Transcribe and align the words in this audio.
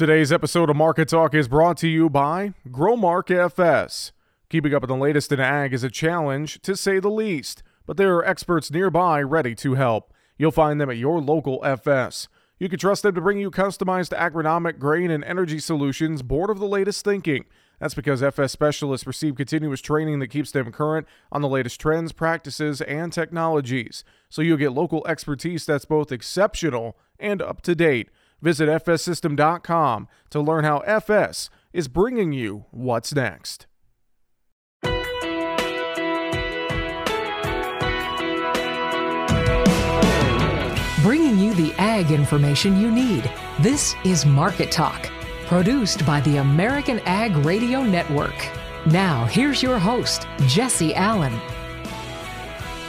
Today's 0.00 0.32
episode 0.32 0.70
of 0.70 0.76
Market 0.76 1.10
Talk 1.10 1.34
is 1.34 1.46
brought 1.46 1.76
to 1.76 1.86
you 1.86 2.08
by 2.08 2.54
Growmark 2.70 3.30
FS. 3.30 4.12
Keeping 4.48 4.72
up 4.72 4.80
with 4.80 4.88
the 4.88 4.96
latest 4.96 5.30
in 5.30 5.40
ag 5.40 5.74
is 5.74 5.84
a 5.84 5.90
challenge, 5.90 6.62
to 6.62 6.74
say 6.74 6.98
the 6.98 7.10
least, 7.10 7.62
but 7.84 7.98
there 7.98 8.16
are 8.16 8.24
experts 8.24 8.70
nearby 8.70 9.20
ready 9.20 9.54
to 9.56 9.74
help. 9.74 10.14
You'll 10.38 10.52
find 10.52 10.80
them 10.80 10.88
at 10.88 10.96
your 10.96 11.20
local 11.20 11.62
FS. 11.62 12.28
You 12.58 12.70
can 12.70 12.78
trust 12.78 13.02
them 13.02 13.14
to 13.14 13.20
bring 13.20 13.36
you 13.40 13.50
customized 13.50 14.16
agronomic, 14.16 14.78
grain, 14.78 15.10
and 15.10 15.22
energy 15.22 15.58
solutions 15.58 16.22
bored 16.22 16.48
of 16.48 16.60
the 16.60 16.66
latest 16.66 17.04
thinking. 17.04 17.44
That's 17.78 17.92
because 17.92 18.22
FS 18.22 18.52
specialists 18.52 19.06
receive 19.06 19.34
continuous 19.36 19.82
training 19.82 20.20
that 20.20 20.28
keeps 20.28 20.50
them 20.50 20.72
current 20.72 21.06
on 21.30 21.42
the 21.42 21.48
latest 21.48 21.78
trends, 21.78 22.12
practices, 22.12 22.80
and 22.80 23.12
technologies. 23.12 24.02
So 24.30 24.40
you'll 24.40 24.56
get 24.56 24.72
local 24.72 25.06
expertise 25.06 25.66
that's 25.66 25.84
both 25.84 26.10
exceptional 26.10 26.96
and 27.18 27.42
up 27.42 27.60
to 27.62 27.74
date. 27.74 28.08
Visit 28.42 28.68
fssystem.com 28.68 30.08
to 30.30 30.40
learn 30.40 30.64
how 30.64 30.78
FS 30.78 31.50
is 31.72 31.88
bringing 31.88 32.32
you 32.32 32.64
what's 32.70 33.14
next. 33.14 33.66
Bringing 41.02 41.38
you 41.38 41.54
the 41.54 41.72
ag 41.78 42.10
information 42.10 42.80
you 42.80 42.90
need. 42.90 43.30
This 43.60 43.94
is 44.04 44.26
Market 44.26 44.70
Talk, 44.70 45.10
produced 45.46 46.04
by 46.04 46.20
the 46.20 46.38
American 46.38 47.00
Ag 47.00 47.34
Radio 47.38 47.82
Network. 47.82 48.48
Now, 48.86 49.24
here's 49.26 49.62
your 49.62 49.78
host, 49.78 50.26
Jesse 50.46 50.94
Allen. 50.94 51.38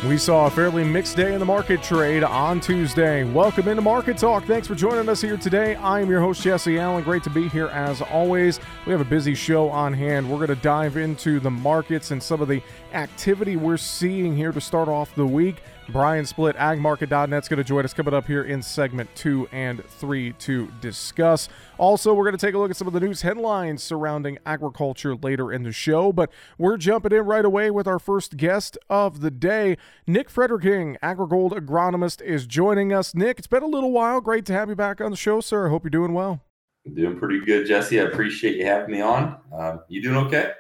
We 0.07 0.17
saw 0.17 0.47
a 0.47 0.49
fairly 0.49 0.83
mixed 0.83 1.15
day 1.15 1.31
in 1.35 1.39
the 1.39 1.45
market 1.45 1.83
trade 1.83 2.23
on 2.23 2.59
Tuesday. 2.59 3.23
Welcome 3.23 3.67
into 3.67 3.83
Market 3.83 4.17
Talk. 4.17 4.45
Thanks 4.45 4.67
for 4.67 4.73
joining 4.73 5.07
us 5.07 5.21
here 5.21 5.37
today. 5.37 5.75
I 5.75 5.99
am 5.99 6.09
your 6.09 6.19
host, 6.19 6.41
Jesse 6.41 6.79
Allen. 6.79 7.03
Great 7.03 7.21
to 7.25 7.29
be 7.29 7.47
here 7.47 7.67
as 7.67 8.01
always. 8.01 8.59
We 8.87 8.93
have 8.93 9.01
a 9.01 9.05
busy 9.05 9.35
show 9.35 9.69
on 9.69 9.93
hand. 9.93 10.27
We're 10.27 10.37
going 10.37 10.47
to 10.47 10.55
dive 10.55 10.97
into 10.97 11.39
the 11.39 11.51
markets 11.51 12.09
and 12.09 12.21
some 12.21 12.41
of 12.41 12.47
the 12.47 12.63
activity 12.93 13.57
we're 13.57 13.77
seeing 13.77 14.35
here 14.35 14.51
to 14.51 14.59
start 14.59 14.87
off 14.87 15.13
the 15.13 15.27
week. 15.27 15.57
Brian 15.89 16.25
Splitt, 16.25 16.55
agmarket.net, 16.55 17.43
is 17.43 17.49
going 17.49 17.57
to 17.57 17.63
join 17.63 17.83
us 17.83 17.93
coming 17.93 18.13
up 18.13 18.27
here 18.27 18.43
in 18.43 18.61
segment 18.61 19.13
two 19.15 19.47
and 19.51 19.83
three 19.85 20.31
to 20.33 20.71
discuss. 20.79 21.49
Also, 21.77 22.13
we're 22.13 22.23
going 22.23 22.37
to 22.37 22.45
take 22.45 22.55
a 22.55 22.57
look 22.57 22.71
at 22.71 22.77
some 22.77 22.87
of 22.87 22.93
the 22.93 22.99
news 22.99 23.23
headlines 23.23 23.83
surrounding 23.83 24.37
agriculture 24.45 25.15
later 25.15 25.51
in 25.51 25.63
the 25.63 25.71
show, 25.71 26.13
but 26.13 26.31
we're 26.57 26.77
jumping 26.77 27.11
in 27.11 27.25
right 27.25 27.43
away 27.43 27.71
with 27.71 27.87
our 27.87 27.99
first 27.99 28.37
guest 28.37 28.77
of 28.89 29.21
the 29.21 29.31
day. 29.31 29.75
Nick 30.07 30.29
Frederking, 30.29 30.97
AgriGold 30.99 31.51
agronomist, 31.51 32.21
is 32.21 32.45
joining 32.45 32.93
us. 32.93 33.13
Nick, 33.13 33.39
it's 33.39 33.47
been 33.47 33.63
a 33.63 33.67
little 33.67 33.91
while. 33.91 34.21
Great 34.21 34.45
to 34.45 34.53
have 34.53 34.69
you 34.69 34.75
back 34.75 35.01
on 35.01 35.11
the 35.11 35.17
show, 35.17 35.41
sir. 35.41 35.67
I 35.67 35.69
hope 35.69 35.83
you're 35.83 35.89
doing 35.89 36.13
well. 36.13 36.41
Doing 36.93 37.19
pretty 37.19 37.43
good, 37.45 37.67
Jesse. 37.67 37.99
I 37.99 38.03
appreciate 38.03 38.55
you 38.55 38.65
having 38.65 38.91
me 38.91 39.01
on. 39.01 39.37
Uh, 39.55 39.77
you 39.87 40.01
doing 40.01 40.17
okay? 40.25 40.51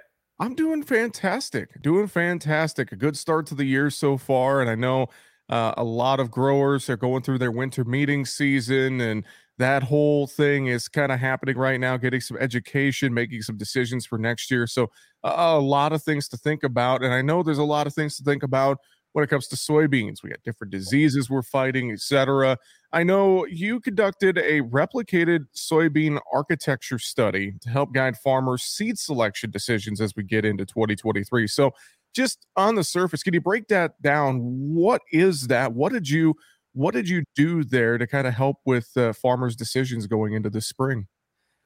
I'm 0.41 0.55
doing 0.55 0.81
fantastic. 0.81 1.79
Doing 1.83 2.07
fantastic. 2.07 2.91
A 2.91 2.95
good 2.95 3.15
start 3.15 3.45
to 3.47 3.55
the 3.55 3.63
year 3.63 3.91
so 3.91 4.17
far. 4.17 4.59
And 4.59 4.71
I 4.71 4.75
know 4.75 5.05
uh, 5.49 5.75
a 5.77 5.83
lot 5.83 6.19
of 6.19 6.31
growers 6.31 6.89
are 6.89 6.97
going 6.97 7.21
through 7.21 7.37
their 7.37 7.51
winter 7.51 7.83
meeting 7.83 8.25
season 8.25 8.99
and 9.01 9.23
that 9.59 9.83
whole 9.83 10.25
thing 10.25 10.65
is 10.65 10.87
kind 10.87 11.11
of 11.11 11.19
happening 11.19 11.55
right 11.55 11.79
now 11.79 11.95
getting 11.95 12.21
some 12.21 12.37
education 12.37 13.13
making 13.13 13.41
some 13.43 13.57
decisions 13.57 14.05
for 14.05 14.17
next 14.17 14.49
year 14.49 14.65
so 14.65 14.83
uh, 15.25 15.33
a 15.35 15.59
lot 15.59 15.91
of 15.91 16.01
things 16.01 16.29
to 16.29 16.37
think 16.37 16.63
about 16.63 17.03
and 17.03 17.13
i 17.13 17.21
know 17.21 17.43
there's 17.43 17.57
a 17.57 17.63
lot 17.63 17.85
of 17.85 17.93
things 17.93 18.15
to 18.15 18.23
think 18.23 18.43
about 18.43 18.77
when 19.11 19.23
it 19.23 19.27
comes 19.27 19.47
to 19.47 19.57
soybeans 19.57 20.23
we 20.23 20.29
got 20.29 20.41
different 20.43 20.71
diseases 20.71 21.29
we're 21.29 21.41
fighting 21.41 21.91
etc 21.91 22.57
i 22.93 23.03
know 23.03 23.45
you 23.45 23.79
conducted 23.79 24.37
a 24.37 24.61
replicated 24.61 25.45
soybean 25.55 26.19
architecture 26.33 26.99
study 26.99 27.53
to 27.61 27.69
help 27.69 27.93
guide 27.93 28.17
farmers 28.17 28.63
seed 28.63 28.97
selection 28.97 29.49
decisions 29.51 30.01
as 30.01 30.15
we 30.15 30.23
get 30.23 30.45
into 30.45 30.65
2023 30.65 31.47
so 31.47 31.71
just 32.13 32.45
on 32.55 32.75
the 32.75 32.83
surface 32.83 33.23
can 33.23 33.33
you 33.33 33.41
break 33.41 33.67
that 33.69 34.01
down? 34.01 34.39
What 34.39 35.01
is 35.11 35.47
that? 35.47 35.73
What 35.73 35.91
did 35.91 36.09
you 36.09 36.35
what 36.73 36.93
did 36.93 37.09
you 37.09 37.23
do 37.35 37.63
there 37.65 37.97
to 37.97 38.07
kind 38.07 38.25
of 38.25 38.33
help 38.33 38.57
with 38.65 38.95
uh, 38.95 39.11
farmers 39.11 39.57
decisions 39.57 40.07
going 40.07 40.33
into 40.33 40.49
the 40.49 40.61
spring? 40.61 41.07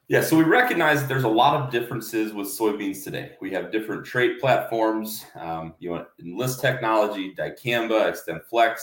Yeah 0.07 0.21
so 0.21 0.37
we 0.37 0.43
recognize 0.43 1.01
that 1.01 1.07
there's 1.07 1.23
a 1.23 1.29
lot 1.29 1.55
of 1.55 1.71
differences 1.71 2.33
with 2.33 2.47
soybeans 2.47 3.03
today. 3.03 3.31
We 3.41 3.51
have 3.51 3.71
different 3.71 4.05
trait 4.05 4.39
platforms 4.39 5.25
um, 5.39 5.73
you 5.79 5.89
know 5.89 6.05
enlist 6.19 6.61
technology 6.61 7.33
dicamba 7.35 8.13
XtendFlex 8.13 8.79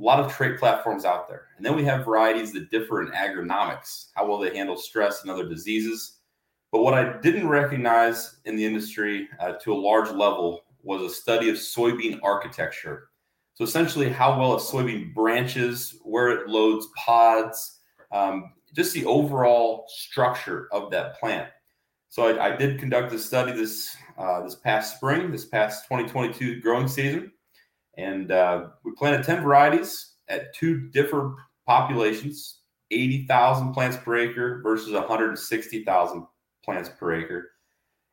a 0.00 0.02
lot 0.02 0.18
of 0.18 0.32
trait 0.32 0.58
platforms 0.58 1.04
out 1.04 1.28
there 1.28 1.48
and 1.56 1.66
then 1.66 1.76
we 1.76 1.84
have 1.84 2.04
varieties 2.04 2.52
that 2.52 2.70
differ 2.70 3.02
in 3.02 3.08
agronomics 3.12 4.06
how 4.14 4.26
well 4.26 4.38
they 4.38 4.56
handle 4.56 4.76
stress 4.76 5.22
and 5.22 5.30
other 5.30 5.48
diseases 5.48 6.18
but 6.72 6.82
what 6.82 6.94
i 6.94 7.18
didn't 7.20 7.48
recognize 7.48 8.40
in 8.46 8.56
the 8.56 8.64
industry 8.64 9.28
uh, 9.40 9.52
to 9.52 9.72
a 9.72 9.74
large 9.74 10.10
level 10.10 10.62
was 10.82 11.02
a 11.02 11.14
study 11.14 11.48
of 11.48 11.56
soybean 11.56 12.18
architecture. 12.22 13.08
So 13.54 13.64
essentially, 13.64 14.08
how 14.08 14.38
well 14.38 14.54
a 14.54 14.58
soybean 14.58 15.14
branches, 15.14 15.96
where 16.02 16.30
it 16.30 16.48
loads 16.48 16.88
pods, 16.96 17.78
um, 18.12 18.52
just 18.74 18.94
the 18.94 19.04
overall 19.04 19.86
structure 19.88 20.68
of 20.72 20.90
that 20.92 21.18
plant. 21.18 21.48
So 22.08 22.28
I, 22.28 22.52
I 22.52 22.56
did 22.56 22.78
conduct 22.78 23.12
a 23.12 23.18
study 23.18 23.52
this 23.52 23.96
uh, 24.18 24.42
this 24.42 24.54
past 24.54 24.96
spring, 24.96 25.30
this 25.30 25.44
past 25.44 25.84
2022 25.84 26.60
growing 26.60 26.88
season, 26.88 27.32
and 28.00 28.32
uh, 28.32 28.68
we 28.84 28.92
planted 28.92 29.24
10 29.24 29.42
varieties 29.42 30.14
at 30.28 30.54
two 30.54 30.88
different 30.90 31.34
populations: 31.66 32.60
80,000 32.90 33.72
plants 33.72 33.96
per 33.96 34.16
acre 34.16 34.60
versus 34.62 34.92
160,000 34.92 36.26
plants 36.64 36.90
per 36.98 37.14
acre. 37.14 37.50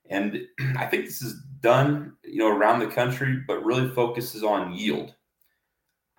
And 0.10 0.46
I 0.78 0.86
think 0.86 1.06
this 1.06 1.22
is 1.22 1.42
done, 1.62 2.14
you 2.24 2.40
know, 2.40 2.50
around 2.50 2.80
the 2.80 2.88
country, 2.88 3.44
but 3.48 3.64
really 3.64 3.90
focuses 3.90 4.44
on 4.44 4.74
yield. 4.74 5.14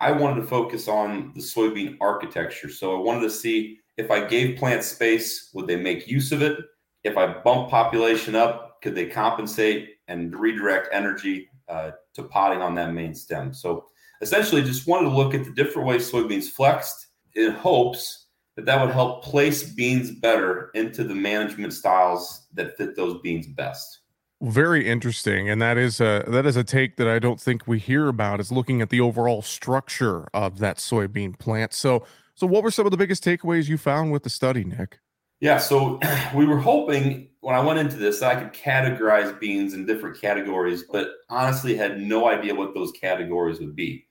I 0.01 0.11
wanted 0.11 0.41
to 0.41 0.47
focus 0.47 0.87
on 0.87 1.33
the 1.35 1.41
soybean 1.41 1.97
architecture. 1.99 2.69
So 2.69 2.95
I 2.95 3.01
wanted 3.01 3.21
to 3.21 3.29
see 3.29 3.79
if 3.97 4.11
I 4.11 4.25
gave 4.25 4.57
plants 4.57 4.87
space, 4.87 5.49
would 5.53 5.67
they 5.67 5.75
make 5.75 6.07
use 6.07 6.31
of 6.31 6.41
it? 6.41 6.57
If 7.03 7.17
I 7.17 7.41
bump 7.41 7.69
population 7.69 8.33
up, 8.33 8.81
could 8.81 8.95
they 8.95 9.07
compensate 9.07 9.89
and 10.07 10.33
redirect 10.33 10.87
energy 10.93 11.49
uh, 11.69 11.91
to 12.13 12.23
podding 12.23 12.61
on 12.61 12.75
that 12.75 12.93
main 12.93 13.13
stem? 13.13 13.53
So 13.53 13.85
essentially, 14.21 14.61
just 14.61 14.87
wanted 14.87 15.09
to 15.09 15.15
look 15.15 15.33
at 15.33 15.43
the 15.45 15.51
different 15.51 15.87
ways 15.87 16.11
soybeans 16.11 16.47
flexed 16.47 17.07
in 17.35 17.51
hopes 17.51 18.27
that 18.55 18.65
that 18.65 18.85
would 18.85 18.93
help 18.93 19.23
place 19.23 19.63
beans 19.63 20.11
better 20.11 20.69
into 20.73 21.03
the 21.03 21.15
management 21.15 21.73
styles 21.73 22.47
that 22.53 22.75
fit 22.75 22.95
those 22.95 23.21
beans 23.21 23.47
best. 23.47 23.99
Very 24.41 24.87
interesting, 24.87 25.49
and 25.49 25.61
that 25.61 25.77
is 25.77 25.99
a 25.99 26.23
that 26.27 26.45
is 26.45 26.55
a 26.55 26.63
take 26.63 26.95
that 26.95 27.09
I 27.09 27.19
don't 27.19 27.39
think 27.39 27.67
we 27.67 27.77
hear 27.77 28.07
about. 28.07 28.39
Is 28.39 28.53
looking 28.53 28.81
at 28.81 28.89
the 28.89 29.01
overall 29.01 29.41
structure 29.41 30.27
of 30.33 30.59
that 30.59 30.77
soybean 30.77 31.37
plant. 31.37 31.73
So, 31.73 32.05
so 32.35 32.47
what 32.47 32.63
were 32.63 32.71
some 32.71 32.85
of 32.85 32.91
the 32.91 32.97
biggest 32.97 33.23
takeaways 33.23 33.67
you 33.67 33.77
found 33.77 34.13
with 34.13 34.23
the 34.23 34.29
study, 34.29 34.63
Nick? 34.63 34.99
Yeah, 35.39 35.57
so 35.57 35.99
we 36.35 36.45
were 36.45 36.59
hoping 36.59 37.29
when 37.41 37.55
I 37.55 37.59
went 37.59 37.79
into 37.79 37.95
this 37.95 38.19
that 38.19 38.37
I 38.37 38.43
could 38.43 38.53
categorize 38.53 39.39
beans 39.39 39.73
in 39.73 39.85
different 39.85 40.19
categories, 40.19 40.83
but 40.91 41.09
honestly 41.29 41.75
had 41.75 41.99
no 41.99 42.27
idea 42.27 42.53
what 42.53 42.73
those 42.73 42.91
categories 42.91 43.59
would 43.59 43.75
be. 43.75 44.05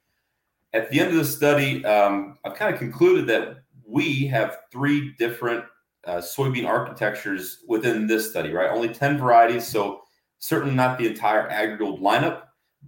At 0.73 0.91
the 0.91 1.01
end 1.01 1.11
of 1.11 1.17
the 1.17 1.25
study, 1.25 1.85
um, 1.85 2.39
I've 2.45 2.55
kind 2.55 2.73
of 2.73 2.79
concluded 2.79 3.27
that 3.29 3.63
we 3.87 4.27
have 4.27 4.59
three 4.71 5.15
different 5.19 5.65
uh, 6.07 6.19
soybean 6.19 6.67
architectures 6.67 7.65
within 7.69 8.07
this 8.07 8.31
study, 8.31 8.53
right? 8.53 8.71
Only 8.71 8.89
10 8.89 9.19
varieties, 9.19 9.67
so 9.67 10.03
certainly 10.39 10.75
not 10.75 10.99
the 10.99 11.07
entire 11.07 11.49
AgriGold 11.51 12.01
lineup, 12.01 12.43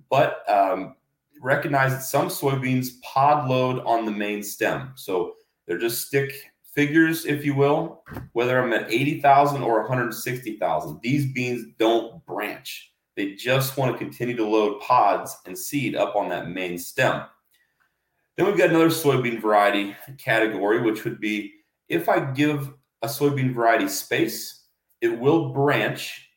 but 0.09 0.49
um, 0.49 0.95
recognize 1.43 1.93
that 1.93 2.03
some 2.03 2.29
soybeans 2.29 3.01
pod 3.03 3.49
load 3.49 3.83
on 3.85 4.05
the 4.05 4.11
main 4.11 4.43
stem. 4.43 4.93
So 4.95 5.35
they're 5.67 5.79
just 5.79 6.07
stick 6.07 6.50
figures, 6.87 7.27
if 7.27 7.45
you 7.45 7.55
will, 7.55 8.03
whether 8.33 8.59
I'm 8.59 8.73
at 8.73 8.91
80,000 8.91 9.63
or 9.63 9.81
160,000. 9.81 11.01
These 11.03 11.33
beans 11.33 11.67
don't 11.79 12.25
branch. 12.25 12.93
They 13.17 13.35
just 13.35 13.77
want 13.77 13.93
to 13.93 13.99
continue 13.99 14.37
to 14.37 14.47
load 14.47 14.81
pods 14.81 15.37
and 15.47 15.59
seed 15.59 15.95
up 15.95 16.17
on 16.17 16.31
that 16.31 16.49
main 16.49 16.79
stem. 16.79 17.25
Then 18.37 18.47
we've 18.47 18.57
got 18.57 18.71
another 18.71 18.89
soybean 18.89 19.43
variety 19.43 19.95
category, 20.17 20.81
which 20.81 21.05
would 21.05 21.21
be 21.21 21.53
if 21.89 22.09
I 22.09 22.31
give 22.33 22.73
a 23.03 23.07
soybean 23.07 23.55
variety 23.55 23.89
space, 23.89 24.65
it 25.03 25.19
will 25.19 25.51
branch 25.51 26.31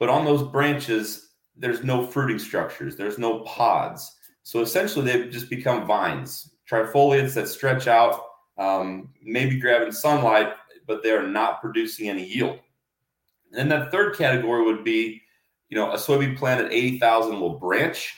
but 0.00 0.08
on 0.08 0.24
those 0.24 0.42
branches, 0.42 1.34
there's 1.54 1.84
no 1.84 2.04
fruiting 2.06 2.38
structures, 2.38 2.96
there's 2.96 3.18
no 3.18 3.40
pods. 3.40 4.16
So 4.42 4.62
essentially, 4.62 5.04
they've 5.04 5.30
just 5.30 5.50
become 5.50 5.86
vines, 5.86 6.54
trifoliates 6.68 7.34
that 7.34 7.48
stretch 7.48 7.86
out, 7.86 8.22
um, 8.60 9.08
maybe 9.22 9.58
grabbing 9.58 9.90
sunlight, 9.90 10.52
but 10.86 11.02
they're 11.02 11.26
not 11.26 11.60
producing 11.60 12.08
any 12.08 12.24
yield. 12.24 12.60
And 13.56 13.70
that 13.72 13.90
third 13.90 14.16
category 14.16 14.64
would 14.64 14.84
be, 14.84 15.22
you 15.70 15.76
know, 15.76 15.90
a 15.92 15.96
soybean 15.96 16.36
plant 16.36 16.60
at 16.60 16.72
80,000 16.72 17.40
will 17.40 17.58
branch 17.58 18.14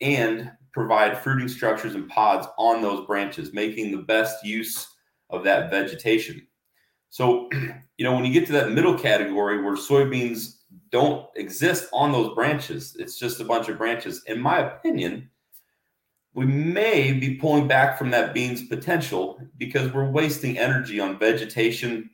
and 0.00 0.50
provide 0.72 1.18
fruiting 1.18 1.48
structures 1.48 1.96
and 1.96 2.08
pods 2.08 2.46
on 2.56 2.80
those 2.80 3.06
branches, 3.06 3.52
making 3.52 3.90
the 3.90 4.02
best 4.02 4.44
use 4.44 4.86
of 5.28 5.42
that 5.44 5.70
vegetation. 5.70 6.46
So, 7.08 7.48
you 7.96 8.04
know, 8.04 8.14
when 8.14 8.24
you 8.24 8.32
get 8.32 8.46
to 8.46 8.52
that 8.52 8.70
middle 8.70 8.96
category 8.96 9.62
where 9.62 9.74
soybeans 9.74 10.58
don't 10.90 11.26
exist 11.34 11.88
on 11.92 12.12
those 12.12 12.34
branches, 12.34 12.96
it's 12.98 13.18
just 13.18 13.40
a 13.40 13.44
bunch 13.44 13.68
of 13.68 13.76
branches. 13.76 14.22
In 14.26 14.40
my 14.40 14.58
opinion, 14.60 15.28
we 16.34 16.46
may 16.46 17.12
be 17.12 17.34
pulling 17.34 17.66
back 17.66 17.98
from 17.98 18.10
that 18.10 18.32
bean's 18.32 18.62
potential 18.62 19.40
because 19.58 19.92
we're 19.92 20.10
wasting 20.10 20.58
energy 20.58 21.00
on 21.00 21.18
vegetation, 21.18 22.10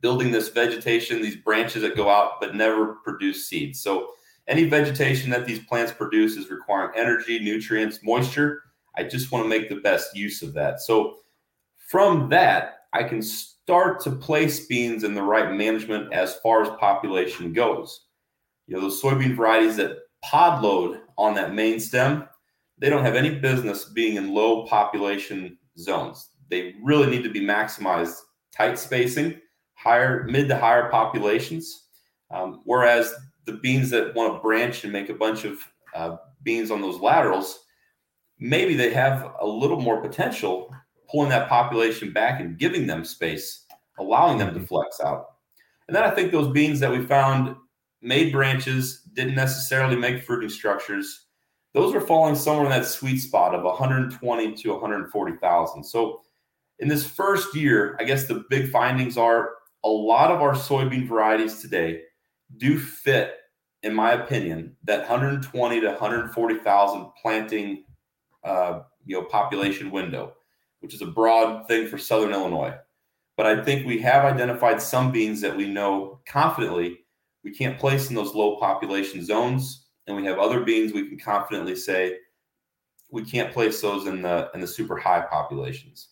building 0.00 0.30
this 0.30 0.48
vegetation, 0.48 1.20
these 1.20 1.36
branches 1.36 1.82
that 1.82 1.96
go 1.96 2.08
out 2.08 2.40
but 2.40 2.54
never 2.54 2.94
produce 3.04 3.48
seeds. 3.48 3.80
So, 3.80 4.10
any 4.48 4.64
vegetation 4.64 5.30
that 5.30 5.46
these 5.46 5.64
plants 5.66 5.92
produce 5.92 6.36
is 6.36 6.50
requiring 6.50 6.92
energy, 6.96 7.38
nutrients, 7.38 8.00
moisture. 8.02 8.62
I 8.96 9.04
just 9.04 9.30
want 9.30 9.44
to 9.44 9.48
make 9.48 9.68
the 9.68 9.76
best 9.76 10.16
use 10.16 10.42
of 10.42 10.52
that. 10.54 10.80
So, 10.80 11.18
from 11.88 12.28
that, 12.30 12.86
I 12.92 13.04
can 13.04 13.22
start 13.22 14.00
to 14.00 14.10
place 14.10 14.66
beans 14.66 15.04
in 15.04 15.14
the 15.14 15.22
right 15.22 15.52
management 15.52 16.12
as 16.12 16.36
far 16.36 16.62
as 16.62 16.68
population 16.80 17.52
goes. 17.52 18.06
You 18.66 18.76
know, 18.76 18.82
those 18.82 19.02
soybean 19.02 19.36
varieties 19.36 19.76
that 19.76 19.98
pod 20.24 20.62
load 20.62 21.00
on 21.18 21.34
that 21.34 21.54
main 21.54 21.78
stem, 21.78 22.28
they 22.82 22.90
don't 22.90 23.04
have 23.04 23.14
any 23.14 23.30
business 23.36 23.84
being 23.84 24.16
in 24.16 24.34
low 24.34 24.66
population 24.66 25.56
zones. 25.78 26.30
They 26.50 26.74
really 26.82 27.08
need 27.08 27.22
to 27.22 27.30
be 27.30 27.40
maximized 27.40 28.16
tight 28.52 28.76
spacing, 28.76 29.40
higher 29.74 30.24
mid 30.24 30.48
to 30.48 30.58
higher 30.58 30.90
populations. 30.90 31.84
Um, 32.32 32.62
whereas 32.64 33.14
the 33.44 33.52
beans 33.52 33.88
that 33.90 34.16
want 34.16 34.34
to 34.34 34.40
branch 34.40 34.82
and 34.82 34.92
make 34.92 35.10
a 35.10 35.14
bunch 35.14 35.44
of 35.44 35.60
uh, 35.94 36.16
beans 36.42 36.72
on 36.72 36.80
those 36.80 36.98
laterals, 36.98 37.60
maybe 38.40 38.74
they 38.74 38.92
have 38.92 39.32
a 39.40 39.46
little 39.46 39.80
more 39.80 40.02
potential 40.02 40.74
pulling 41.08 41.28
that 41.28 41.48
population 41.48 42.12
back 42.12 42.40
and 42.40 42.58
giving 42.58 42.88
them 42.88 43.04
space, 43.04 43.64
allowing 44.00 44.38
them 44.38 44.48
to 44.48 44.58
mm-hmm. 44.58 44.64
flex 44.64 45.00
out. 45.00 45.26
And 45.86 45.94
then 45.94 46.02
I 46.02 46.10
think 46.10 46.32
those 46.32 46.52
beans 46.52 46.80
that 46.80 46.90
we 46.90 47.06
found 47.06 47.54
made 48.00 48.32
branches, 48.32 49.02
didn't 49.12 49.36
necessarily 49.36 49.94
make 49.94 50.24
fruiting 50.24 50.50
structures. 50.50 51.21
Those 51.74 51.94
are 51.94 52.00
falling 52.00 52.34
somewhere 52.34 52.66
in 52.66 52.70
that 52.70 52.86
sweet 52.86 53.18
spot 53.18 53.54
of 53.54 53.64
120 53.64 54.54
to 54.54 54.72
140,000. 54.72 55.84
So 55.84 56.22
in 56.78 56.88
this 56.88 57.06
first 57.06 57.54
year, 57.54 57.96
I 57.98 58.04
guess 58.04 58.26
the 58.26 58.44
big 58.50 58.70
findings 58.70 59.16
are 59.16 59.54
a 59.84 59.88
lot 59.88 60.30
of 60.30 60.42
our 60.42 60.54
soybean 60.54 61.08
varieties 61.08 61.60
today 61.60 62.02
do 62.58 62.78
fit, 62.78 63.36
in 63.82 63.94
my 63.94 64.12
opinion, 64.12 64.76
that 64.84 65.00
120 65.00 65.80
to 65.80 65.86
140,000 65.86 67.06
planting, 67.20 67.84
uh, 68.44 68.80
you 69.04 69.18
know, 69.18 69.24
population 69.26 69.90
window, 69.90 70.34
which 70.80 70.94
is 70.94 71.02
a 71.02 71.06
broad 71.06 71.66
thing 71.68 71.86
for 71.88 71.98
Southern 71.98 72.32
Illinois. 72.32 72.74
But 73.36 73.46
I 73.46 73.64
think 73.64 73.86
we 73.86 73.98
have 74.00 74.24
identified 74.24 74.82
some 74.82 75.10
beans 75.10 75.40
that 75.40 75.56
we 75.56 75.66
know 75.66 76.20
confidently 76.26 76.98
we 77.44 77.50
can't 77.50 77.78
place 77.78 78.08
in 78.08 78.14
those 78.14 78.34
low 78.34 78.56
population 78.56 79.24
zones, 79.24 79.81
we 80.16 80.24
have 80.24 80.38
other 80.38 80.60
beans 80.60 80.92
we 80.92 81.08
can 81.08 81.18
confidently 81.18 81.76
say 81.76 82.18
we 83.10 83.24
can't 83.24 83.52
place 83.52 83.80
those 83.80 84.06
in 84.06 84.22
the 84.22 84.50
in 84.54 84.60
the 84.60 84.66
super 84.66 84.96
high 84.96 85.20
populations 85.20 86.08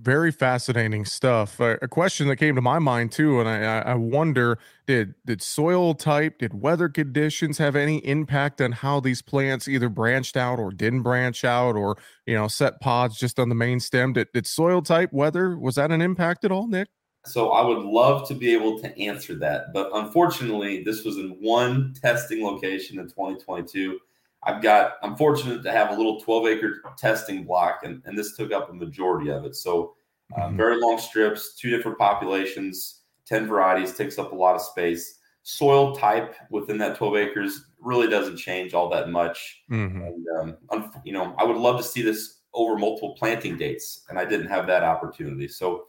very 0.00 0.32
fascinating 0.32 1.04
stuff. 1.04 1.60
Uh, 1.60 1.76
a 1.82 1.88
question 1.88 2.28
that 2.28 2.36
came 2.36 2.54
to 2.54 2.60
my 2.60 2.78
mind 2.78 3.12
too, 3.12 3.40
and 3.40 3.48
I, 3.48 3.80
I 3.80 3.94
wonder 3.94 4.58
did 4.86 5.14
did 5.26 5.42
soil 5.42 5.94
type, 5.94 6.38
did 6.38 6.60
weather 6.60 6.88
conditions 6.88 7.58
have 7.58 7.76
any 7.76 7.98
impact 7.98 8.60
on 8.60 8.72
how 8.72 9.00
these 9.00 9.22
plants 9.22 9.68
either 9.68 9.88
branched 9.88 10.36
out 10.36 10.58
or 10.58 10.70
didn't 10.70 11.02
branch 11.02 11.44
out, 11.44 11.76
or 11.76 11.96
you 12.26 12.34
know 12.34 12.48
set 12.48 12.80
pods 12.80 13.18
just 13.18 13.38
on 13.38 13.48
the 13.48 13.54
main 13.54 13.80
stem? 13.80 14.14
Did, 14.14 14.28
did 14.32 14.46
soil 14.46 14.82
type, 14.82 15.12
weather 15.12 15.58
was 15.58 15.74
that 15.74 15.90
an 15.90 16.00
impact 16.00 16.44
at 16.44 16.52
all, 16.52 16.66
Nick? 16.66 16.88
So 17.26 17.50
I 17.50 17.64
would 17.64 17.84
love 17.84 18.26
to 18.28 18.34
be 18.34 18.52
able 18.54 18.80
to 18.80 18.98
answer 18.98 19.34
that, 19.36 19.74
but 19.74 19.90
unfortunately, 19.92 20.82
this 20.82 21.04
was 21.04 21.18
in 21.18 21.36
one 21.40 21.94
testing 22.00 22.42
location 22.42 22.98
in 22.98 23.06
2022. 23.06 23.98
I've 24.42 24.62
got, 24.62 24.94
I'm 25.02 25.16
fortunate 25.16 25.62
to 25.62 25.70
have 25.70 25.90
a 25.90 25.94
little 25.94 26.20
12 26.20 26.46
acre 26.46 26.82
testing 26.96 27.44
block, 27.44 27.80
and, 27.84 28.00
and 28.06 28.16
this 28.16 28.36
took 28.36 28.52
up 28.52 28.70
a 28.70 28.72
majority 28.72 29.30
of 29.30 29.44
it. 29.44 29.54
So, 29.54 29.94
uh, 30.36 30.42
mm-hmm. 30.42 30.56
very 30.56 30.80
long 30.80 30.98
strips, 30.98 31.54
two 31.56 31.68
different 31.70 31.98
populations, 31.98 33.00
10 33.26 33.46
varieties, 33.46 33.94
takes 33.94 34.18
up 34.18 34.32
a 34.32 34.34
lot 34.34 34.54
of 34.54 34.62
space. 34.62 35.18
Soil 35.42 35.94
type 35.94 36.34
within 36.50 36.78
that 36.78 36.96
12 36.96 37.16
acres 37.16 37.66
really 37.80 38.08
doesn't 38.08 38.36
change 38.36 38.72
all 38.72 38.88
that 38.90 39.10
much. 39.10 39.62
Mm-hmm. 39.70 40.02
And, 40.02 40.56
um, 40.70 40.92
you 41.04 41.12
know, 41.12 41.34
I 41.38 41.44
would 41.44 41.56
love 41.56 41.76
to 41.78 41.82
see 41.82 42.00
this 42.00 42.38
over 42.54 42.78
multiple 42.78 43.14
planting 43.18 43.58
dates, 43.58 44.06
and 44.08 44.18
I 44.18 44.24
didn't 44.24 44.48
have 44.48 44.66
that 44.68 44.84
opportunity. 44.84 45.48
So, 45.48 45.84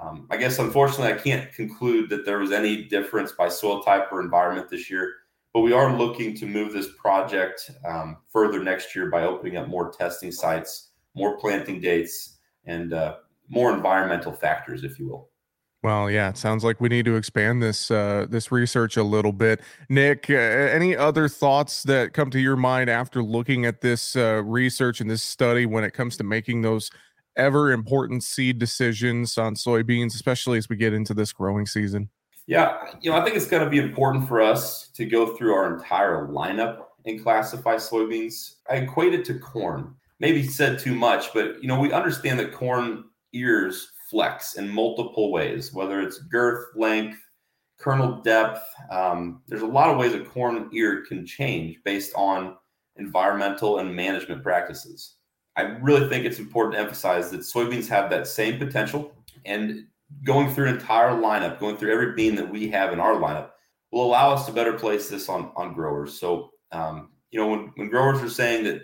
um, 0.00 0.26
I 0.30 0.36
guess 0.36 0.58
unfortunately, 0.58 1.12
I 1.12 1.16
can't 1.16 1.52
conclude 1.52 2.10
that 2.10 2.24
there 2.24 2.38
was 2.38 2.52
any 2.52 2.84
difference 2.84 3.32
by 3.32 3.48
soil 3.48 3.82
type 3.82 4.12
or 4.12 4.20
environment 4.20 4.68
this 4.70 4.90
year 4.90 5.14
but 5.54 5.60
we 5.60 5.72
are 5.72 5.96
looking 5.96 6.34
to 6.34 6.46
move 6.46 6.72
this 6.72 6.88
project 6.98 7.70
um, 7.86 8.16
further 8.30 8.62
next 8.62 8.94
year 8.94 9.08
by 9.08 9.22
opening 9.22 9.56
up 9.56 9.68
more 9.68 9.90
testing 9.92 10.32
sites, 10.32 10.90
more 11.14 11.38
planting 11.38 11.80
dates, 11.80 12.38
and 12.66 12.92
uh, 12.92 13.16
more 13.48 13.72
environmental 13.72 14.32
factors, 14.32 14.82
if 14.82 14.98
you 14.98 15.08
will. 15.08 15.30
Well, 15.84 16.10
yeah, 16.10 16.30
it 16.30 16.38
sounds 16.38 16.64
like 16.64 16.80
we 16.80 16.88
need 16.88 17.04
to 17.04 17.14
expand 17.14 17.62
this 17.62 17.90
uh, 17.90 18.26
this 18.28 18.50
research 18.50 18.96
a 18.96 19.04
little 19.04 19.32
bit. 19.32 19.60
Nick, 19.88 20.26
uh, 20.28 20.32
any 20.32 20.96
other 20.96 21.28
thoughts 21.28 21.84
that 21.84 22.14
come 22.14 22.30
to 22.30 22.40
your 22.40 22.56
mind 22.56 22.90
after 22.90 23.22
looking 23.22 23.64
at 23.64 23.80
this 23.80 24.16
uh, 24.16 24.42
research 24.44 25.00
and 25.00 25.10
this 25.10 25.22
study 25.22 25.66
when 25.66 25.84
it 25.84 25.92
comes 25.92 26.16
to 26.16 26.24
making 26.24 26.62
those 26.62 26.90
ever 27.36 27.72
important 27.72 28.22
seed 28.22 28.58
decisions 28.58 29.36
on 29.38 29.54
soybeans, 29.54 30.14
especially 30.14 30.58
as 30.58 30.68
we 30.68 30.76
get 30.76 30.92
into 30.92 31.14
this 31.14 31.32
growing 31.32 31.66
season? 31.66 32.10
Yeah, 32.46 32.76
you 33.00 33.10
know, 33.10 33.16
I 33.16 33.24
think 33.24 33.36
it's 33.36 33.46
going 33.46 33.64
to 33.64 33.70
be 33.70 33.78
important 33.78 34.28
for 34.28 34.40
us 34.40 34.88
to 34.94 35.06
go 35.06 35.34
through 35.34 35.54
our 35.54 35.74
entire 35.74 36.26
lineup 36.26 36.84
and 37.06 37.22
classify 37.22 37.76
soybeans. 37.76 38.56
I 38.68 38.76
equate 38.76 39.14
it 39.14 39.24
to 39.26 39.38
corn. 39.38 39.94
Maybe 40.20 40.46
said 40.46 40.78
too 40.78 40.94
much, 40.94 41.32
but 41.32 41.60
you 41.62 41.68
know, 41.68 41.78
we 41.78 41.92
understand 41.92 42.38
that 42.38 42.52
corn 42.52 43.04
ears 43.32 43.90
flex 44.10 44.54
in 44.54 44.68
multiple 44.68 45.32
ways, 45.32 45.72
whether 45.72 46.00
it's 46.00 46.18
girth, 46.18 46.66
length, 46.76 47.18
kernel 47.78 48.20
depth. 48.22 48.62
Um, 48.90 49.42
there's 49.48 49.62
a 49.62 49.66
lot 49.66 49.90
of 49.90 49.96
ways 49.96 50.14
a 50.14 50.20
corn 50.20 50.68
ear 50.72 51.04
can 51.06 51.26
change 51.26 51.78
based 51.84 52.12
on 52.14 52.56
environmental 52.96 53.78
and 53.78 53.94
management 53.94 54.42
practices. 54.42 55.16
I 55.56 55.62
really 55.62 56.08
think 56.08 56.24
it's 56.24 56.38
important 56.38 56.74
to 56.74 56.80
emphasize 56.80 57.30
that 57.30 57.40
soybeans 57.40 57.88
have 57.88 58.10
that 58.10 58.26
same 58.26 58.58
potential. 58.58 59.12
And 59.44 59.86
going 60.24 60.52
through 60.52 60.68
an 60.68 60.74
entire 60.76 61.10
lineup, 61.10 61.60
going 61.60 61.76
through 61.76 61.92
every 61.92 62.14
bean 62.14 62.34
that 62.36 62.50
we 62.50 62.68
have 62.70 62.92
in 62.92 63.00
our 63.00 63.14
lineup, 63.14 63.50
will 63.92 64.04
allow 64.04 64.32
us 64.32 64.46
to 64.46 64.52
better 64.52 64.72
place 64.72 65.08
this 65.08 65.28
on 65.28 65.52
on 65.56 65.74
growers. 65.74 66.18
So, 66.18 66.50
um, 66.72 67.10
you 67.30 67.38
know, 67.40 67.48
when 67.48 67.72
when 67.76 67.88
growers 67.88 68.20
are 68.22 68.30
saying 68.30 68.64
that 68.64 68.82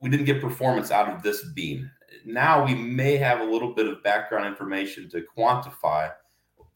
we 0.00 0.10
didn't 0.10 0.26
get 0.26 0.40
performance 0.40 0.90
out 0.90 1.08
of 1.08 1.22
this 1.22 1.44
bean, 1.54 1.90
now 2.24 2.64
we 2.64 2.74
may 2.74 3.16
have 3.16 3.40
a 3.40 3.44
little 3.44 3.74
bit 3.74 3.86
of 3.86 4.02
background 4.02 4.46
information 4.46 5.08
to 5.10 5.24
quantify 5.36 6.12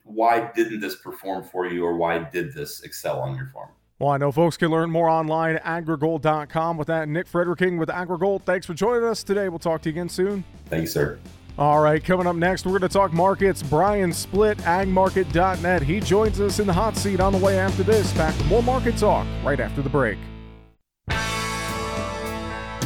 why 0.05 0.51
didn't 0.55 0.81
this 0.81 0.97
perform 0.97 1.45
for 1.45 1.67
you 1.67 1.85
or 1.85 1.97
why 1.97 2.19
did 2.19 2.53
this 2.53 2.83
excel 2.83 3.21
on 3.21 3.37
your 3.37 3.47
farm. 3.47 3.71
Well, 4.01 4.09
I 4.09 4.17
know 4.17 4.33
folks 4.33 4.57
can 4.57 4.71
learn 4.71 4.91
more 4.91 5.11
online 5.11 5.57
at 5.57 5.65
agrigold.com. 5.65 6.79
With 6.79 6.89
that, 6.89 7.07
Nick 7.09 7.31
Frederking 7.31 7.79
with 7.79 7.91
AgriGold, 7.91 8.43
thanks 8.43 8.65
for 8.65 8.73
joining 8.73 9.05
us 9.05 9.23
today. 9.23 9.51
We'll 9.51 9.59
talk 9.59 9.83
to 9.83 9.91
you 9.91 9.93
again 9.93 10.09
soon. 10.09 10.43
Thanks, 10.71 10.93
sir. 10.93 11.19
All 11.59 11.81
right, 11.81 12.03
coming 12.03 12.27
up 12.27 12.37
next, 12.37 12.65
we're 12.65 12.79
going 12.79 12.83
to 12.83 12.89
talk 12.89 13.13
markets. 13.13 13.63
Brian 13.63 14.11
Splitt, 14.11 14.57
agmarket.net. 14.63 15.83
He 15.83 16.01
joins 16.01 16.41
us 16.41 16.59
in 16.59 16.67
the 16.67 16.73
hot 16.73 16.97
seat 16.97 17.21
on 17.21 17.33
the 17.33 17.39
way 17.39 17.59
after 17.59 17.83
this. 17.83 18.11
Back 18.15 18.35
with 18.39 18.47
more 18.47 18.63
market 18.63 18.97
talk 18.97 19.27
right 19.45 19.61
after 19.61 19.83
the 19.83 19.91
break. 19.91 20.19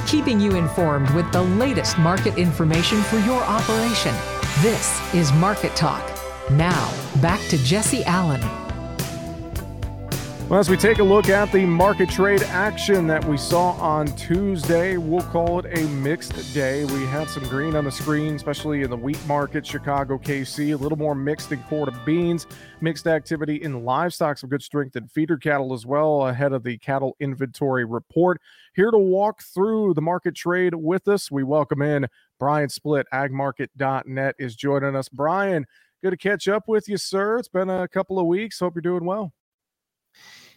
Keeping 0.08 0.40
you 0.40 0.56
informed 0.56 1.08
with 1.10 1.30
the 1.30 1.42
latest 1.42 1.96
market 1.98 2.36
information 2.36 3.00
for 3.04 3.18
your 3.20 3.42
operation. 3.42 4.14
This 4.60 5.14
is 5.14 5.32
Market 5.34 5.74
Talk. 5.76 6.04
Now, 6.50 6.92
back 7.20 7.40
to 7.48 7.58
Jesse 7.64 8.04
Allen. 8.04 8.63
Well, 10.50 10.60
as 10.60 10.68
we 10.68 10.76
take 10.76 10.98
a 10.98 11.02
look 11.02 11.30
at 11.30 11.50
the 11.52 11.64
market 11.64 12.10
trade 12.10 12.42
action 12.42 13.06
that 13.06 13.24
we 13.24 13.38
saw 13.38 13.70
on 13.80 14.06
Tuesday, 14.08 14.98
we'll 14.98 15.22
call 15.22 15.60
it 15.60 15.78
a 15.78 15.88
mixed 15.88 16.52
day. 16.52 16.84
We 16.84 17.06
had 17.06 17.30
some 17.30 17.44
green 17.44 17.74
on 17.74 17.86
the 17.86 17.90
screen, 17.90 18.34
especially 18.34 18.82
in 18.82 18.90
the 18.90 18.96
wheat 18.96 19.18
market, 19.26 19.66
Chicago, 19.66 20.18
KC, 20.18 20.74
a 20.74 20.76
little 20.76 20.98
more 20.98 21.14
mixed 21.14 21.50
in 21.50 21.62
quarter 21.62 21.98
beans, 22.04 22.46
mixed 22.82 23.06
activity 23.06 23.62
in 23.62 23.86
livestock, 23.86 24.36
some 24.36 24.50
good 24.50 24.62
strength 24.62 24.96
in 24.96 25.08
feeder 25.08 25.38
cattle 25.38 25.72
as 25.72 25.86
well 25.86 26.26
ahead 26.26 26.52
of 26.52 26.62
the 26.62 26.76
cattle 26.76 27.16
inventory 27.20 27.86
report. 27.86 28.38
Here 28.74 28.90
to 28.90 28.98
walk 28.98 29.40
through 29.42 29.94
the 29.94 30.02
market 30.02 30.36
trade 30.36 30.74
with 30.74 31.08
us, 31.08 31.30
we 31.30 31.42
welcome 31.42 31.80
in 31.80 32.06
Brian 32.38 32.68
Splitt, 32.68 33.04
agmarket.net 33.14 34.34
is 34.38 34.56
joining 34.56 34.94
us. 34.94 35.08
Brian, 35.08 35.64
good 36.02 36.10
to 36.10 36.18
catch 36.18 36.48
up 36.48 36.64
with 36.68 36.86
you, 36.86 36.98
sir. 36.98 37.38
It's 37.38 37.48
been 37.48 37.70
a 37.70 37.88
couple 37.88 38.18
of 38.18 38.26
weeks. 38.26 38.60
Hope 38.60 38.74
you're 38.74 38.82
doing 38.82 39.06
well. 39.06 39.32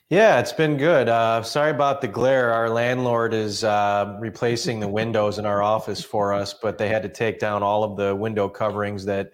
Yeah, 0.09 0.39
it's 0.39 0.53
been 0.53 0.77
good. 0.77 1.09
Uh, 1.09 1.43
sorry 1.43 1.71
about 1.71 1.99
the 1.99 2.07
glare. 2.07 2.53
Our 2.53 2.69
landlord 2.69 3.33
is 3.33 3.65
uh, 3.65 4.15
replacing 4.21 4.79
the 4.79 4.87
windows 4.87 5.37
in 5.37 5.45
our 5.45 5.61
office 5.61 6.01
for 6.01 6.33
us, 6.33 6.53
but 6.53 6.77
they 6.77 6.87
had 6.87 7.03
to 7.03 7.09
take 7.09 7.39
down 7.39 7.61
all 7.61 7.83
of 7.83 7.97
the 7.97 8.15
window 8.15 8.47
coverings 8.47 9.03
that 9.05 9.33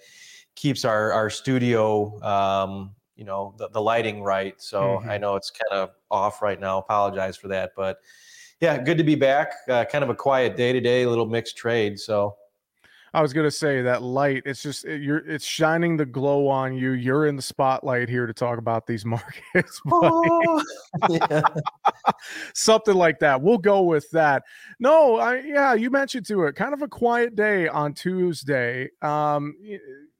keeps 0.55 0.83
our 0.83 1.11
our 1.11 1.29
studio 1.29 2.19
um, 2.23 2.93
you 3.15 3.23
know 3.23 3.53
the, 3.57 3.69
the 3.69 3.81
lighting 3.81 4.23
right. 4.23 4.59
So 4.59 4.81
mm-hmm. 4.81 5.11
I 5.11 5.19
know 5.19 5.35
it's 5.35 5.51
kind 5.51 5.79
of 5.79 5.91
off 6.09 6.41
right 6.41 6.59
now. 6.59 6.79
Apologize 6.79 7.37
for 7.37 7.49
that, 7.49 7.73
but 7.75 7.99
yeah, 8.59 8.81
good 8.81 8.97
to 8.97 9.03
be 9.03 9.15
back. 9.15 9.51
Uh, 9.69 9.85
kind 9.85 10.03
of 10.03 10.09
a 10.09 10.15
quiet 10.15 10.57
day 10.57 10.73
today, 10.73 11.03
a 11.03 11.09
little 11.09 11.27
mixed 11.27 11.55
trade. 11.55 11.99
So 11.99 12.35
I 13.15 13.21
was 13.21 13.31
gonna 13.31 13.51
say 13.51 13.83
that 13.83 14.01
light. 14.01 14.41
It's 14.45 14.63
just 14.63 14.85
it, 14.85 15.01
you're 15.01 15.19
it's 15.29 15.45
shining 15.45 15.97
the 15.97 16.05
glow 16.05 16.47
on 16.47 16.75
you. 16.75 16.91
You're 16.91 17.27
in 17.27 17.35
the 17.35 17.43
spotlight 17.43 18.09
here 18.09 18.25
to 18.25 18.33
talk 18.33 18.57
about 18.57 18.87
these 18.87 19.05
markets. 19.05 19.79
Oh, 19.91 20.63
Something 22.55 22.95
like 22.95 23.19
that. 23.19 23.39
We'll 23.39 23.59
go 23.59 23.83
with 23.83 24.09
that. 24.11 24.43
No, 24.79 25.17
I 25.17 25.41
yeah, 25.41 25.73
you 25.75 25.91
mentioned 25.91 26.25
to 26.27 26.45
it. 26.45 26.55
Kind 26.55 26.73
of 26.73 26.81
a 26.81 26.87
quiet 26.87 27.35
day 27.35 27.67
on 27.67 27.93
Tuesday. 27.93 28.89
Um, 29.03 29.55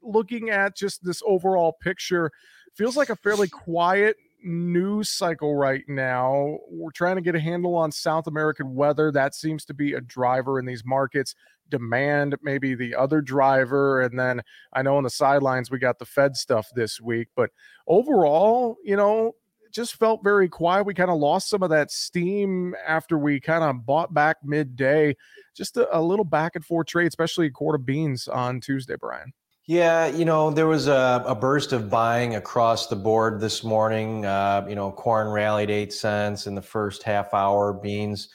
looking 0.04 0.52
at 0.52 0.76
just 0.76 1.04
this 1.04 1.24
overall 1.26 1.74
picture, 1.82 2.32
feels 2.76 2.96
like 2.96 3.10
a 3.10 3.16
fairly 3.16 3.48
quiet 3.48 4.18
news 4.44 5.10
cycle 5.10 5.56
right 5.56 5.84
now. 5.88 6.60
We're 6.70 6.92
trying 6.92 7.16
to 7.16 7.22
get 7.22 7.34
a 7.34 7.40
handle 7.40 7.76
on 7.76 7.92
South 7.92 8.28
American 8.28 8.76
weather. 8.76 9.12
That 9.12 9.34
seems 9.34 9.66
to 9.66 9.74
be 9.74 9.94
a 9.94 10.02
driver 10.02 10.60
in 10.60 10.66
these 10.66 10.86
markets 10.86 11.34
demand 11.70 12.36
maybe 12.42 12.76
the 12.76 12.96
other 12.96 13.22
driver. 13.22 14.02
And 14.02 14.20
then 14.20 14.42
I 14.74 14.82
know 14.82 14.98
on 14.98 15.04
the 15.04 15.10
sidelines 15.10 15.72
we 15.72 15.80
got 15.80 16.00
the 16.00 16.06
Fed 16.06 16.36
stuff 16.36 16.68
this 16.76 17.02
week, 17.02 17.30
but 17.36 17.50
overall, 17.88 18.78
you 18.84 18.96
know, 18.96 19.34
just 19.74 19.96
felt 19.96 20.24
very 20.24 20.48
quiet. 20.48 20.86
We 20.86 20.94
kind 20.94 21.10
of 21.10 21.18
lost 21.18 21.50
some 21.50 21.64
of 21.64 21.72
that 21.72 21.92
steam 21.92 22.76
after 22.88 23.18
we 23.18 23.40
kind 23.40 23.64
of 23.64 23.86
bought 23.86 24.14
back 24.14 24.38
midday. 24.44 25.16
Just 25.56 25.78
a, 25.78 25.98
a 25.98 26.00
little 26.00 26.26
back 26.26 26.56
and 26.56 26.64
forth 26.64 26.88
trade, 26.88 27.08
especially 27.08 27.48
a 27.48 27.52
quart 27.52 27.76
of 27.76 27.86
beans 27.86 28.28
on 28.28 28.62
Tuesday, 28.62 28.96
Brian. 29.00 29.34
Yeah, 29.66 30.08
you 30.08 30.26
know, 30.26 30.52
there 30.52 30.68
was 30.68 30.88
a, 30.88 31.24
a, 31.26 31.34
burst 31.34 31.72
of 31.72 31.90
buying 31.90 32.36
across 32.36 32.88
the 32.88 32.98
board 32.98 33.40
this 33.40 33.64
morning. 33.64 34.26
Uh, 34.26 34.66
you 34.68 34.76
know, 34.76 34.92
corn 34.92 35.30
rallied 35.30 35.70
eight 35.70 35.94
cents 35.94 36.48
in 36.48 36.56
the 36.56 36.62
first 36.62 37.02
half 37.02 37.34
hour. 37.34 37.72
Beans 37.72 38.28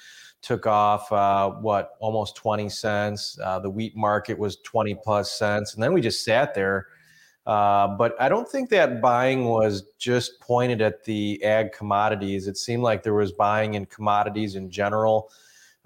took 0.42 0.66
off 0.66 1.10
uh, 1.12 1.50
what 1.50 1.92
almost 2.00 2.36
20 2.36 2.68
cents. 2.68 3.38
Uh, 3.42 3.58
the 3.58 3.70
wheat 3.70 3.96
market 3.96 4.38
was 4.38 4.56
20 4.58 4.94
plus 5.02 5.38
cents, 5.38 5.74
and 5.74 5.82
then 5.82 5.92
we 5.92 6.00
just 6.00 6.24
sat 6.24 6.54
there. 6.54 6.86
Uh, 7.46 7.88
but 7.88 8.14
I 8.20 8.28
don't 8.28 8.48
think 8.48 8.68
that 8.70 9.00
buying 9.00 9.46
was 9.46 9.84
just 9.98 10.38
pointed 10.40 10.82
at 10.82 11.02
the 11.04 11.42
ag 11.42 11.72
commodities. 11.72 12.46
It 12.46 12.58
seemed 12.58 12.82
like 12.82 13.02
there 13.02 13.14
was 13.14 13.32
buying 13.32 13.74
in 13.74 13.86
commodities 13.86 14.54
in 14.54 14.70
general. 14.70 15.30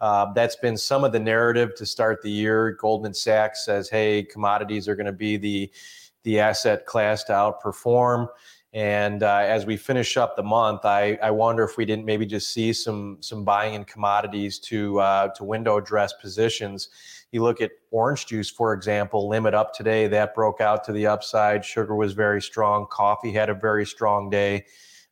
Uh, 0.00 0.32
that's 0.32 0.56
been 0.56 0.76
some 0.76 1.04
of 1.04 1.12
the 1.12 1.21
narrative 1.21 1.76
to 1.76 1.87
start 1.87 2.21
the 2.23 2.30
year. 2.30 2.73
Goldman 2.73 3.14
Sachs 3.14 3.64
says, 3.64 3.88
"Hey, 3.88 4.25
commodities 4.25 4.88
are 4.88 4.97
going 4.97 5.06
to 5.06 5.12
be 5.12 5.37
the 5.37 5.71
the 6.25 6.40
asset 6.40 6.85
class 6.87 7.23
to 7.25 7.32
outperform." 7.32 8.26
And 8.75 9.23
uh, 9.23 9.43
as 9.45 9.67
we 9.67 9.76
finish 9.76 10.17
up 10.17 10.35
the 10.35 10.43
month, 10.43 10.87
I, 10.87 11.19
I 11.23 11.31
wonder 11.31 11.62
if 11.62 11.76
we 11.76 11.85
didn't 11.85 12.07
maybe 12.07 12.25
just 12.25 12.55
see 12.55 12.73
some 12.73 13.19
some 13.21 13.45
buying 13.45 13.75
in 13.75 13.85
commodities 13.85 14.59
to 14.61 14.99
uh, 15.00 15.29
to 15.35 15.45
window 15.45 15.79
dress 15.79 16.14
positions. 16.14 16.88
You 17.33 17.43
look 17.43 17.61
at 17.61 17.71
orange 17.91 18.26
juice, 18.26 18.50
for 18.50 18.73
example, 18.73 19.29
limit 19.29 19.52
up 19.52 19.75
today. 19.75 20.07
That 20.07 20.35
broke 20.35 20.61
out 20.62 20.85
to 20.85 20.93
the 20.93 21.07
upside. 21.07 21.64
Sugar 21.64 21.95
was 21.95 22.14
very 22.14 22.41
strong. 22.41 22.87
Coffee 22.91 23.33
had 23.33 23.50
a 23.50 23.55
very 23.55 23.85
strong 23.85 24.31
day. 24.31 24.64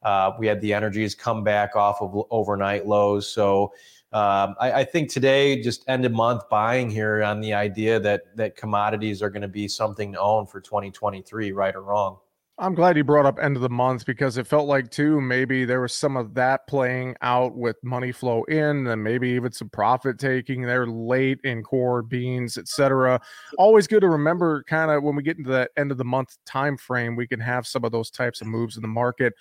Uh, 0.02 0.32
we 0.38 0.46
had 0.46 0.60
the 0.62 0.72
energies 0.72 1.14
come 1.14 1.44
back 1.44 1.76
off 1.76 2.00
of 2.00 2.26
overnight 2.30 2.86
lows. 2.86 3.28
So 3.28 3.74
um, 4.12 4.54
I, 4.58 4.72
I, 4.72 4.84
think 4.84 5.10
today, 5.10 5.60
just 5.60 5.84
end 5.86 6.06
of 6.06 6.12
month 6.12 6.48
buying 6.48 6.88
here 6.90 7.22
on 7.22 7.40
the 7.40 7.52
idea 7.52 8.00
that 8.00 8.34
that 8.36 8.56
commodities 8.56 9.22
are 9.22 9.30
going 9.30 9.42
to 9.42 9.48
be 9.48 9.68
something 9.68 10.12
to 10.14 10.20
own 10.20 10.46
for 10.46 10.60
2023, 10.60 11.52
right 11.52 11.76
or 11.76 11.82
wrong. 11.82 12.18
I'm 12.60 12.74
glad 12.74 12.98
you 12.98 13.04
brought 13.04 13.24
up 13.24 13.38
end 13.40 13.56
of 13.56 13.62
the 13.62 13.70
month 13.70 14.04
because 14.04 14.36
it 14.36 14.46
felt 14.46 14.68
like 14.68 14.90
too 14.90 15.18
maybe 15.18 15.64
there 15.64 15.80
was 15.80 15.94
some 15.94 16.14
of 16.14 16.34
that 16.34 16.66
playing 16.66 17.16
out 17.22 17.56
with 17.56 17.76
money 17.82 18.12
flow 18.12 18.44
in 18.44 18.86
and 18.86 19.02
maybe 19.02 19.30
even 19.30 19.50
some 19.50 19.70
profit 19.70 20.18
taking 20.18 20.60
there 20.60 20.86
late 20.86 21.38
in 21.42 21.62
core 21.62 22.02
beans, 22.02 22.58
etc. 22.58 23.18
Always 23.56 23.86
good 23.86 24.00
to 24.00 24.10
remember 24.10 24.62
kind 24.64 24.90
of 24.90 25.02
when 25.02 25.16
we 25.16 25.22
get 25.22 25.38
into 25.38 25.48
that 25.48 25.70
end 25.78 25.90
of 25.90 25.96
the 25.96 26.04
month 26.04 26.36
time 26.44 26.76
frame, 26.76 27.16
we 27.16 27.26
can 27.26 27.40
have 27.40 27.66
some 27.66 27.82
of 27.82 27.92
those 27.92 28.10
types 28.10 28.42
of 28.42 28.46
moves 28.46 28.76
in 28.76 28.82
the 28.82 28.88
market. 28.88 29.32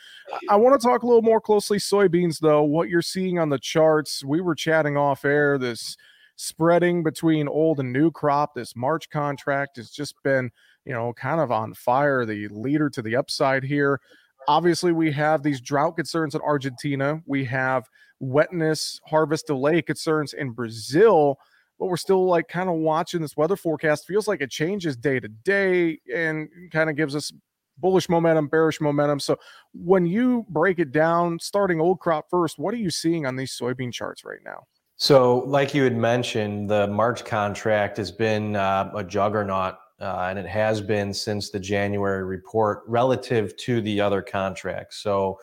I 0.50 0.56
want 0.56 0.80
to 0.80 0.88
talk 0.88 1.04
a 1.04 1.06
little 1.06 1.22
more 1.22 1.42
closely 1.42 1.78
soybeans 1.78 2.40
though. 2.40 2.64
What 2.64 2.88
you're 2.88 3.02
seeing 3.02 3.38
on 3.38 3.50
the 3.50 3.60
charts, 3.60 4.24
we 4.24 4.40
were 4.40 4.56
chatting 4.56 4.96
off 4.96 5.26
air 5.26 5.58
this 5.58 5.98
spreading 6.41 7.03
between 7.03 7.48
old 7.48 7.79
and 7.79 7.91
new 7.91 8.10
crop. 8.10 8.55
This 8.55 8.75
March 8.75 9.10
contract 9.10 9.75
has 9.75 9.89
just 9.89 10.15
been 10.24 10.51
you 10.89 10.96
know, 10.96 11.13
kind 11.13 11.39
of 11.39 11.51
on 11.51 11.74
fire, 11.75 12.25
the 12.25 12.48
leader 12.48 12.89
to 12.89 13.03
the 13.03 13.15
upside 13.15 13.63
here. 13.63 14.00
Obviously, 14.48 14.91
we 14.91 15.12
have 15.12 15.43
these 15.43 15.62
drought 15.62 15.96
concerns 15.96 16.34
in 16.34 16.41
Argentina. 16.41 17.22
We 17.27 17.46
have 17.46 17.88
wetness, 18.19 19.00
harvest 19.05 19.46
delay 19.46 19.84
concerns 19.84 20.34
in 20.34 20.50
Brazil, 20.50 21.38
but 21.77 21.86
we're 21.86 21.98
still 21.98 22.25
like 22.25 22.48
kind 22.48 22.69
of 22.69 22.75
watching 22.77 23.22
this 23.22 23.38
weather 23.38 23.55
forecast. 23.55 24.08
Feels 24.08 24.27
like 24.27 24.41
it 24.41 24.50
changes 24.50 24.98
day 24.98 25.19
to 25.19 25.27
day 25.27 26.00
and 26.12 26.50
kind 26.72 26.89
of 26.89 26.96
gives 26.96 27.15
us 27.15 27.31
bullish 27.77 28.10
momentum, 28.10 28.48
bearish 28.48 28.81
momentum. 28.81 29.19
So 29.19 29.38
when 29.74 30.08
you 30.08 30.46
break 30.50 30.79
it 30.79 30.91
down, 30.91 31.38
starting 31.38 31.79
old 31.79 32.00
crop 32.00 32.25
first, 32.31 32.58
what 32.58 32.74
are 32.74 32.77
you 32.77 32.89
seeing 32.89 33.27
on 33.27 33.36
these 33.36 33.55
soybean 33.55 33.93
charts 33.93 34.25
right 34.25 34.41
now? 34.43 34.63
So, 35.01 35.39
like 35.48 35.74
you 35.74 35.86
had 35.86 35.96
mentioned, 35.96 36.70
the 36.70 36.86
March 36.88 37.24
contract 37.24 37.96
has 37.96 38.12
been 38.12 38.58
uh, 38.58 38.91
a 38.94 39.01
juggernaut 39.01 39.75
uh, 40.01 40.27
and 40.29 40.38
it 40.38 40.46
has 40.46 40.82
been 40.82 41.13
since 41.13 41.51
the 41.51 41.60
January 41.60 42.25
report 42.25 42.84
relative 42.86 43.56
to 43.58 43.79
the 43.79 44.01
other 44.01 44.22
contracts. 44.22 44.98
So, 44.98 45.39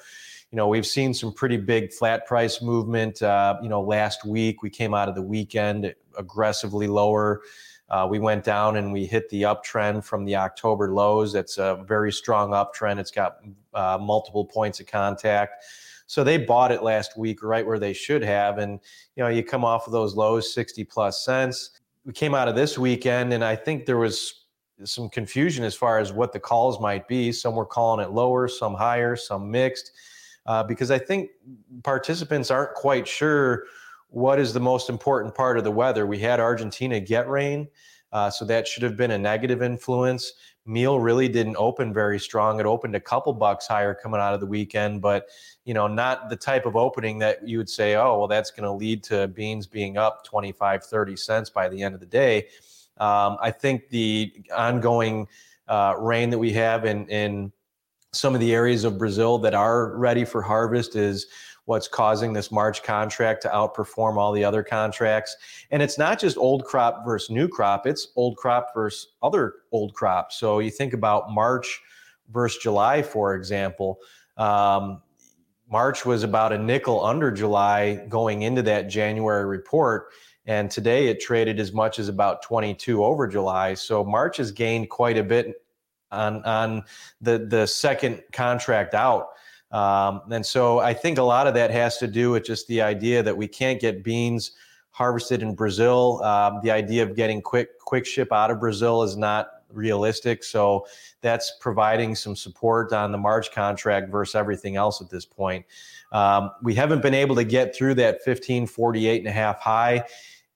you 0.50 0.56
know, 0.56 0.68
we've 0.68 0.86
seen 0.86 1.14
some 1.14 1.32
pretty 1.32 1.56
big 1.56 1.90
flat 1.90 2.26
price 2.26 2.60
movement. 2.60 3.22
Uh, 3.22 3.56
you 3.62 3.70
know, 3.70 3.80
last 3.80 4.26
week 4.26 4.62
we 4.62 4.68
came 4.68 4.92
out 4.92 5.08
of 5.08 5.14
the 5.14 5.22
weekend 5.22 5.94
aggressively 6.18 6.86
lower. 6.86 7.40
Uh, 7.88 8.06
we 8.10 8.18
went 8.18 8.44
down 8.44 8.76
and 8.76 8.92
we 8.92 9.06
hit 9.06 9.26
the 9.30 9.40
uptrend 9.42 10.04
from 10.04 10.26
the 10.26 10.36
October 10.36 10.92
lows. 10.92 11.34
It's 11.34 11.56
a 11.56 11.82
very 11.88 12.12
strong 12.12 12.50
uptrend. 12.50 12.98
It's 12.98 13.10
got 13.10 13.38
uh, 13.72 13.96
multiple 13.98 14.44
points 14.44 14.80
of 14.80 14.86
contact. 14.86 15.64
So 16.06 16.22
they 16.22 16.38
bought 16.38 16.72
it 16.72 16.82
last 16.82 17.16
week 17.18 17.42
right 17.42 17.66
where 17.66 17.78
they 17.78 17.92
should 17.92 18.22
have. 18.22 18.58
And, 18.58 18.80
you 19.16 19.22
know, 19.22 19.28
you 19.28 19.42
come 19.42 19.64
off 19.64 19.86
of 19.86 19.92
those 19.92 20.14
lows, 20.14 20.54
60 20.54 20.84
plus 20.84 21.24
cents. 21.24 21.80
We 22.04 22.12
came 22.12 22.34
out 22.34 22.48
of 22.48 22.54
this 22.54 22.78
weekend 22.78 23.32
and 23.32 23.44
I 23.44 23.56
think 23.56 23.86
there 23.86 23.98
was 23.98 24.46
some 24.84 25.08
confusion 25.08 25.64
as 25.64 25.74
far 25.74 25.98
as 25.98 26.12
what 26.12 26.32
the 26.32 26.40
calls 26.40 26.80
might 26.80 27.08
be. 27.08 27.32
Some 27.32 27.54
were 27.54 27.66
calling 27.66 28.04
it 28.04 28.12
lower, 28.12 28.46
some 28.46 28.74
higher, 28.74 29.16
some 29.16 29.50
mixed, 29.50 29.92
uh, 30.44 30.62
because 30.62 30.90
I 30.90 30.98
think 30.98 31.30
participants 31.82 32.50
aren't 32.50 32.74
quite 32.74 33.08
sure 33.08 33.64
what 34.08 34.38
is 34.38 34.52
the 34.52 34.60
most 34.60 34.88
important 34.88 35.34
part 35.34 35.58
of 35.58 35.64
the 35.64 35.70
weather. 35.70 36.06
We 36.06 36.18
had 36.18 36.40
Argentina 36.40 37.00
get 37.00 37.28
rain, 37.28 37.68
uh, 38.16 38.30
so 38.30 38.46
that 38.46 38.66
should 38.66 38.82
have 38.82 38.96
been 38.96 39.10
a 39.10 39.18
negative 39.18 39.62
influence. 39.62 40.32
Meal 40.64 40.98
really 40.98 41.28
didn't 41.28 41.56
open 41.58 41.92
very 41.92 42.18
strong. 42.18 42.58
It 42.58 42.64
opened 42.64 42.96
a 42.96 43.00
couple 43.00 43.30
bucks 43.34 43.66
higher 43.66 43.92
coming 43.92 44.22
out 44.22 44.32
of 44.32 44.40
the 44.40 44.46
weekend, 44.46 45.02
but 45.02 45.26
you 45.66 45.74
know, 45.74 45.86
not 45.86 46.30
the 46.30 46.36
type 46.36 46.64
of 46.64 46.76
opening 46.76 47.18
that 47.18 47.46
you 47.46 47.58
would 47.58 47.68
say, 47.68 47.94
oh, 47.94 48.18
well, 48.18 48.26
that's 48.26 48.50
going 48.50 48.62
to 48.62 48.72
lead 48.72 49.02
to 49.04 49.28
beans 49.28 49.66
being 49.66 49.98
up 49.98 50.24
25, 50.24 50.82
30 50.82 51.14
cents 51.14 51.50
by 51.50 51.68
the 51.68 51.82
end 51.82 51.94
of 51.94 52.00
the 52.00 52.06
day. 52.06 52.46
Um, 52.96 53.36
I 53.38 53.50
think 53.50 53.90
the 53.90 54.32
ongoing 54.56 55.28
uh, 55.68 55.96
rain 55.98 56.30
that 56.30 56.38
we 56.38 56.54
have 56.54 56.86
in, 56.86 57.06
in 57.08 57.52
some 58.12 58.32
of 58.32 58.40
the 58.40 58.54
areas 58.54 58.84
of 58.84 58.96
Brazil 58.96 59.36
that 59.40 59.52
are 59.52 59.94
ready 59.94 60.24
for 60.24 60.40
harvest 60.40 60.96
is 60.96 61.26
what's 61.66 61.88
causing 61.88 62.32
this 62.32 62.50
March 62.50 62.82
contract 62.82 63.42
to 63.42 63.48
outperform 63.48 64.16
all 64.16 64.32
the 64.32 64.44
other 64.44 64.62
contracts. 64.62 65.36
And 65.70 65.82
it's 65.82 65.98
not 65.98 66.18
just 66.18 66.36
old 66.38 66.64
crop 66.64 67.04
versus 67.04 67.28
new 67.28 67.48
crop, 67.48 67.86
it's 67.86 68.08
old 68.16 68.36
crop 68.36 68.72
versus 68.74 69.08
other 69.22 69.54
old 69.72 69.92
crop. 69.92 70.32
So 70.32 70.60
you 70.60 70.70
think 70.70 70.94
about 70.94 71.30
March 71.30 71.80
versus 72.32 72.62
July, 72.62 73.02
for 73.02 73.34
example. 73.34 73.98
Um, 74.36 75.02
March 75.68 76.06
was 76.06 76.22
about 76.22 76.52
a 76.52 76.58
nickel 76.58 77.04
under 77.04 77.30
July 77.32 78.06
going 78.08 78.42
into 78.42 78.62
that 78.62 78.88
January 78.88 79.44
report. 79.44 80.08
And 80.46 80.70
today 80.70 81.08
it 81.08 81.20
traded 81.20 81.58
as 81.58 81.72
much 81.72 81.98
as 81.98 82.08
about 82.08 82.42
22 82.42 83.04
over 83.04 83.26
July. 83.26 83.74
So 83.74 84.04
March 84.04 84.36
has 84.36 84.52
gained 84.52 84.90
quite 84.90 85.18
a 85.18 85.24
bit 85.24 85.56
on, 86.12 86.44
on 86.44 86.84
the, 87.20 87.38
the 87.38 87.66
second 87.66 88.22
contract 88.32 88.94
out. 88.94 89.30
Um, 89.72 90.22
and 90.30 90.44
so 90.44 90.78
I 90.78 90.94
think 90.94 91.18
a 91.18 91.22
lot 91.22 91.46
of 91.46 91.54
that 91.54 91.70
has 91.70 91.98
to 91.98 92.06
do 92.06 92.30
with 92.30 92.44
just 92.44 92.68
the 92.68 92.80
idea 92.82 93.22
that 93.22 93.36
we 93.36 93.48
can't 93.48 93.80
get 93.80 94.04
beans 94.04 94.52
harvested 94.90 95.42
in 95.42 95.54
Brazil. 95.54 96.22
Um, 96.22 96.60
the 96.62 96.70
idea 96.70 97.02
of 97.02 97.14
getting 97.14 97.42
quick 97.42 97.78
quick 97.80 98.06
ship 98.06 98.32
out 98.32 98.50
of 98.50 98.60
Brazil 98.60 99.02
is 99.02 99.16
not 99.16 99.48
realistic. 99.70 100.42
So 100.44 100.86
that's 101.20 101.52
providing 101.60 102.14
some 102.14 102.36
support 102.36 102.92
on 102.92 103.12
the 103.12 103.18
March 103.18 103.52
contract 103.52 104.10
versus 104.10 104.34
everything 104.34 104.76
else 104.76 105.00
at 105.00 105.10
this 105.10 105.24
point. 105.24 105.64
Um, 106.12 106.50
we 106.62 106.74
haven't 106.74 107.02
been 107.02 107.14
able 107.14 107.36
to 107.36 107.44
get 107.44 107.74
through 107.74 107.94
that 107.96 108.14
1548 108.24 109.18
and 109.18 109.28
a 109.28 109.32
half 109.32 109.60
high. 109.60 110.04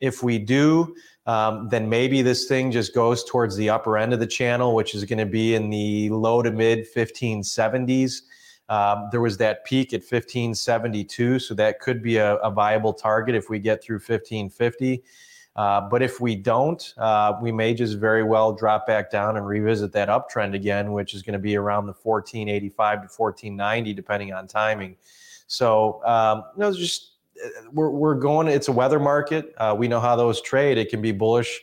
If 0.00 0.22
we 0.22 0.38
do, 0.38 0.94
um, 1.26 1.68
then 1.68 1.88
maybe 1.88 2.22
this 2.22 2.46
thing 2.46 2.70
just 2.70 2.94
goes 2.94 3.24
towards 3.24 3.56
the 3.56 3.68
upper 3.68 3.98
end 3.98 4.14
of 4.14 4.20
the 4.20 4.26
channel, 4.26 4.74
which 4.74 4.94
is 4.94 5.04
going 5.04 5.18
to 5.18 5.26
be 5.26 5.54
in 5.54 5.68
the 5.68 6.08
low 6.10 6.40
to 6.40 6.50
mid 6.50 6.86
1570s. 6.94 8.22
Um, 8.70 9.08
there 9.10 9.20
was 9.20 9.36
that 9.38 9.64
peak 9.64 9.92
at 9.92 10.00
1572, 10.00 11.40
so 11.40 11.54
that 11.54 11.80
could 11.80 12.02
be 12.02 12.16
a, 12.16 12.36
a 12.36 12.50
viable 12.50 12.92
target 12.92 13.34
if 13.34 13.50
we 13.50 13.58
get 13.58 13.82
through 13.82 13.96
1550. 13.96 15.02
Uh, 15.56 15.80
but 15.80 16.00
if 16.02 16.20
we 16.20 16.36
don't, 16.36 16.94
uh, 16.96 17.34
we 17.42 17.50
may 17.50 17.74
just 17.74 17.98
very 17.98 18.22
well 18.22 18.52
drop 18.52 18.86
back 18.86 19.10
down 19.10 19.36
and 19.36 19.44
revisit 19.44 19.92
that 19.92 20.08
uptrend 20.08 20.54
again, 20.54 20.92
which 20.92 21.12
is 21.12 21.22
going 21.22 21.32
to 21.32 21.40
be 21.40 21.56
around 21.56 21.86
the 21.86 21.92
1485 21.92 22.94
to 22.94 23.00
1490, 23.00 23.92
depending 23.92 24.32
on 24.32 24.46
timing. 24.46 24.96
So, 25.48 26.00
um, 26.06 26.44
you 26.56 26.60
know, 26.60 26.72
just 26.72 27.14
uh, 27.44 27.48
we're, 27.72 27.90
we're 27.90 28.14
going, 28.14 28.46
it's 28.46 28.68
a 28.68 28.72
weather 28.72 29.00
market. 29.00 29.52
Uh, 29.56 29.74
we 29.76 29.88
know 29.88 29.98
how 29.98 30.14
those 30.14 30.40
trade. 30.40 30.78
It 30.78 30.88
can 30.90 31.02
be 31.02 31.10
bullish, 31.10 31.60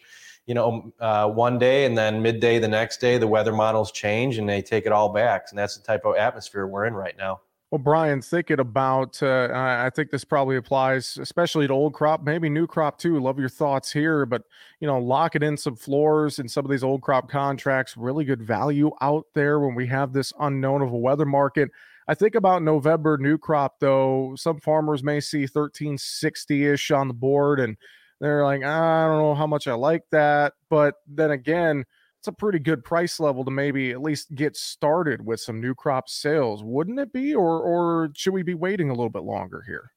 you 0.48 0.54
know, 0.54 0.92
uh, 1.00 1.28
one 1.28 1.60
day 1.60 1.86
and 1.86 1.98
then 1.98 2.22
midday 2.22 2.58
the 2.58 2.68
next 2.68 3.00
day, 3.00 3.18
the 3.18 3.28
weather 3.28 3.54
models 3.54 3.92
change 3.92 4.38
and 4.38 4.50
they 4.50 4.62
take 4.62 4.86
it 4.86 4.92
all 4.92 5.10
back. 5.10 5.48
And 5.50 5.60
that's 5.60 5.78
the 5.78 5.84
type 5.84 6.06
of 6.06 6.16
atmosphere 6.16 6.66
we're 6.66 6.86
in 6.86 6.94
right 6.94 7.16
now. 7.18 7.42
Well, 7.70 7.80
Brian, 7.80 8.22
thinking 8.22 8.62
about, 8.62 9.22
uh, 9.22 9.50
I 9.54 9.90
think 9.94 10.10
this 10.10 10.24
probably 10.24 10.56
applies, 10.56 11.18
especially 11.18 11.68
to 11.68 11.74
old 11.74 11.94
crop, 11.94 12.24
maybe 12.24 12.48
new 12.48 12.66
crop 12.66 12.98
too. 12.98 13.20
Love 13.20 13.40
your 13.40 13.50
thoughts 13.50 13.92
here, 13.92 14.26
but 14.26 14.44
you 14.80 14.88
know, 14.88 15.00
locking 15.00 15.44
in 15.44 15.58
some 15.58 15.76
floors 15.76 16.40
and 16.40 16.50
some 16.50 16.64
of 16.64 16.72
these 16.72 16.84
old 16.84 17.02
crop 17.02 17.30
contracts, 17.30 17.98
really 17.98 18.24
good 18.24 18.42
value 18.42 18.92
out 19.02 19.26
there 19.34 19.60
when 19.60 19.76
we 19.76 19.86
have 19.88 20.14
this 20.14 20.32
unknown 20.40 20.82
of 20.82 20.94
a 20.94 20.98
weather 20.98 21.26
market. 21.26 21.70
I 22.08 22.14
think 22.14 22.36
about 22.36 22.64
November 22.64 23.18
new 23.18 23.38
crop 23.38 23.82
though. 23.82 24.34
Some 24.38 24.62
farmers 24.62 25.04
may 25.04 25.20
see 25.20 25.42
1360 25.42 26.68
ish 26.68 26.90
on 26.92 27.10
the 27.10 27.14
board, 27.14 27.60
and 27.60 27.76
they're 28.20 28.44
like, 28.44 28.64
I 28.64 29.08
don't 29.08 29.20
know 29.20 29.36
how 29.36 29.48
much 29.48 29.68
I 29.68 29.74
like 29.74 30.04
that. 30.12 30.54
But 30.70 30.96
then 31.08 31.32
again, 31.32 31.86
it's 32.20 32.28
a 32.28 32.32
pretty 32.32 32.60
good 32.60 32.84
price 32.84 33.20
level 33.20 33.46
to 33.46 33.52
maybe 33.52 33.92
at 33.92 34.02
least 34.02 34.34
get 34.34 34.56
started 34.58 35.26
with 35.26 35.40
some 35.40 35.62
new 35.62 35.76
crop 35.76 36.10
sales, 36.10 36.64
wouldn't 36.64 37.00
it 37.00 37.14
be? 37.14 37.36
Or 37.36 37.62
or 37.62 38.10
should 38.16 38.34
we 38.34 38.44
be 38.44 38.56
waiting 38.56 38.90
a 38.90 38.94
little 38.94 39.10
bit 39.10 39.24
longer 39.24 39.64
here? 39.68 39.92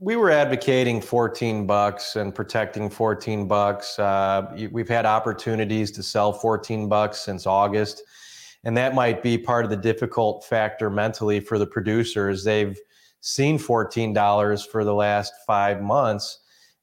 We 0.00 0.16
were 0.16 0.30
advocating 0.30 1.00
14 1.00 1.66
bucks 1.66 2.16
and 2.16 2.34
protecting 2.34 2.88
14 2.88 3.46
bucks. 3.46 3.98
Uh, 3.98 4.50
we've 4.72 4.88
had 4.88 5.04
opportunities 5.04 5.90
to 5.92 6.02
sell 6.02 6.32
14 6.32 6.88
bucks 6.88 7.20
since 7.20 7.46
August, 7.46 8.02
and 8.64 8.76
that 8.76 8.94
might 8.94 9.22
be 9.22 9.36
part 9.36 9.64
of 9.64 9.70
the 9.70 9.76
difficult 9.76 10.44
factor 10.44 10.88
mentally 10.88 11.38
for 11.38 11.58
the 11.58 11.66
producers. 11.66 12.44
They've 12.44 12.78
seen 13.20 13.58
$14 13.58 14.66
for 14.66 14.84
the 14.84 14.94
last 14.94 15.34
five 15.46 15.82
months 15.82 16.39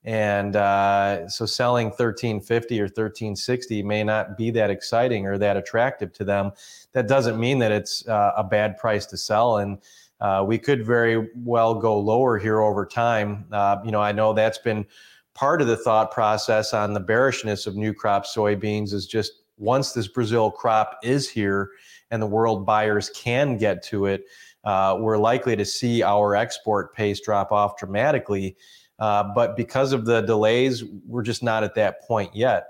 and 0.08 0.56
uh, 0.56 1.28
so 1.28 1.46
selling 1.46 1.88
1350 1.88 2.80
or 2.80 2.84
1360 2.84 3.84
may 3.84 4.06
not 4.06 4.38
be 4.38 4.50
that 4.52 4.70
exciting 4.70 5.28
or 5.28 5.38
that 5.38 5.58
attractive 5.58 6.14
to 6.14 6.24
them. 6.24 6.54
That 6.94 7.10
doesn't 7.10 7.38
mean 7.38 7.60
that 7.60 7.74
it's 7.74 8.08
uh, 8.08 8.32
a 8.38 8.44
bad 8.44 8.78
price 8.78 9.06
to 9.08 9.18
sell. 9.18 9.58
And 9.58 9.80
uh, 10.22 10.46
we 10.48 10.60
could 10.60 10.86
very 10.86 11.28
well 11.36 11.76
go 11.76 12.00
lower 12.00 12.38
here 12.40 12.62
over 12.62 12.86
time. 12.86 13.46
Uh, 13.52 13.80
you 13.84 13.92
know 13.92 14.02
i 14.02 14.12
know 14.12 14.34
that's 14.34 14.58
been 14.58 14.86
part 15.34 15.62
of 15.62 15.68
the 15.68 15.78
thought 15.78 16.12
process 16.12 16.74
on 16.74 16.94
the 16.94 17.00
bearishness 17.00 17.68
of 17.68 17.76
new 17.76 17.94
crop 17.94 18.26
soybeans 18.26 18.94
is 18.94 19.06
just 19.06 19.44
once 19.58 19.94
this 19.94 20.08
brazil 20.08 20.50
crop 20.50 20.98
is 21.04 21.30
here 21.30 21.70
and 22.12 22.22
the 22.22 22.28
world 22.28 22.66
buyers 22.66 23.10
can 23.12 23.58
get 23.58 23.84
to 23.84 24.06
it 24.06 24.24
uh, 24.64 24.98
we're 25.00 25.18
likely 25.18 25.56
to 25.56 25.64
see 25.64 26.02
our 26.02 26.36
export 26.36 26.94
pace 26.94 27.20
drop 27.20 27.52
off 27.52 27.78
dramatically 27.78 28.56
uh, 29.00 29.24
but 29.36 29.56
because 29.56 29.94
of 29.94 30.06
the 30.06 30.22
delays, 30.22 30.84
we're 31.06 31.24
just 31.24 31.44
not 31.44 31.64
at 31.64 31.76
that 31.76 32.02
point 32.08 32.36
yet. 32.36 32.70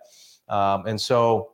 Um, 0.49 0.85
and 0.85 0.99
so 0.99 1.51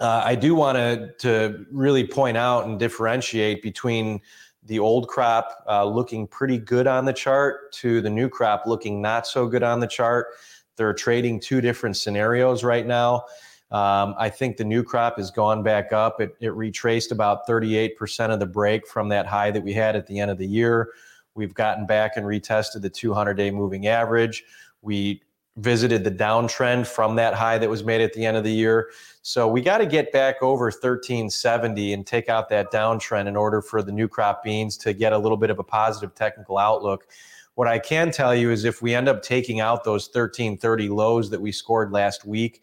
uh, 0.00 0.22
I 0.24 0.34
do 0.34 0.54
want 0.54 0.76
to 0.76 1.12
to 1.18 1.66
really 1.70 2.06
point 2.06 2.36
out 2.36 2.66
and 2.66 2.78
differentiate 2.78 3.62
between 3.62 4.20
the 4.64 4.78
old 4.78 5.08
crop 5.08 5.64
uh, 5.66 5.84
looking 5.84 6.26
pretty 6.26 6.58
good 6.58 6.86
on 6.86 7.04
the 7.04 7.12
chart 7.12 7.72
to 7.72 8.00
the 8.00 8.10
new 8.10 8.28
crop 8.28 8.64
looking 8.66 9.00
not 9.00 9.26
so 9.26 9.46
good 9.46 9.62
on 9.62 9.80
the 9.80 9.86
chart. 9.86 10.28
They're 10.76 10.94
trading 10.94 11.40
two 11.40 11.60
different 11.60 11.96
scenarios 11.96 12.62
right 12.62 12.86
now. 12.86 13.24
Um, 13.70 14.14
I 14.18 14.30
think 14.30 14.56
the 14.56 14.64
new 14.64 14.82
crop 14.82 15.18
has 15.18 15.30
gone 15.30 15.62
back 15.62 15.92
up. 15.92 16.20
It, 16.20 16.36
it 16.40 16.54
retraced 16.54 17.12
about 17.12 17.46
38% 17.46 18.30
of 18.30 18.40
the 18.40 18.46
break 18.46 18.86
from 18.86 19.08
that 19.10 19.26
high 19.26 19.50
that 19.50 19.62
we 19.62 19.72
had 19.72 19.96
at 19.96 20.06
the 20.06 20.20
end 20.20 20.30
of 20.30 20.38
the 20.38 20.46
year. 20.46 20.90
We've 21.38 21.54
gotten 21.54 21.86
back 21.86 22.16
and 22.16 22.26
retested 22.26 22.82
the 22.82 22.90
200 22.90 23.34
day 23.34 23.52
moving 23.52 23.86
average. 23.86 24.44
We 24.82 25.22
visited 25.58 26.02
the 26.02 26.10
downtrend 26.10 26.86
from 26.86 27.16
that 27.16 27.34
high 27.34 27.58
that 27.58 27.70
was 27.70 27.84
made 27.84 28.00
at 28.00 28.12
the 28.12 28.26
end 28.26 28.36
of 28.36 28.44
the 28.44 28.52
year. 28.52 28.90
So 29.22 29.46
we 29.46 29.62
got 29.62 29.78
to 29.78 29.86
get 29.86 30.12
back 30.12 30.42
over 30.42 30.66
1370 30.66 31.92
and 31.92 32.06
take 32.06 32.28
out 32.28 32.48
that 32.48 32.72
downtrend 32.72 33.28
in 33.28 33.36
order 33.36 33.62
for 33.62 33.82
the 33.82 33.92
new 33.92 34.08
crop 34.08 34.42
beans 34.42 34.76
to 34.78 34.92
get 34.92 35.12
a 35.12 35.18
little 35.18 35.36
bit 35.36 35.50
of 35.50 35.58
a 35.58 35.64
positive 35.64 36.14
technical 36.14 36.58
outlook. 36.58 37.06
What 37.54 37.68
I 37.68 37.78
can 37.78 38.10
tell 38.10 38.34
you 38.34 38.50
is 38.50 38.64
if 38.64 38.82
we 38.82 38.94
end 38.94 39.08
up 39.08 39.22
taking 39.22 39.60
out 39.60 39.84
those 39.84 40.06
1330 40.06 40.88
lows 40.88 41.30
that 41.30 41.40
we 41.40 41.52
scored 41.52 41.92
last 41.92 42.24
week, 42.24 42.62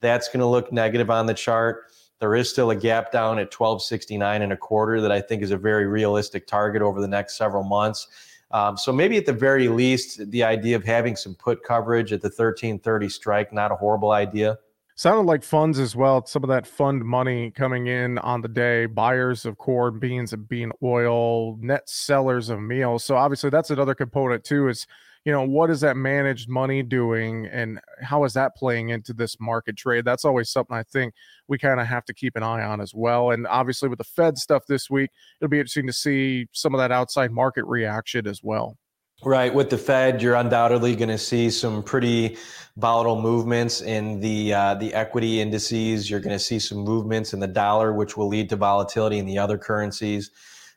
that's 0.00 0.28
going 0.28 0.40
to 0.40 0.46
look 0.46 0.72
negative 0.72 1.10
on 1.10 1.26
the 1.26 1.34
chart. 1.34 1.86
There 2.20 2.34
is 2.34 2.50
still 2.50 2.70
a 2.70 2.76
gap 2.76 3.10
down 3.10 3.38
at 3.38 3.52
1269 3.52 4.42
and 4.42 4.52
a 4.52 4.56
quarter 4.56 5.00
that 5.00 5.10
I 5.10 5.20
think 5.20 5.42
is 5.42 5.50
a 5.50 5.56
very 5.56 5.86
realistic 5.86 6.46
target 6.46 6.82
over 6.82 7.00
the 7.00 7.08
next 7.08 7.36
several 7.36 7.64
months. 7.64 8.08
Um, 8.50 8.76
so 8.76 8.92
maybe 8.92 9.16
at 9.16 9.26
the 9.26 9.32
very 9.32 9.68
least, 9.68 10.30
the 10.30 10.44
idea 10.44 10.76
of 10.76 10.84
having 10.84 11.16
some 11.16 11.34
put 11.34 11.62
coverage 11.62 12.12
at 12.12 12.20
the 12.20 12.28
1330 12.28 13.08
strike, 13.08 13.52
not 13.52 13.72
a 13.72 13.76
horrible 13.76 14.10
idea. 14.10 14.58
Sounded 14.96 15.22
like 15.22 15.42
funds 15.42 15.78
as 15.78 15.96
well. 15.96 16.26
Some 16.26 16.44
of 16.44 16.48
that 16.48 16.66
fund 16.66 17.02
money 17.02 17.52
coming 17.52 17.86
in 17.86 18.18
on 18.18 18.42
the 18.42 18.48
day, 18.48 18.84
buyers 18.84 19.46
of 19.46 19.56
corn, 19.56 19.98
beans, 19.98 20.34
and 20.34 20.46
bean 20.46 20.72
oil, 20.82 21.56
net 21.56 21.88
sellers 21.88 22.50
of 22.50 22.60
meal. 22.60 22.98
So 22.98 23.16
obviously 23.16 23.48
that's 23.48 23.70
another 23.70 23.94
component 23.94 24.44
too. 24.44 24.68
Is 24.68 24.86
you 25.24 25.32
know 25.32 25.42
what 25.42 25.70
is 25.70 25.80
that 25.80 25.96
managed 25.96 26.48
money 26.48 26.82
doing 26.82 27.46
and 27.46 27.80
how 28.00 28.24
is 28.24 28.32
that 28.32 28.56
playing 28.56 28.88
into 28.88 29.12
this 29.12 29.36
market 29.40 29.76
trade 29.76 30.04
that's 30.04 30.24
always 30.24 30.50
something 30.50 30.76
i 30.76 30.82
think 30.82 31.12
we 31.48 31.58
kind 31.58 31.80
of 31.80 31.86
have 31.86 32.04
to 32.04 32.14
keep 32.14 32.36
an 32.36 32.42
eye 32.42 32.62
on 32.62 32.80
as 32.80 32.94
well 32.94 33.30
and 33.30 33.46
obviously 33.46 33.88
with 33.88 33.98
the 33.98 34.04
fed 34.04 34.38
stuff 34.38 34.64
this 34.66 34.88
week 34.88 35.10
it'll 35.40 35.50
be 35.50 35.58
interesting 35.58 35.86
to 35.86 35.92
see 35.92 36.46
some 36.52 36.74
of 36.74 36.78
that 36.78 36.92
outside 36.92 37.30
market 37.30 37.64
reaction 37.66 38.26
as 38.26 38.42
well 38.42 38.76
Right. 39.22 39.52
With 39.52 39.68
the 39.68 39.76
Fed, 39.76 40.22
you're 40.22 40.34
undoubtedly 40.34 40.96
going 40.96 41.10
to 41.10 41.18
see 41.18 41.50
some 41.50 41.82
pretty 41.82 42.38
volatile 42.78 43.20
movements 43.20 43.82
in 43.82 44.18
the 44.20 44.54
uh, 44.54 44.74
the 44.76 44.94
equity 44.94 45.42
indices. 45.42 46.08
You're 46.08 46.20
going 46.20 46.32
to 46.32 46.38
see 46.38 46.58
some 46.58 46.78
movements 46.78 47.34
in 47.34 47.40
the 47.40 47.46
dollar, 47.46 47.92
which 47.92 48.16
will 48.16 48.28
lead 48.28 48.48
to 48.48 48.56
volatility 48.56 49.18
in 49.18 49.26
the 49.26 49.36
other 49.36 49.58
currencies. 49.58 50.30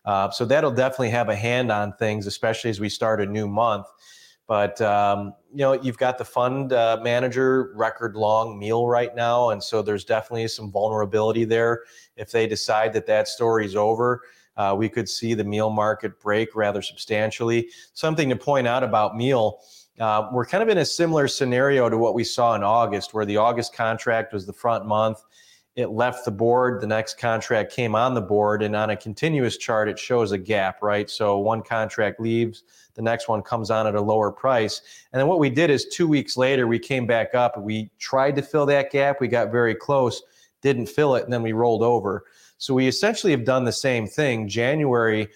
Uh, 0.03 0.29
so 0.29 0.43
that'll 0.43 0.71
definitely 0.71 1.11
have 1.11 1.29
a 1.29 1.35
hand 1.37 1.71
on 1.71 1.93
things, 1.93 2.27
especially 2.27 2.69
as 2.69 2.81
we 2.81 2.89
start 2.89 3.21
a 3.21 3.25
new 3.25 3.47
month. 3.47 3.85
But 4.47 4.81
um, 4.81 5.33
you 5.51 5.59
know, 5.59 5.73
you've 5.73 5.97
got 5.97 6.17
the 6.17 6.25
fund 6.25 6.73
uh, 6.73 6.99
manager 7.01 7.71
record 7.75 8.15
long 8.15 8.59
meal 8.59 8.87
right 8.87 9.15
now, 9.15 9.51
and 9.51 9.63
so 9.63 9.81
there's 9.81 10.03
definitely 10.03 10.47
some 10.49 10.71
vulnerability 10.71 11.45
there. 11.45 11.83
If 12.17 12.31
they 12.31 12.47
decide 12.47 12.93
that 12.93 13.05
that 13.07 13.27
story's 13.27 13.75
over, 13.75 14.21
uh, 14.57 14.75
we 14.77 14.89
could 14.89 15.07
see 15.07 15.33
the 15.33 15.43
meal 15.43 15.69
market 15.69 16.19
break 16.19 16.55
rather 16.55 16.81
substantially. 16.81 17.69
Something 17.93 18.29
to 18.29 18.35
point 18.35 18.67
out 18.67 18.83
about 18.83 19.15
meal. 19.15 19.59
Uh, 19.99 20.27
we're 20.31 20.45
kind 20.45 20.63
of 20.63 20.69
in 20.69 20.79
a 20.79 20.85
similar 20.85 21.27
scenario 21.27 21.87
to 21.87 21.97
what 21.97 22.13
we 22.13 22.23
saw 22.23 22.55
in 22.55 22.63
August, 22.63 23.13
where 23.13 23.25
the 23.25 23.37
August 23.37 23.73
contract 23.73 24.33
was 24.33 24.45
the 24.45 24.53
front 24.53 24.85
month. 24.85 25.19
It 25.75 25.89
left 25.89 26.25
the 26.25 26.31
board. 26.31 26.81
The 26.81 26.87
next 26.87 27.17
contract 27.17 27.71
came 27.71 27.95
on 27.95 28.13
the 28.13 28.21
board, 28.21 28.61
and 28.61 28.75
on 28.75 28.91
a 28.91 28.97
continuous 28.97 29.57
chart, 29.57 29.89
it 29.89 29.97
shows 29.97 30.31
a 30.31 30.37
gap, 30.37 30.81
right? 30.81 31.09
So 31.09 31.39
one 31.39 31.63
contract 31.63 32.19
leaves, 32.19 32.63
the 32.95 33.01
next 33.01 33.27
one 33.27 33.41
comes 33.41 33.71
on 33.71 33.87
at 33.87 33.95
a 33.95 34.01
lower 34.01 34.31
price. 34.31 34.81
And 35.11 35.19
then 35.19 35.27
what 35.27 35.39
we 35.39 35.49
did 35.49 35.69
is 35.69 35.85
two 35.85 36.07
weeks 36.07 36.37
later, 36.37 36.67
we 36.67 36.79
came 36.79 37.05
back 37.05 37.33
up. 37.33 37.57
We 37.59 37.89
tried 37.99 38.35
to 38.35 38.41
fill 38.41 38.65
that 38.67 38.91
gap. 38.91 39.19
We 39.19 39.27
got 39.27 39.51
very 39.51 39.75
close, 39.75 40.21
didn't 40.61 40.87
fill 40.87 41.15
it, 41.15 41.23
and 41.23 41.33
then 41.33 41.41
we 41.41 41.53
rolled 41.53 41.83
over. 41.83 42.25
So 42.57 42.73
we 42.73 42.87
essentially 42.87 43.31
have 43.31 43.45
done 43.45 43.65
the 43.65 43.71
same 43.71 44.07
thing. 44.07 44.47
January 44.47 45.27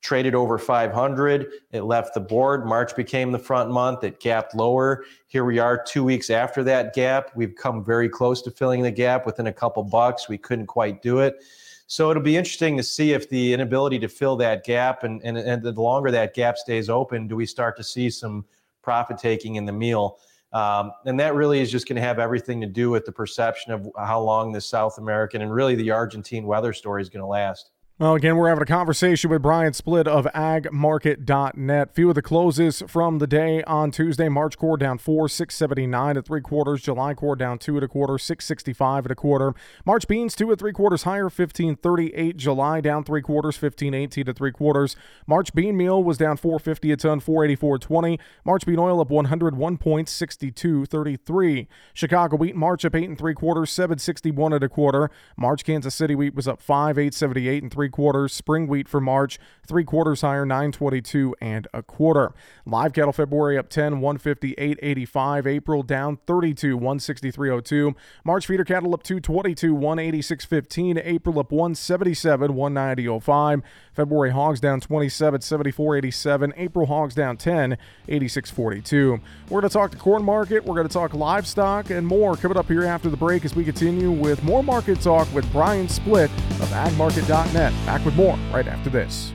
traded 0.00 0.34
over 0.34 0.58
500. 0.58 1.46
It 1.72 1.82
left 1.82 2.14
the 2.14 2.20
board. 2.20 2.66
March 2.66 2.94
became 2.94 3.32
the 3.32 3.38
front 3.38 3.70
month. 3.70 4.04
It 4.04 4.20
gapped 4.20 4.54
lower. 4.54 5.04
Here 5.26 5.44
we 5.44 5.58
are 5.58 5.82
two 5.82 6.04
weeks 6.04 6.30
after 6.30 6.62
that 6.64 6.94
gap. 6.94 7.30
We've 7.34 7.54
come 7.54 7.84
very 7.84 8.08
close 8.08 8.42
to 8.42 8.50
filling 8.50 8.82
the 8.82 8.90
gap 8.90 9.26
within 9.26 9.48
a 9.48 9.52
couple 9.52 9.82
bucks. 9.82 10.28
We 10.28 10.38
couldn't 10.38 10.66
quite 10.66 11.02
do 11.02 11.18
it. 11.18 11.42
So 11.90 12.10
it'll 12.10 12.22
be 12.22 12.36
interesting 12.36 12.76
to 12.76 12.82
see 12.82 13.14
if 13.14 13.30
the 13.30 13.54
inability 13.54 13.98
to 14.00 14.08
fill 14.08 14.36
that 14.36 14.62
gap 14.62 15.04
and, 15.04 15.22
and, 15.24 15.38
and 15.38 15.62
the 15.62 15.72
longer 15.72 16.10
that 16.10 16.34
gap 16.34 16.58
stays 16.58 16.90
open, 16.90 17.26
do 17.26 17.34
we 17.34 17.46
start 17.46 17.78
to 17.78 17.82
see 17.82 18.10
some 18.10 18.44
profit 18.82 19.16
taking 19.16 19.56
in 19.56 19.64
the 19.64 19.72
meal? 19.72 20.18
Um, 20.52 20.92
and 21.06 21.18
that 21.18 21.34
really 21.34 21.60
is 21.60 21.72
just 21.72 21.88
going 21.88 21.96
to 21.96 22.02
have 22.02 22.18
everything 22.18 22.60
to 22.60 22.66
do 22.66 22.90
with 22.90 23.06
the 23.06 23.12
perception 23.12 23.72
of 23.72 23.88
how 23.96 24.20
long 24.20 24.52
the 24.52 24.60
South 24.60 24.98
American 24.98 25.40
and 25.40 25.50
really 25.50 25.76
the 25.76 25.90
Argentine 25.90 26.46
weather 26.46 26.74
story 26.74 27.00
is 27.00 27.08
going 27.08 27.22
to 27.22 27.26
last. 27.26 27.70
Well, 28.00 28.14
again, 28.14 28.36
we're 28.36 28.48
having 28.48 28.62
a 28.62 28.66
conversation 28.66 29.28
with 29.28 29.42
Brian 29.42 29.72
Splitt 29.72 30.06
of 30.06 30.26
agmarket.net. 30.26 31.94
Few 31.96 32.08
of 32.08 32.14
the 32.14 32.22
closes 32.22 32.80
from 32.86 33.18
the 33.18 33.26
day 33.26 33.64
on 33.64 33.90
Tuesday. 33.90 34.28
March 34.28 34.56
core 34.56 34.76
down 34.76 34.98
4, 34.98 35.28
679 35.28 36.16
at 36.16 36.24
three 36.24 36.40
quarters. 36.40 36.80
July 36.80 37.14
core 37.14 37.34
down 37.34 37.58
2 37.58 37.76
at 37.78 37.82
a 37.82 37.88
quarter, 37.88 38.16
665 38.16 39.06
at 39.06 39.10
a 39.10 39.16
quarter. 39.16 39.52
March 39.84 40.06
beans 40.06 40.36
2 40.36 40.52
at 40.52 40.60
three 40.60 40.72
quarters 40.72 41.02
higher, 41.02 41.24
1538. 41.24 42.36
July 42.36 42.80
down 42.80 43.02
three 43.02 43.20
quarters, 43.20 43.60
1518 43.60 44.28
at 44.28 44.36
three 44.36 44.52
quarters. 44.52 44.94
March 45.26 45.52
bean 45.52 45.76
meal 45.76 46.00
was 46.00 46.18
down 46.18 46.36
450 46.36 46.92
a 46.92 46.96
ton, 46.96 47.20
484.20. 47.20 48.20
March 48.44 48.64
bean 48.64 48.78
oil 48.78 49.00
up 49.00 49.10
101 49.10 49.76
points, 49.76 50.16
62.33. 50.16 51.66
Chicago 51.94 52.36
wheat 52.36 52.54
March 52.54 52.84
up 52.84 52.94
8 52.94 53.08
and 53.08 53.18
three 53.18 53.34
quarters, 53.34 53.72
761 53.72 54.52
at 54.52 54.62
a 54.62 54.68
quarter. 54.68 55.10
March 55.36 55.64
Kansas 55.64 55.96
City 55.96 56.14
wheat 56.14 56.36
was 56.36 56.46
up 56.46 56.62
5, 56.62 56.96
878 56.96 57.64
and 57.64 57.72
three 57.72 57.87
three 57.88 57.92
quarters. 57.92 58.32
Spring 58.32 58.66
wheat 58.66 58.88
for 58.88 59.00
March, 59.00 59.38
three 59.66 59.84
quarters 59.84 60.20
higher, 60.20 60.44
922 60.44 61.34
and 61.40 61.66
a 61.72 61.82
quarter. 61.82 62.32
Live 62.66 62.92
cattle 62.92 63.12
February 63.12 63.56
up 63.56 63.68
10, 63.68 64.00
158, 64.00 64.78
85. 64.80 65.46
April 65.46 65.82
down 65.82 66.18
32, 66.26 66.78
163.02. 66.78 67.94
March 68.24 68.46
feeder 68.46 68.64
cattle 68.64 68.92
up 68.92 69.02
222, 69.02 69.74
186.15. 69.74 71.00
April 71.02 71.38
up 71.38 71.50
177, 71.50 72.52
190.05. 72.52 73.62
February 73.92 74.30
hogs 74.30 74.60
down 74.60 74.80
27, 74.80 75.40
74.87. 75.40 76.52
April 76.56 76.86
hogs 76.86 77.14
down 77.14 77.36
10, 77.36 77.78
86.42. 78.08 79.20
We're 79.48 79.60
going 79.60 79.62
to 79.62 79.68
talk 79.68 79.90
the 79.90 79.96
corn 79.96 80.22
market. 80.22 80.64
We're 80.64 80.74
going 80.74 80.86
to 80.86 80.92
talk 80.92 81.14
livestock 81.14 81.90
and 81.90 82.06
more 82.06 82.36
coming 82.36 82.58
up 82.58 82.68
here 82.68 82.84
after 82.84 83.08
the 83.08 83.16
break 83.16 83.44
as 83.44 83.56
we 83.56 83.64
continue 83.64 84.10
with 84.10 84.42
more 84.44 84.62
market 84.62 85.00
talk 85.00 85.32
with 85.32 85.50
Brian 85.52 85.86
Splitt 85.86 86.30
of 86.60 86.68
agmarket.net. 86.70 87.72
Back 87.86 88.04
with 88.04 88.16
more 88.16 88.36
right 88.52 88.66
after 88.66 88.90
this. 88.90 89.32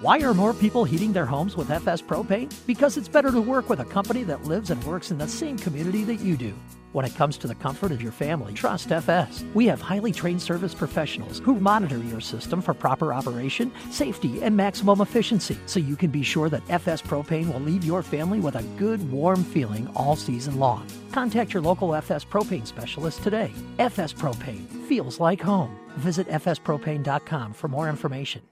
Why 0.00 0.20
are 0.20 0.34
more 0.34 0.52
people 0.52 0.84
heating 0.84 1.14
their 1.14 1.24
homes 1.24 1.56
with 1.56 1.70
FS 1.70 2.02
Propane? 2.02 2.52
Because 2.66 2.98
it's 2.98 3.08
better 3.08 3.30
to 3.30 3.40
work 3.40 3.70
with 3.70 3.80
a 3.80 3.86
company 3.86 4.22
that 4.24 4.44
lives 4.44 4.70
and 4.70 4.84
works 4.84 5.10
in 5.10 5.16
the 5.16 5.26
same 5.26 5.56
community 5.56 6.04
that 6.04 6.20
you 6.20 6.36
do. 6.36 6.54
When 6.92 7.06
it 7.06 7.14
comes 7.14 7.38
to 7.38 7.46
the 7.46 7.54
comfort 7.54 7.90
of 7.90 8.02
your 8.02 8.12
family, 8.12 8.52
trust 8.52 8.92
FS. 8.92 9.44
We 9.54 9.66
have 9.66 9.80
highly 9.80 10.12
trained 10.12 10.42
service 10.42 10.74
professionals 10.74 11.38
who 11.38 11.58
monitor 11.58 11.96
your 11.98 12.20
system 12.20 12.60
for 12.60 12.74
proper 12.74 13.14
operation, 13.14 13.72
safety, 13.90 14.42
and 14.42 14.54
maximum 14.54 15.00
efficiency 15.00 15.56
so 15.64 15.80
you 15.80 15.96
can 15.96 16.10
be 16.10 16.22
sure 16.22 16.50
that 16.50 16.68
FS 16.68 17.00
Propane 17.00 17.50
will 17.50 17.60
leave 17.60 17.82
your 17.82 18.02
family 18.02 18.40
with 18.40 18.56
a 18.56 18.62
good, 18.76 19.10
warm 19.10 19.42
feeling 19.42 19.88
all 19.96 20.16
season 20.16 20.58
long. 20.58 20.86
Contact 21.12 21.54
your 21.54 21.62
local 21.62 21.94
FS 21.94 22.24
Propane 22.24 22.66
specialist 22.66 23.22
today. 23.22 23.50
FS 23.78 24.12
Propane 24.12 24.73
feels 24.84 25.20
like 25.20 25.40
home. 25.40 25.78
Visit 25.96 26.28
fspropane.com 26.28 27.52
for 27.52 27.68
more 27.68 27.88
information. 27.88 28.42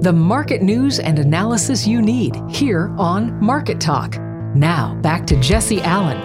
The 0.00 0.12
market 0.12 0.60
news 0.60 0.98
and 0.98 1.18
analysis 1.18 1.86
you 1.86 2.02
need 2.02 2.36
here 2.50 2.94
on 2.98 3.42
Market 3.42 3.80
Talk. 3.80 4.18
Now, 4.54 4.94
back 4.96 5.26
to 5.28 5.40
Jesse 5.40 5.80
Allen. 5.80 6.20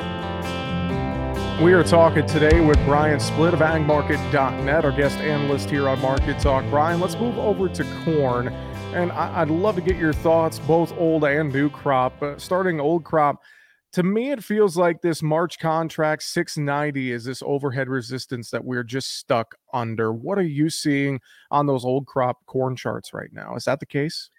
We 1.64 1.74
are 1.74 1.84
talking 1.84 2.26
today 2.26 2.62
with 2.62 2.78
Brian 2.86 3.20
Splitt 3.20 3.54
of 3.54 3.60
agmarket.net, 3.60 4.86
our 4.86 4.92
guest 4.92 5.18
analyst 5.20 5.70
here 5.70 5.90
on 5.90 6.02
Market 6.02 6.40
Talk. 6.40 6.64
Brian, 6.70 7.00
let's 7.00 7.16
move 7.16 7.38
over 7.38 7.70
to 7.70 7.84
corn. 8.04 8.48
And 8.94 9.12
I'd 9.12 9.50
love 9.50 9.76
to 9.76 9.82
get 9.82 9.98
your 9.98 10.14
thoughts, 10.14 10.58
both 10.60 10.92
old 10.98 11.24
and 11.24 11.54
new 11.54 11.70
crop. 11.70 12.22
Uh, 12.24 12.38
starting 12.38 12.80
old 12.80 13.04
crop, 13.04 13.44
to 13.94 14.04
me, 14.04 14.32
it 14.32 14.44
feels 14.44 14.78
like 14.78 15.02
this 15.02 15.24
March 15.24 15.58
contract 15.58 16.24
690 16.24 17.12
is 17.12 17.24
this 17.24 17.42
overhead 17.46 17.90
resistance 17.90 18.52
that 18.52 18.64
we're 18.64 18.84
just 18.84 19.18
stuck 19.18 19.56
under. 19.74 20.14
What 20.14 20.38
are 20.38 20.44
you 20.44 20.70
seeing 20.70 21.20
on 21.50 21.66
those 21.66 21.84
old 21.84 22.06
crop 22.06 22.46
corn 22.46 22.76
charts 22.76 23.14
right 23.14 23.34
now? 23.34 23.56
Is 23.56 23.66
that 23.66 23.80
the 23.80 23.86
case? 23.86 24.30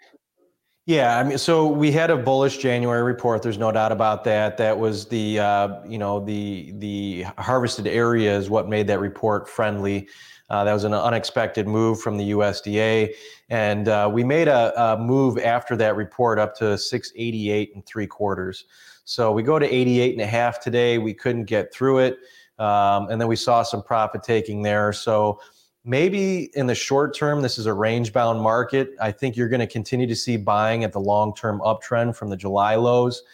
Yeah, 0.86 1.18
I 1.18 1.24
mean, 1.24 1.38
so 1.38 1.66
we 1.68 1.92
had 1.92 2.10
a 2.10 2.16
bullish 2.16 2.58
January 2.58 3.02
report. 3.02 3.42
There's 3.42 3.58
no 3.58 3.70
doubt 3.70 3.92
about 3.92 4.24
that. 4.24 4.56
That 4.56 4.78
was 4.78 5.06
the, 5.06 5.38
uh, 5.38 5.86
you 5.86 5.98
know, 5.98 6.24
the 6.24 6.72
the 6.78 7.26
harvested 7.38 7.86
area 7.86 8.36
is 8.36 8.50
what 8.50 8.68
made 8.68 8.86
that 8.86 8.98
report 8.98 9.48
friendly. 9.48 10.08
Uh, 10.48 10.64
that 10.64 10.72
was 10.72 10.82
an 10.82 10.94
unexpected 10.94 11.68
move 11.68 12.00
from 12.00 12.16
the 12.16 12.32
USDA, 12.32 13.14
and 13.50 13.86
uh, 13.86 14.10
we 14.12 14.24
made 14.24 14.48
a, 14.48 14.72
a, 14.82 14.98
move 14.98 15.38
after 15.38 15.76
that 15.76 15.94
report 15.94 16.40
up 16.40 16.56
to 16.56 16.76
688 16.76 17.72
and 17.76 17.86
three 17.86 18.08
quarters. 18.08 18.64
So 19.10 19.32
we 19.32 19.42
go 19.42 19.58
to 19.58 19.66
88 19.66 20.12
and 20.12 20.20
a 20.20 20.26
half 20.26 20.60
today. 20.60 20.98
We 20.98 21.14
couldn't 21.14 21.46
get 21.46 21.74
through 21.74 21.98
it. 21.98 22.18
Um, 22.60 23.08
and 23.08 23.20
then 23.20 23.26
we 23.26 23.34
saw 23.34 23.64
some 23.64 23.82
profit 23.82 24.22
taking 24.22 24.62
there. 24.62 24.92
So 24.92 25.40
maybe 25.84 26.52
in 26.54 26.68
the 26.68 26.76
short 26.76 27.12
term, 27.16 27.42
this 27.42 27.58
is 27.58 27.66
a 27.66 27.74
range 27.74 28.12
bound 28.12 28.40
market. 28.40 28.90
I 29.00 29.10
think 29.10 29.36
you're 29.36 29.48
going 29.48 29.58
to 29.58 29.66
continue 29.66 30.06
to 30.06 30.14
see 30.14 30.36
buying 30.36 30.84
at 30.84 30.92
the 30.92 31.00
long 31.00 31.34
term 31.34 31.60
uptrend 31.64 32.14
from 32.14 32.30
the 32.30 32.36
July 32.36 32.76
lows. 32.76 33.24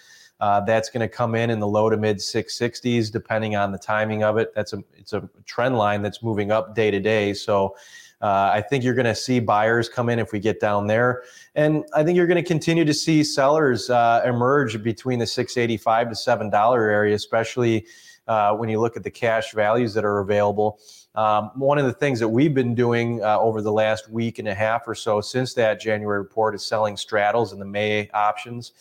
Uh, 0.40 0.62
that's 0.62 0.88
going 0.88 1.06
to 1.06 1.14
come 1.14 1.34
in 1.34 1.50
in 1.50 1.60
the 1.60 1.68
low 1.68 1.90
to 1.90 1.98
mid 1.98 2.18
660s, 2.18 3.12
depending 3.12 3.54
on 3.54 3.70
the 3.70 3.78
timing 3.78 4.24
of 4.24 4.38
it. 4.38 4.54
That's 4.54 4.72
a 4.72 4.82
it's 4.94 5.12
a 5.12 5.28
trend 5.44 5.76
line 5.76 6.00
that's 6.00 6.22
moving 6.22 6.50
up 6.50 6.74
day 6.74 6.90
to 6.90 7.00
day. 7.00 7.34
So 7.34 7.76
uh, 8.22 8.50
I 8.52 8.62
think 8.62 8.82
you're 8.82 8.94
going 8.94 9.06
to 9.06 9.14
see 9.14 9.40
buyers 9.40 9.88
come 9.88 10.08
in 10.08 10.18
if 10.18 10.32
we 10.32 10.38
get 10.38 10.58
down 10.58 10.86
there, 10.86 11.22
and 11.54 11.84
I 11.94 12.02
think 12.02 12.16
you're 12.16 12.26
going 12.26 12.42
to 12.42 12.48
continue 12.48 12.84
to 12.84 12.94
see 12.94 13.22
sellers 13.22 13.90
uh, 13.90 14.22
emerge 14.24 14.82
between 14.82 15.18
the 15.18 15.26
685 15.26 16.08
to 16.10 16.14
seven 16.14 16.50
dollar 16.50 16.88
area, 16.88 17.14
especially 17.14 17.86
uh, 18.26 18.54
when 18.54 18.68
you 18.68 18.80
look 18.80 18.96
at 18.96 19.02
the 19.02 19.10
cash 19.10 19.52
values 19.52 19.94
that 19.94 20.04
are 20.04 20.20
available. 20.20 20.78
Um, 21.14 21.50
one 21.54 21.78
of 21.78 21.86
the 21.86 21.92
things 21.92 22.20
that 22.20 22.28
we've 22.28 22.54
been 22.54 22.74
doing 22.74 23.22
uh, 23.22 23.38
over 23.38 23.62
the 23.62 23.72
last 23.72 24.10
week 24.10 24.38
and 24.38 24.48
a 24.48 24.54
half 24.54 24.86
or 24.86 24.94
so 24.94 25.20
since 25.20 25.54
that 25.54 25.80
January 25.80 26.18
report 26.18 26.54
is 26.54 26.64
selling 26.64 26.96
straddles 26.96 27.52
in 27.52 27.58
the 27.58 27.64
May 27.64 28.10
options. 28.10 28.72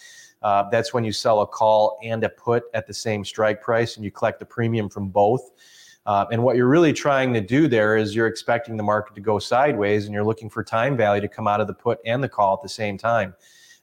Uh, 0.41 0.69
that's 0.69 0.93
when 0.93 1.03
you 1.03 1.11
sell 1.11 1.41
a 1.41 1.47
call 1.47 1.97
and 2.03 2.23
a 2.23 2.29
put 2.29 2.63
at 2.73 2.87
the 2.87 2.93
same 2.93 3.23
strike 3.23 3.61
price, 3.61 3.95
and 3.95 4.03
you 4.03 4.11
collect 4.11 4.39
the 4.39 4.45
premium 4.45 4.89
from 4.89 5.07
both. 5.09 5.51
Uh, 6.05 6.25
and 6.31 6.43
what 6.43 6.55
you're 6.55 6.67
really 6.67 6.93
trying 6.93 7.33
to 7.33 7.41
do 7.41 7.67
there 7.67 7.97
is 7.97 8.15
you're 8.15 8.27
expecting 8.27 8.77
the 8.77 8.83
market 8.83 9.15
to 9.15 9.21
go 9.21 9.39
sideways 9.39 10.05
and 10.05 10.13
you're 10.13 10.23
looking 10.23 10.49
for 10.49 10.63
time 10.63 10.95
value 10.95 11.21
to 11.21 11.27
come 11.27 11.47
out 11.47 11.59
of 11.59 11.67
the 11.67 11.73
put 11.73 11.99
and 12.05 12.23
the 12.23 12.29
call 12.29 12.53
at 12.53 12.61
the 12.61 12.69
same 12.69 12.97
time. 12.97 13.33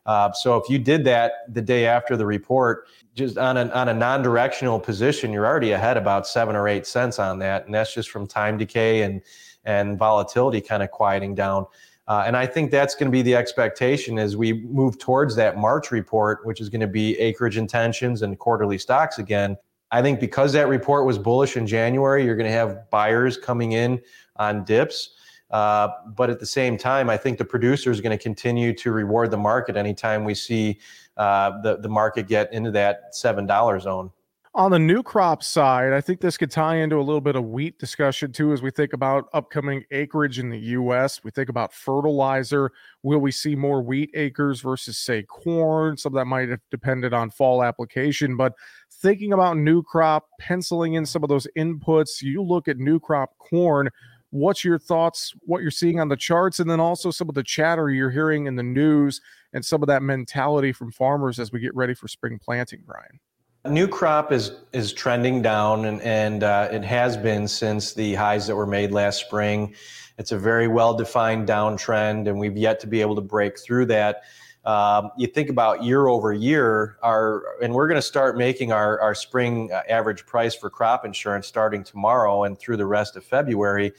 Uh, 0.06 0.32
so 0.32 0.56
if 0.56 0.68
you 0.68 0.78
did 0.78 1.04
that 1.04 1.52
the 1.52 1.62
day 1.62 1.86
after 1.86 2.16
the 2.16 2.26
report, 2.26 2.86
just 3.14 3.38
on 3.38 3.56
a, 3.56 3.68
on 3.70 3.88
a 3.88 3.94
non-directional 3.94 4.80
position, 4.80 5.32
you're 5.32 5.46
already 5.46 5.72
ahead 5.72 5.96
about 5.96 6.26
seven 6.26 6.56
or 6.56 6.66
eight 6.66 6.86
cents 6.86 7.18
on 7.18 7.38
that, 7.38 7.66
and 7.66 7.74
that's 7.74 7.94
just 7.94 8.10
from 8.10 8.26
time 8.26 8.56
decay 8.58 9.02
and 9.02 9.22
and 9.64 9.96
volatility 9.96 10.60
kind 10.60 10.82
of 10.82 10.90
quieting 10.90 11.36
down. 11.36 11.64
Uh, 12.08 12.24
and 12.26 12.36
I 12.36 12.46
think 12.46 12.72
that's 12.72 12.96
going 12.96 13.06
to 13.06 13.12
be 13.12 13.22
the 13.22 13.36
expectation 13.36 14.18
as 14.18 14.36
we 14.36 14.54
move 14.54 14.98
towards 14.98 15.36
that 15.36 15.56
March 15.56 15.92
report, 15.92 16.44
which 16.44 16.60
is 16.60 16.68
going 16.68 16.80
to 16.80 16.88
be 16.88 17.16
acreage 17.18 17.56
intentions 17.56 18.22
and 18.22 18.36
quarterly 18.40 18.76
stocks 18.76 19.18
again. 19.18 19.56
I 19.92 20.00
think 20.00 20.18
because 20.18 20.52
that 20.54 20.68
report 20.68 21.04
was 21.04 21.18
bullish 21.18 21.56
in 21.56 21.66
January, 21.66 22.24
you're 22.24 22.34
going 22.34 22.50
to 22.50 22.56
have 22.56 22.88
buyers 22.90 23.36
coming 23.36 23.72
in 23.72 24.00
on 24.36 24.64
dips. 24.64 25.10
Uh, 25.50 25.88
but 26.16 26.30
at 26.30 26.40
the 26.40 26.46
same 26.46 26.78
time, 26.78 27.10
I 27.10 27.18
think 27.18 27.36
the 27.36 27.44
producer 27.44 27.90
is 27.90 28.00
going 28.00 28.16
to 28.16 28.22
continue 28.22 28.72
to 28.72 28.90
reward 28.90 29.30
the 29.30 29.36
market 29.36 29.76
anytime 29.76 30.24
we 30.24 30.34
see 30.34 30.80
uh, 31.18 31.60
the 31.60 31.76
the 31.76 31.90
market 31.90 32.26
get 32.26 32.50
into 32.54 32.70
that 32.70 33.14
seven 33.14 33.46
dollar 33.46 33.78
zone. 33.78 34.10
On 34.54 34.70
the 34.70 34.78
new 34.78 35.02
crop 35.02 35.42
side, 35.42 35.94
I 35.94 36.02
think 36.02 36.20
this 36.20 36.36
could 36.36 36.50
tie 36.50 36.76
into 36.76 36.96
a 36.96 37.00
little 37.00 37.22
bit 37.22 37.36
of 37.36 37.44
wheat 37.44 37.78
discussion 37.78 38.32
too 38.32 38.52
as 38.52 38.60
we 38.60 38.70
think 38.70 38.92
about 38.92 39.30
upcoming 39.32 39.82
acreage 39.90 40.38
in 40.38 40.50
the 40.50 40.58
US. 40.58 41.24
We 41.24 41.30
think 41.30 41.48
about 41.48 41.72
fertilizer. 41.72 42.70
Will 43.02 43.18
we 43.18 43.30
see 43.30 43.56
more 43.56 43.80
wheat 43.80 44.10
acres 44.12 44.60
versus, 44.60 44.98
say, 44.98 45.22
corn? 45.22 45.96
Some 45.96 46.12
of 46.12 46.16
that 46.16 46.26
might 46.26 46.50
have 46.50 46.60
depended 46.70 47.14
on 47.14 47.30
fall 47.30 47.64
application. 47.64 48.36
But 48.36 48.52
thinking 48.90 49.32
about 49.32 49.56
new 49.56 49.82
crop, 49.82 50.28
penciling 50.38 50.94
in 50.94 51.06
some 51.06 51.22
of 51.22 51.30
those 51.30 51.46
inputs, 51.56 52.20
you 52.20 52.42
look 52.42 52.68
at 52.68 52.76
new 52.76 53.00
crop 53.00 53.38
corn. 53.38 53.88
What's 54.28 54.66
your 54.66 54.78
thoughts, 54.78 55.32
what 55.46 55.62
you're 55.62 55.70
seeing 55.70 55.98
on 55.98 56.10
the 56.10 56.16
charts, 56.16 56.60
and 56.60 56.68
then 56.68 56.78
also 56.78 57.10
some 57.10 57.30
of 57.30 57.34
the 57.34 57.42
chatter 57.42 57.88
you're 57.88 58.10
hearing 58.10 58.44
in 58.44 58.56
the 58.56 58.62
news 58.62 59.22
and 59.54 59.64
some 59.64 59.82
of 59.82 59.86
that 59.86 60.02
mentality 60.02 60.72
from 60.72 60.92
farmers 60.92 61.38
as 61.38 61.52
we 61.52 61.60
get 61.60 61.74
ready 61.74 61.94
for 61.94 62.06
spring 62.06 62.38
planting, 62.38 62.82
Brian? 62.84 63.18
New 63.68 63.86
crop 63.86 64.32
is 64.32 64.50
is 64.72 64.92
trending 64.92 65.40
down, 65.40 65.84
and 65.84 66.02
and 66.02 66.42
uh, 66.42 66.68
it 66.72 66.82
has 66.82 67.16
been 67.16 67.46
since 67.46 67.94
the 67.94 68.14
highs 68.14 68.48
that 68.48 68.56
were 68.56 68.66
made 68.66 68.90
last 68.90 69.20
spring. 69.20 69.72
It's 70.18 70.32
a 70.32 70.38
very 70.38 70.66
well 70.66 70.94
defined 70.94 71.46
downtrend, 71.46 72.28
and 72.28 72.40
we've 72.40 72.56
yet 72.56 72.80
to 72.80 72.88
be 72.88 73.00
able 73.00 73.14
to 73.14 73.20
break 73.20 73.56
through 73.60 73.86
that. 73.86 74.24
Um, 74.64 75.12
you 75.16 75.28
think 75.28 75.48
about 75.48 75.84
year 75.84 76.08
over 76.08 76.32
year, 76.32 76.96
our 77.04 77.44
and 77.62 77.72
we're 77.72 77.86
going 77.86 77.98
to 77.98 78.02
start 78.02 78.36
making 78.36 78.72
our 78.72 79.00
our 79.00 79.14
spring 79.14 79.70
uh, 79.72 79.82
average 79.88 80.26
price 80.26 80.56
for 80.56 80.68
crop 80.68 81.04
insurance 81.04 81.46
starting 81.46 81.84
tomorrow 81.84 82.42
and 82.42 82.58
through 82.58 82.78
the 82.78 82.86
rest 82.86 83.14
of 83.14 83.24
February. 83.24 83.92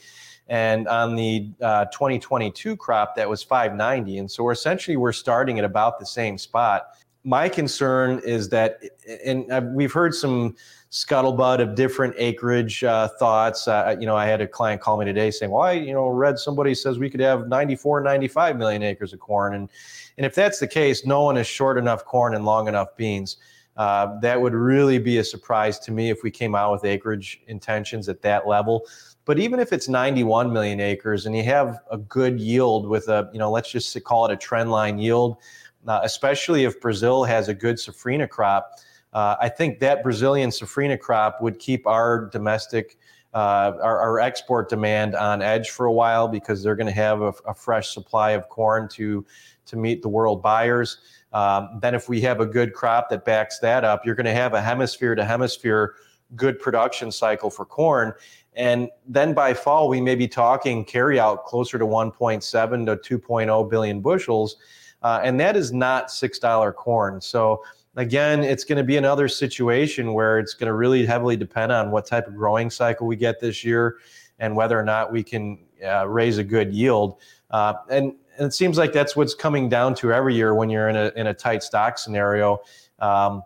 And 0.46 0.86
on 0.88 1.16
the 1.16 1.48
uh, 1.62 1.86
2022 1.86 2.76
crop, 2.76 3.16
that 3.16 3.30
was 3.30 3.42
590, 3.42 4.18
and 4.18 4.30
so 4.30 4.44
we're 4.44 4.52
essentially 4.52 4.98
we're 4.98 5.12
starting 5.12 5.58
at 5.58 5.64
about 5.64 5.98
the 5.98 6.04
same 6.04 6.36
spot 6.36 6.88
my 7.24 7.48
concern 7.48 8.20
is 8.24 8.50
that, 8.50 8.82
and 9.24 9.74
we've 9.74 9.92
heard 9.92 10.14
some 10.14 10.54
scuttlebutt 10.90 11.60
of 11.60 11.74
different 11.74 12.14
acreage 12.18 12.84
uh, 12.84 13.08
thoughts. 13.18 13.66
Uh, 13.66 13.96
you 13.98 14.06
know, 14.06 14.14
I 14.14 14.26
had 14.26 14.40
a 14.40 14.46
client 14.46 14.80
call 14.80 14.98
me 14.98 15.06
today 15.06 15.30
saying, 15.30 15.50
"Well, 15.50 15.62
I, 15.62 15.72
you 15.72 15.94
know, 15.94 16.06
read 16.08 16.38
somebody 16.38 16.74
says 16.74 16.98
we 16.98 17.10
could 17.10 17.20
have 17.20 17.48
94, 17.48 18.02
95 18.02 18.58
million 18.58 18.82
acres 18.82 19.12
of 19.12 19.20
corn," 19.20 19.54
and 19.54 19.70
and 20.18 20.26
if 20.26 20.34
that's 20.34 20.60
the 20.60 20.68
case, 20.68 21.04
no 21.06 21.22
one 21.22 21.36
is 21.36 21.46
short 21.46 21.78
enough 21.78 22.04
corn 22.04 22.34
and 22.34 22.44
long 22.44 22.68
enough 22.68 22.96
beans. 22.96 23.38
Uh, 23.76 24.20
that 24.20 24.40
would 24.40 24.54
really 24.54 24.98
be 24.98 25.18
a 25.18 25.24
surprise 25.24 25.80
to 25.80 25.90
me 25.90 26.10
if 26.10 26.22
we 26.22 26.30
came 26.30 26.54
out 26.54 26.70
with 26.70 26.84
acreage 26.84 27.40
intentions 27.48 28.08
at 28.08 28.22
that 28.22 28.46
level. 28.46 28.86
But 29.24 29.38
even 29.40 29.58
if 29.58 29.72
it's 29.72 29.88
91 29.88 30.52
million 30.52 30.78
acres 30.80 31.26
and 31.26 31.36
you 31.36 31.42
have 31.44 31.80
a 31.90 31.98
good 31.98 32.38
yield 32.38 32.88
with 32.88 33.08
a, 33.08 33.28
you 33.32 33.38
know, 33.38 33.50
let's 33.50 33.70
just 33.70 34.00
call 34.04 34.26
it 34.26 34.32
a 34.32 34.36
trend 34.36 34.70
line 34.70 34.98
yield, 34.98 35.38
uh, 35.86 36.00
especially 36.02 36.64
if 36.64 36.80
Brazil 36.80 37.24
has 37.24 37.48
a 37.48 37.54
good 37.54 37.76
safrinha 37.76 38.28
crop, 38.28 38.78
uh, 39.12 39.36
I 39.40 39.48
think 39.48 39.78
that 39.80 40.02
Brazilian 40.02 40.50
safrinha 40.50 40.98
crop 40.98 41.40
would 41.40 41.58
keep 41.58 41.86
our 41.86 42.26
domestic, 42.26 42.98
uh, 43.32 43.72
our, 43.82 44.00
our, 44.00 44.20
export 44.20 44.68
demand 44.68 45.14
on 45.14 45.40
edge 45.40 45.70
for 45.70 45.86
a 45.86 45.92
while 45.92 46.26
because 46.26 46.62
they're 46.62 46.76
going 46.76 46.86
to 46.86 46.92
have 46.92 47.22
a, 47.22 47.32
a, 47.46 47.54
fresh 47.54 47.92
supply 47.92 48.32
of 48.32 48.48
corn 48.48 48.88
to 48.88 49.24
to 49.66 49.76
meet 49.76 50.02
the 50.02 50.08
world 50.08 50.42
buyers. 50.42 50.98
Um, 51.32 51.78
then, 51.80 51.94
if 51.94 52.08
we 52.08 52.20
have 52.22 52.40
a 52.40 52.46
good 52.46 52.74
crop 52.74 53.08
that 53.10 53.24
backs 53.24 53.58
that 53.60 53.84
up, 53.84 54.04
you're 54.04 54.14
going 54.14 54.26
to 54.26 54.32
have 54.32 54.54
a 54.54 54.60
hemisphere 54.60 55.14
to 55.14 55.24
hemisphere 55.24 55.94
good 56.36 56.58
production 56.58 57.12
cycle 57.12 57.50
for 57.50 57.64
corn. 57.64 58.12
And 58.54 58.88
then 59.06 59.34
by 59.34 59.54
fall, 59.54 59.88
we 59.88 60.00
may 60.00 60.14
be 60.14 60.28
talking 60.28 60.84
carryout 60.84 61.44
closer 61.44 61.78
to 61.78 61.86
1.7 61.86 63.02
to 63.02 63.18
2.0 63.18 63.70
billion 63.70 64.00
bushels. 64.00 64.56
Uh, 65.04 65.20
and 65.22 65.38
that 65.38 65.56
is 65.56 65.72
not 65.72 66.08
$6 66.08 66.74
corn. 66.74 67.20
So, 67.20 67.62
again, 67.94 68.42
it's 68.42 68.64
going 68.64 68.78
to 68.78 68.84
be 68.84 68.96
another 68.96 69.28
situation 69.28 70.14
where 70.14 70.38
it's 70.38 70.54
going 70.54 70.66
to 70.66 70.74
really 70.74 71.06
heavily 71.06 71.36
depend 71.36 71.70
on 71.70 71.90
what 71.92 72.06
type 72.06 72.26
of 72.26 72.34
growing 72.34 72.70
cycle 72.70 73.06
we 73.06 73.14
get 73.14 73.38
this 73.38 73.62
year 73.62 73.98
and 74.40 74.56
whether 74.56 74.78
or 74.78 74.82
not 74.82 75.12
we 75.12 75.22
can 75.22 75.58
uh, 75.86 76.08
raise 76.08 76.38
a 76.38 76.44
good 76.44 76.72
yield. 76.72 77.18
Uh, 77.50 77.74
and, 77.90 78.14
and, 78.38 78.46
it 78.46 78.54
seems 78.54 78.78
like 78.78 78.92
that's 78.92 79.14
what's 79.14 79.34
coming 79.34 79.68
down 79.68 79.94
to 79.94 80.12
every 80.12 80.34
year 80.34 80.54
when 80.54 80.68
you're 80.70 80.88
in 80.88 80.96
a, 80.96 81.12
in 81.14 81.28
a 81.28 81.34
tight 81.34 81.62
stock 81.62 81.98
scenario. 81.98 82.58
Um, 82.98 83.42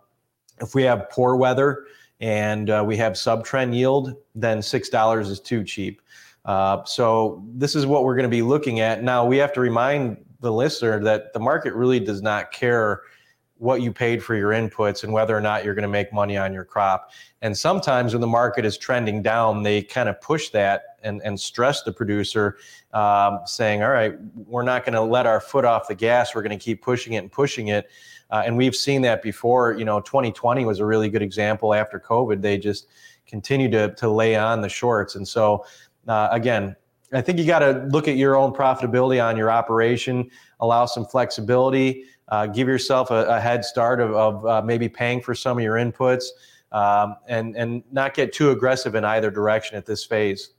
if 0.61 0.73
we 0.73 0.81
have 0.83 1.09
poor 1.11 1.35
weather, 1.35 1.85
and 2.21 2.69
uh, 2.69 2.83
we 2.85 2.97
have 2.97 3.13
subtrend 3.13 3.73
yield, 3.73 4.15
then 4.35 4.59
$6 4.59 5.19
is 5.21 5.39
too 5.39 5.63
cheap. 5.63 6.01
Uh, 6.45 6.83
so 6.83 7.43
this 7.53 7.75
is 7.75 7.85
what 7.85 8.03
we're 8.03 8.15
going 8.15 8.23
to 8.23 8.29
be 8.29 8.41
looking 8.41 8.79
at. 8.79 9.03
Now 9.03 9.25
we 9.25 9.37
have 9.37 9.53
to 9.53 9.61
remind 9.61 10.17
the 10.39 10.51
listener 10.51 11.03
that 11.03 11.33
the 11.33 11.39
market 11.39 11.73
really 11.73 11.99
does 11.99 12.21
not 12.21 12.51
care 12.51 13.01
what 13.59 13.81
you 13.81 13.91
paid 13.91 14.23
for 14.23 14.35
your 14.35 14.51
inputs 14.51 15.03
and 15.03 15.11
whether 15.11 15.35
or 15.35 15.41
not 15.41 15.65
you're 15.65 15.75
going 15.75 15.83
to 15.83 15.89
make 15.89 16.13
money 16.13 16.37
on 16.37 16.53
your 16.53 16.63
crop. 16.63 17.11
And 17.41 17.55
sometimes 17.55 18.13
when 18.13 18.21
the 18.21 18.27
market 18.27 18.63
is 18.63 18.77
trending 18.77 19.21
down, 19.21 19.63
they 19.63 19.81
kind 19.81 20.07
of 20.07 20.19
push 20.21 20.49
that 20.51 20.97
and, 21.03 21.21
and 21.25 21.37
stress 21.37 21.83
the 21.83 21.91
producer, 21.91 22.57
um, 22.93 23.39
saying, 23.45 23.83
all 23.83 23.89
right, 23.89 24.15
we're 24.33 24.63
not 24.63 24.85
going 24.85 24.93
to 24.93 25.01
let 25.01 25.25
our 25.25 25.41
foot 25.41 25.65
off 25.65 25.89
the 25.89 25.95
gas. 25.95 26.33
We're 26.33 26.41
going 26.41 26.57
to 26.57 26.63
keep 26.63 26.81
pushing 26.81 27.13
it 27.13 27.17
and 27.17 27.31
pushing 27.31 27.67
it. 27.67 27.89
Uh, 28.31 28.43
and 28.45 28.55
we've 28.55 28.75
seen 28.75 29.01
that 29.01 29.21
before. 29.21 29.73
You 29.73 29.83
know, 29.83 29.99
2020 29.99 30.63
was 30.63 30.79
a 30.79 30.85
really 30.85 31.09
good 31.09 31.21
example 31.21 31.73
after 31.73 31.99
COVID. 31.99 32.41
They 32.41 32.57
just 32.57 32.87
continue 33.27 33.69
to, 33.71 33.93
to 33.95 34.09
lay 34.09 34.37
on 34.37 34.61
the 34.61 34.69
shorts. 34.69 35.15
And 35.15 35.27
so, 35.27 35.65
uh, 36.07 36.29
again, 36.31 36.77
I 37.13 37.21
think 37.21 37.39
you 37.39 37.45
got 37.45 37.59
to 37.59 37.87
look 37.91 38.07
at 38.07 38.17
your 38.17 38.35
own 38.35 38.53
profitability 38.53 39.23
on 39.23 39.35
your 39.35 39.51
operation, 39.51 40.29
allow 40.59 40.85
some 40.85 41.05
flexibility, 41.05 42.05
uh, 42.27 42.47
give 42.47 42.67
yourself 42.67 43.09
a, 43.11 43.25
a, 43.25 43.39
head 43.39 43.65
start 43.65 43.99
of, 43.99 44.13
of 44.13 44.45
uh, 44.45 44.61
maybe 44.61 44.87
paying 44.87 45.19
for 45.21 45.33
some 45.33 45.57
of 45.57 45.63
your 45.63 45.75
inputs, 45.75 46.25
um, 46.71 47.15
and 47.27 47.55
and 47.55 47.83
not 47.91 48.13
get 48.13 48.31
too 48.31 48.51
aggressive 48.51 48.93
in 48.93 49.03
either 49.03 49.31
direction 49.31 49.75
at 49.75 49.85
this 49.85 50.05
phase. 50.05 50.51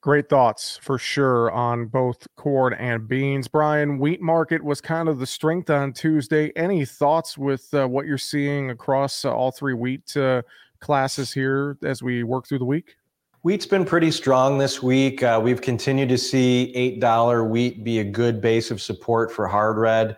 Great 0.00 0.28
thoughts 0.28 0.78
for 0.80 0.96
sure 0.96 1.50
on 1.50 1.86
both 1.86 2.26
corn 2.36 2.72
and 2.74 3.08
beans. 3.08 3.48
Brian, 3.48 3.98
wheat 3.98 4.22
market 4.22 4.62
was 4.62 4.80
kind 4.80 5.08
of 5.08 5.18
the 5.18 5.26
strength 5.26 5.70
on 5.70 5.92
Tuesday. 5.92 6.52
Any 6.54 6.84
thoughts 6.84 7.36
with 7.36 7.74
uh, 7.74 7.86
what 7.86 8.06
you're 8.06 8.16
seeing 8.16 8.70
across 8.70 9.24
uh, 9.24 9.34
all 9.34 9.50
three 9.50 9.74
wheat 9.74 10.16
uh, 10.16 10.42
classes 10.78 11.32
here 11.32 11.76
as 11.82 12.00
we 12.00 12.22
work 12.22 12.46
through 12.46 12.60
the 12.60 12.64
week? 12.64 12.96
Wheat's 13.42 13.66
been 13.66 13.84
pretty 13.84 14.10
strong 14.10 14.58
this 14.58 14.82
week. 14.82 15.22
Uh, 15.22 15.40
we've 15.40 15.60
continued 15.60 16.08
to 16.08 16.18
see 16.18 16.72
$8 17.00 17.48
wheat 17.48 17.84
be 17.84 18.00
a 18.00 18.04
good 18.04 18.40
base 18.40 18.72
of 18.72 18.82
support 18.82 19.30
for 19.30 19.46
hard 19.46 19.78
red. 19.78 20.16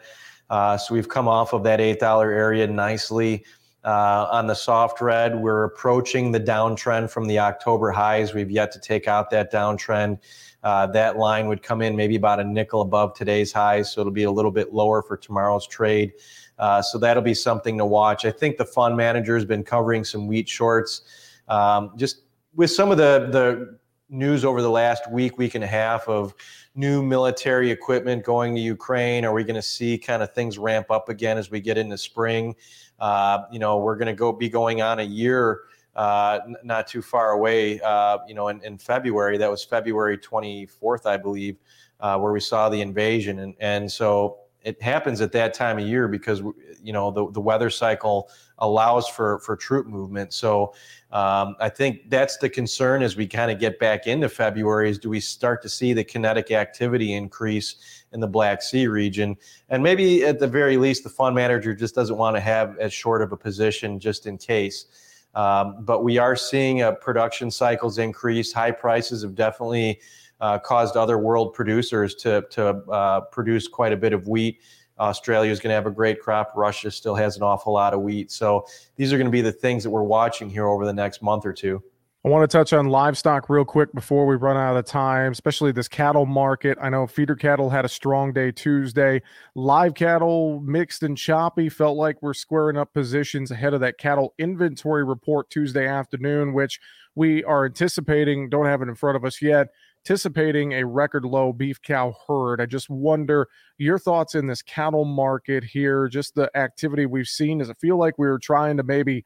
Uh, 0.48 0.78
so 0.78 0.94
we've 0.94 1.08
come 1.08 1.28
off 1.28 1.52
of 1.52 1.62
that 1.64 1.80
$8 1.80 2.00
area 2.22 2.66
nicely. 2.66 3.44
Uh, 3.84 4.26
on 4.30 4.46
the 4.46 4.54
soft 4.54 5.02
red, 5.02 5.38
we're 5.38 5.64
approaching 5.64 6.32
the 6.32 6.40
downtrend 6.40 7.10
from 7.10 7.26
the 7.26 7.38
October 7.38 7.90
highs. 7.90 8.32
We've 8.32 8.50
yet 8.50 8.72
to 8.72 8.80
take 8.80 9.06
out 9.06 9.28
that 9.30 9.52
downtrend. 9.52 10.20
Uh, 10.62 10.86
that 10.86 11.18
line 11.18 11.46
would 11.46 11.62
come 11.62 11.82
in 11.82 11.94
maybe 11.94 12.16
about 12.16 12.40
a 12.40 12.44
nickel 12.44 12.80
above 12.80 13.12
today's 13.12 13.52
highs, 13.52 13.92
so 13.92 14.00
it'll 14.00 14.14
be 14.14 14.24
a 14.24 14.30
little 14.30 14.50
bit 14.50 14.72
lower 14.72 15.02
for 15.02 15.18
tomorrow's 15.18 15.66
trade. 15.66 16.14
Uh, 16.58 16.80
so 16.80 16.96
that'll 16.96 17.22
be 17.22 17.34
something 17.34 17.76
to 17.76 17.84
watch. 17.84 18.24
I 18.24 18.30
think 18.30 18.56
the 18.56 18.64
fund 18.64 18.96
manager 18.96 19.34
has 19.34 19.44
been 19.44 19.62
covering 19.62 20.04
some 20.04 20.26
wheat 20.26 20.48
shorts. 20.48 21.02
Um, 21.48 21.92
just 21.96 22.22
with 22.54 22.70
some 22.70 22.90
of 22.90 22.98
the 22.98 23.28
the 23.30 23.78
news 24.08 24.44
over 24.44 24.60
the 24.60 24.70
last 24.70 25.10
week, 25.10 25.38
week 25.38 25.54
and 25.54 25.62
a 25.62 25.68
half 25.68 26.08
of 26.08 26.34
new 26.74 27.02
military 27.02 27.70
equipment 27.70 28.24
going 28.24 28.54
to 28.54 28.60
Ukraine? 28.60 29.24
Are 29.24 29.32
we 29.32 29.44
going 29.44 29.54
to 29.54 29.62
see 29.62 29.96
kind 29.96 30.22
of 30.22 30.32
things 30.34 30.58
ramp 30.58 30.90
up 30.90 31.08
again 31.08 31.38
as 31.38 31.50
we 31.50 31.60
get 31.60 31.78
into 31.78 31.96
spring? 31.96 32.56
Uh, 32.98 33.42
you 33.52 33.58
know, 33.58 33.78
we're 33.78 33.96
going 33.96 34.06
to 34.06 34.14
go 34.14 34.32
be 34.32 34.48
going 34.48 34.82
on 34.82 34.98
a 34.98 35.04
year 35.04 35.60
uh, 35.96 36.40
not 36.62 36.86
too 36.86 37.02
far 37.02 37.32
away. 37.32 37.80
Uh, 37.80 38.18
you 38.26 38.34
know, 38.34 38.48
in, 38.48 38.62
in, 38.62 38.78
February, 38.78 39.36
that 39.38 39.50
was 39.50 39.64
February 39.64 40.16
24th, 40.16 41.06
I 41.06 41.16
believe, 41.16 41.58
uh, 41.98 42.18
where 42.18 42.32
we 42.32 42.40
saw 42.40 42.68
the 42.68 42.80
invasion, 42.80 43.40
and 43.40 43.54
and 43.60 43.90
so 43.90 44.38
it 44.62 44.80
happens 44.82 45.20
at 45.20 45.32
that 45.32 45.54
time 45.54 45.78
of 45.78 45.86
year 45.86 46.08
because 46.08 46.40
you 46.82 46.92
know 46.92 47.10
the, 47.10 47.30
the 47.32 47.40
weather 47.40 47.70
cycle 47.70 48.30
allows 48.58 49.08
for 49.08 49.38
for 49.40 49.56
troop 49.56 49.86
movement. 49.86 50.32
So 50.32 50.74
um, 51.12 51.56
i 51.58 51.68
think 51.68 52.08
that's 52.08 52.36
the 52.36 52.48
concern 52.48 53.02
as 53.02 53.16
we 53.16 53.26
kind 53.26 53.50
of 53.50 53.58
get 53.58 53.80
back 53.80 54.06
into 54.06 54.28
february 54.28 54.88
is 54.88 54.96
do 54.96 55.10
we 55.10 55.18
start 55.18 55.60
to 55.60 55.68
see 55.68 55.92
the 55.92 56.04
kinetic 56.04 56.52
activity 56.52 57.14
increase 57.14 58.00
in 58.12 58.20
the 58.20 58.26
black 58.26 58.62
sea 58.62 58.86
region? 58.86 59.36
And 59.68 59.82
maybe 59.82 60.24
at 60.24 60.38
the 60.38 60.46
very 60.46 60.76
least 60.76 61.04
the 61.04 61.10
fund 61.10 61.34
manager 61.34 61.74
just 61.74 61.94
doesn't 61.94 62.16
want 62.16 62.36
to 62.36 62.40
have 62.40 62.76
as 62.78 62.92
short 62.92 63.22
of 63.22 63.32
a 63.32 63.36
position 63.36 64.00
just 64.00 64.26
in 64.26 64.38
case. 64.38 64.86
Um, 65.34 65.84
but 65.84 66.02
we 66.02 66.18
are 66.18 66.34
seeing 66.34 66.82
a 66.82 66.92
production 66.92 67.50
cycles 67.50 67.98
increase. 67.98 68.52
High 68.52 68.72
prices 68.72 69.22
have 69.22 69.36
definitely 69.36 70.00
uh, 70.40 70.58
caused 70.58 70.96
other 70.96 71.18
world 71.18 71.52
producers 71.52 72.14
to, 72.16 72.44
to 72.50 72.68
uh, 72.68 73.20
produce 73.22 73.68
quite 73.68 73.92
a 73.92 73.96
bit 73.96 74.12
of 74.12 74.26
wheat. 74.28 74.60
Australia 74.98 75.50
is 75.50 75.60
going 75.60 75.70
to 75.70 75.74
have 75.74 75.86
a 75.86 75.90
great 75.90 76.20
crop. 76.20 76.52
Russia 76.54 76.90
still 76.90 77.14
has 77.14 77.36
an 77.36 77.42
awful 77.42 77.72
lot 77.72 77.94
of 77.94 78.00
wheat. 78.02 78.30
So 78.30 78.66
these 78.96 79.12
are 79.12 79.16
going 79.16 79.26
to 79.26 79.30
be 79.30 79.40
the 79.40 79.52
things 79.52 79.82
that 79.82 79.90
we're 79.90 80.02
watching 80.02 80.50
here 80.50 80.66
over 80.66 80.84
the 80.84 80.92
next 80.92 81.22
month 81.22 81.46
or 81.46 81.52
two. 81.52 81.82
I 82.22 82.28
want 82.28 82.48
to 82.48 82.54
touch 82.54 82.74
on 82.74 82.84
livestock 82.84 83.48
real 83.48 83.64
quick 83.64 83.94
before 83.94 84.26
we 84.26 84.36
run 84.36 84.58
out 84.58 84.76
of 84.76 84.84
time, 84.84 85.32
especially 85.32 85.72
this 85.72 85.88
cattle 85.88 86.26
market. 86.26 86.76
I 86.78 86.90
know 86.90 87.06
feeder 87.06 87.34
cattle 87.34 87.70
had 87.70 87.86
a 87.86 87.88
strong 87.88 88.34
day 88.34 88.52
Tuesday. 88.52 89.22
Live 89.54 89.94
cattle 89.94 90.60
mixed 90.60 91.02
and 91.02 91.16
choppy. 91.16 91.70
Felt 91.70 91.96
like 91.96 92.20
we're 92.20 92.34
squaring 92.34 92.76
up 92.76 92.92
positions 92.92 93.50
ahead 93.50 93.72
of 93.72 93.80
that 93.80 93.96
cattle 93.96 94.34
inventory 94.38 95.02
report 95.02 95.48
Tuesday 95.48 95.88
afternoon, 95.88 96.52
which 96.52 96.78
we 97.14 97.42
are 97.44 97.64
anticipating. 97.64 98.50
Don't 98.50 98.66
have 98.66 98.82
it 98.82 98.88
in 98.88 98.94
front 98.94 99.16
of 99.16 99.24
us 99.24 99.40
yet 99.40 99.68
anticipating 100.04 100.72
a 100.72 100.86
record 100.86 101.24
low 101.24 101.52
beef 101.52 101.80
cow 101.82 102.14
herd. 102.26 102.60
I 102.60 102.66
just 102.66 102.88
wonder 102.88 103.48
your 103.78 103.98
thoughts 103.98 104.34
in 104.34 104.46
this 104.46 104.62
cattle 104.62 105.04
market 105.04 105.64
here, 105.64 106.08
just 106.08 106.34
the 106.34 106.50
activity 106.56 107.06
we've 107.06 107.26
seen. 107.26 107.58
Does 107.58 107.68
it 107.68 107.78
feel 107.80 107.98
like 107.98 108.18
we 108.18 108.26
were 108.26 108.38
trying 108.38 108.76
to 108.78 108.82
maybe 108.82 109.24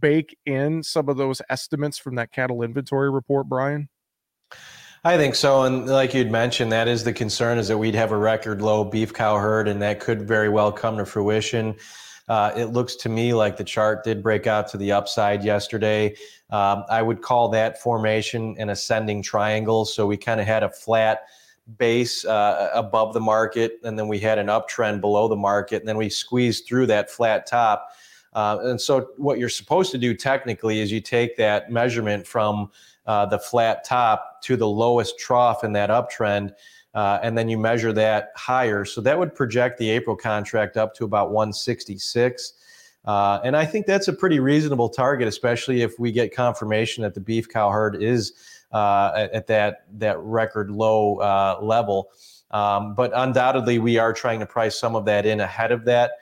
bake 0.00 0.36
in 0.46 0.82
some 0.82 1.08
of 1.08 1.16
those 1.16 1.42
estimates 1.50 1.98
from 1.98 2.14
that 2.16 2.32
cattle 2.32 2.62
inventory 2.62 3.10
report, 3.10 3.48
Brian? 3.48 3.88
I 5.04 5.16
think 5.16 5.34
so. 5.34 5.64
And 5.64 5.88
like 5.88 6.14
you'd 6.14 6.30
mentioned, 6.30 6.70
that 6.70 6.86
is 6.86 7.02
the 7.02 7.12
concern 7.12 7.58
is 7.58 7.66
that 7.66 7.78
we'd 7.78 7.96
have 7.96 8.12
a 8.12 8.16
record 8.16 8.62
low 8.62 8.84
beef 8.84 9.12
cow 9.12 9.38
herd, 9.38 9.66
and 9.66 9.82
that 9.82 9.98
could 9.98 10.22
very 10.22 10.48
well 10.48 10.70
come 10.70 10.98
to 10.98 11.04
fruition. 11.04 11.74
Uh, 12.28 12.52
it 12.56 12.66
looks 12.66 12.94
to 12.96 13.08
me 13.08 13.34
like 13.34 13.56
the 13.56 13.64
chart 13.64 14.04
did 14.04 14.22
break 14.22 14.46
out 14.46 14.68
to 14.68 14.76
the 14.76 14.92
upside 14.92 15.44
yesterday. 15.44 16.14
Um, 16.50 16.84
I 16.88 17.02
would 17.02 17.22
call 17.22 17.48
that 17.50 17.80
formation 17.80 18.54
an 18.58 18.70
ascending 18.70 19.22
triangle. 19.22 19.84
So 19.84 20.06
we 20.06 20.16
kind 20.16 20.40
of 20.40 20.46
had 20.46 20.62
a 20.62 20.70
flat 20.70 21.22
base 21.78 22.24
uh, 22.24 22.70
above 22.74 23.14
the 23.14 23.20
market, 23.20 23.80
and 23.84 23.98
then 23.98 24.08
we 24.08 24.18
had 24.18 24.38
an 24.38 24.46
uptrend 24.46 25.00
below 25.00 25.28
the 25.28 25.36
market, 25.36 25.80
and 25.80 25.88
then 25.88 25.96
we 25.96 26.08
squeezed 26.08 26.66
through 26.66 26.86
that 26.86 27.10
flat 27.10 27.46
top. 27.46 27.90
Uh, 28.32 28.58
and 28.62 28.80
so, 28.80 29.08
what 29.16 29.38
you're 29.38 29.48
supposed 29.48 29.90
to 29.92 29.98
do 29.98 30.14
technically 30.14 30.80
is 30.80 30.90
you 30.90 31.00
take 31.00 31.36
that 31.36 31.70
measurement 31.70 32.26
from 32.26 32.70
uh, 33.06 33.26
the 33.26 33.38
flat 33.38 33.84
top 33.84 34.40
to 34.42 34.56
the 34.56 34.66
lowest 34.66 35.18
trough 35.18 35.64
in 35.64 35.72
that 35.72 35.90
uptrend, 35.90 36.52
uh, 36.94 37.18
and 37.22 37.36
then 37.36 37.48
you 37.48 37.58
measure 37.58 37.92
that 37.92 38.32
higher. 38.36 38.84
So 38.84 39.00
that 39.00 39.18
would 39.18 39.34
project 39.34 39.78
the 39.78 39.90
April 39.90 40.16
contract 40.16 40.76
up 40.76 40.94
to 40.96 41.04
about 41.04 41.30
166. 41.30 42.54
Uh, 43.04 43.40
and 43.44 43.56
I 43.56 43.64
think 43.64 43.86
that's 43.86 44.08
a 44.08 44.12
pretty 44.12 44.38
reasonable 44.40 44.88
target, 44.88 45.26
especially 45.26 45.82
if 45.82 45.98
we 45.98 46.12
get 46.12 46.34
confirmation 46.34 47.02
that 47.02 47.14
the 47.14 47.20
beef 47.20 47.48
cow 47.48 47.70
herd 47.70 48.00
is 48.02 48.32
uh, 48.72 49.12
at, 49.16 49.32
at, 49.32 49.46
that 49.48 49.84
that 49.98 50.18
record 50.20 50.70
low 50.70 51.16
uh, 51.16 51.58
level. 51.60 52.10
Um, 52.52 52.94
but 52.94 53.10
undoubtedly, 53.14 53.78
we 53.78 53.98
are 53.98 54.12
trying 54.12 54.40
to 54.40 54.46
price 54.46 54.78
some 54.78 54.94
of 54.94 55.04
that 55.06 55.26
in 55.26 55.40
ahead 55.40 55.72
of 55.72 55.84
that. 55.86 56.12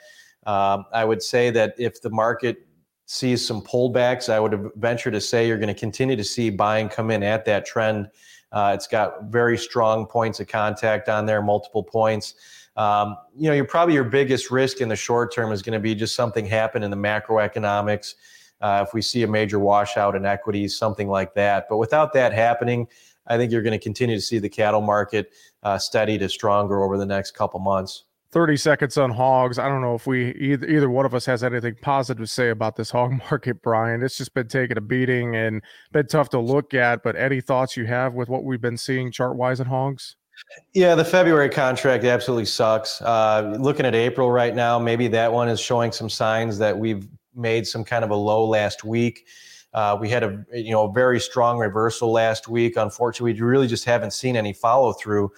Um, 0.46 0.86
I 0.92 1.04
would 1.04 1.22
say 1.22 1.50
that 1.50 1.74
if 1.76 2.00
the 2.00 2.10
market 2.10 2.66
sees 3.06 3.44
some 3.44 3.60
pullbacks, 3.60 4.32
I 4.32 4.40
would 4.40 4.70
venture 4.76 5.10
to 5.10 5.20
say 5.20 5.46
you're 5.46 5.58
going 5.58 5.74
to 5.74 5.78
continue 5.78 6.16
to 6.16 6.24
see 6.24 6.48
buying 6.48 6.88
come 6.88 7.10
in 7.10 7.22
at 7.22 7.44
that 7.44 7.66
trend. 7.66 8.08
Uh, 8.52 8.72
it's 8.74 8.86
got 8.86 9.24
very 9.24 9.56
strong 9.56 10.06
points 10.06 10.40
of 10.40 10.48
contact 10.48 11.08
on 11.08 11.26
there, 11.26 11.42
multiple 11.42 11.82
points. 11.82 12.34
Um, 12.76 13.16
you 13.36 13.48
know, 13.48 13.54
you're 13.54 13.64
probably 13.64 13.94
your 13.94 14.04
biggest 14.04 14.50
risk 14.50 14.80
in 14.80 14.88
the 14.88 14.96
short 14.96 15.34
term 15.34 15.52
is 15.52 15.62
going 15.62 15.74
to 15.74 15.80
be 15.80 15.94
just 15.94 16.14
something 16.14 16.46
happen 16.46 16.82
in 16.82 16.90
the 16.90 16.96
macroeconomics. 16.96 18.14
Uh, 18.60 18.84
if 18.86 18.92
we 18.92 19.02
see 19.02 19.22
a 19.22 19.26
major 19.26 19.58
washout 19.58 20.14
in 20.14 20.26
equities, 20.26 20.76
something 20.76 21.08
like 21.08 21.34
that. 21.34 21.66
But 21.68 21.78
without 21.78 22.12
that 22.12 22.32
happening, 22.32 22.88
I 23.26 23.36
think 23.36 23.52
you're 23.52 23.62
going 23.62 23.78
to 23.78 23.82
continue 23.82 24.16
to 24.16 24.20
see 24.20 24.38
the 24.38 24.48
cattle 24.48 24.80
market 24.80 25.32
uh, 25.62 25.78
steady 25.78 26.18
to 26.18 26.28
stronger 26.28 26.82
over 26.82 26.98
the 26.98 27.06
next 27.06 27.32
couple 27.32 27.60
months. 27.60 28.04
30 28.32 28.56
seconds 28.56 28.96
on 28.96 29.10
hogs. 29.10 29.58
I 29.58 29.68
don't 29.68 29.80
know 29.80 29.94
if 29.94 30.06
we 30.06 30.32
either, 30.34 30.66
either 30.66 30.88
one 30.88 31.04
of 31.04 31.14
us 31.14 31.26
has 31.26 31.42
anything 31.42 31.74
positive 31.82 32.22
to 32.22 32.26
say 32.26 32.50
about 32.50 32.76
this 32.76 32.90
hog 32.90 33.12
market, 33.30 33.62
Brian. 33.62 34.02
It's 34.02 34.16
just 34.16 34.34
been 34.34 34.48
taking 34.48 34.76
a 34.76 34.80
beating 34.80 35.34
and 35.34 35.62
been 35.92 36.06
tough 36.06 36.28
to 36.30 36.38
look 36.38 36.74
at. 36.74 37.02
But 37.02 37.16
any 37.16 37.40
thoughts 37.40 37.76
you 37.76 37.86
have 37.86 38.14
with 38.14 38.28
what 38.28 38.44
we've 38.44 38.60
been 38.60 38.76
seeing 38.76 39.10
chart 39.10 39.36
wise 39.36 39.60
in 39.60 39.66
hogs? 39.66 40.16
Yeah, 40.72 40.94
the 40.94 41.04
February 41.04 41.50
contract 41.50 42.04
absolutely 42.04 42.46
sucks. 42.46 43.02
Uh, 43.02 43.56
looking 43.58 43.84
at 43.84 43.94
April 43.94 44.30
right 44.30 44.54
now, 44.54 44.78
maybe 44.78 45.08
that 45.08 45.32
one 45.32 45.48
is 45.48 45.60
showing 45.60 45.92
some 45.92 46.08
signs 46.08 46.56
that 46.58 46.78
we've 46.78 47.06
made 47.34 47.66
some 47.66 47.84
kind 47.84 48.04
of 48.04 48.10
a 48.10 48.16
low 48.16 48.46
last 48.46 48.84
week. 48.84 49.26
Uh, 49.72 49.96
we 50.00 50.08
had 50.08 50.24
a 50.24 50.44
you 50.52 50.70
know 50.70 50.88
very 50.90 51.20
strong 51.20 51.58
reversal 51.58 52.10
last 52.10 52.48
week. 52.48 52.76
Unfortunately, 52.76 53.32
we 53.32 53.40
really 53.40 53.68
just 53.68 53.84
haven't 53.84 54.12
seen 54.12 54.36
any 54.36 54.52
follow 54.52 54.92
through. 54.92 55.30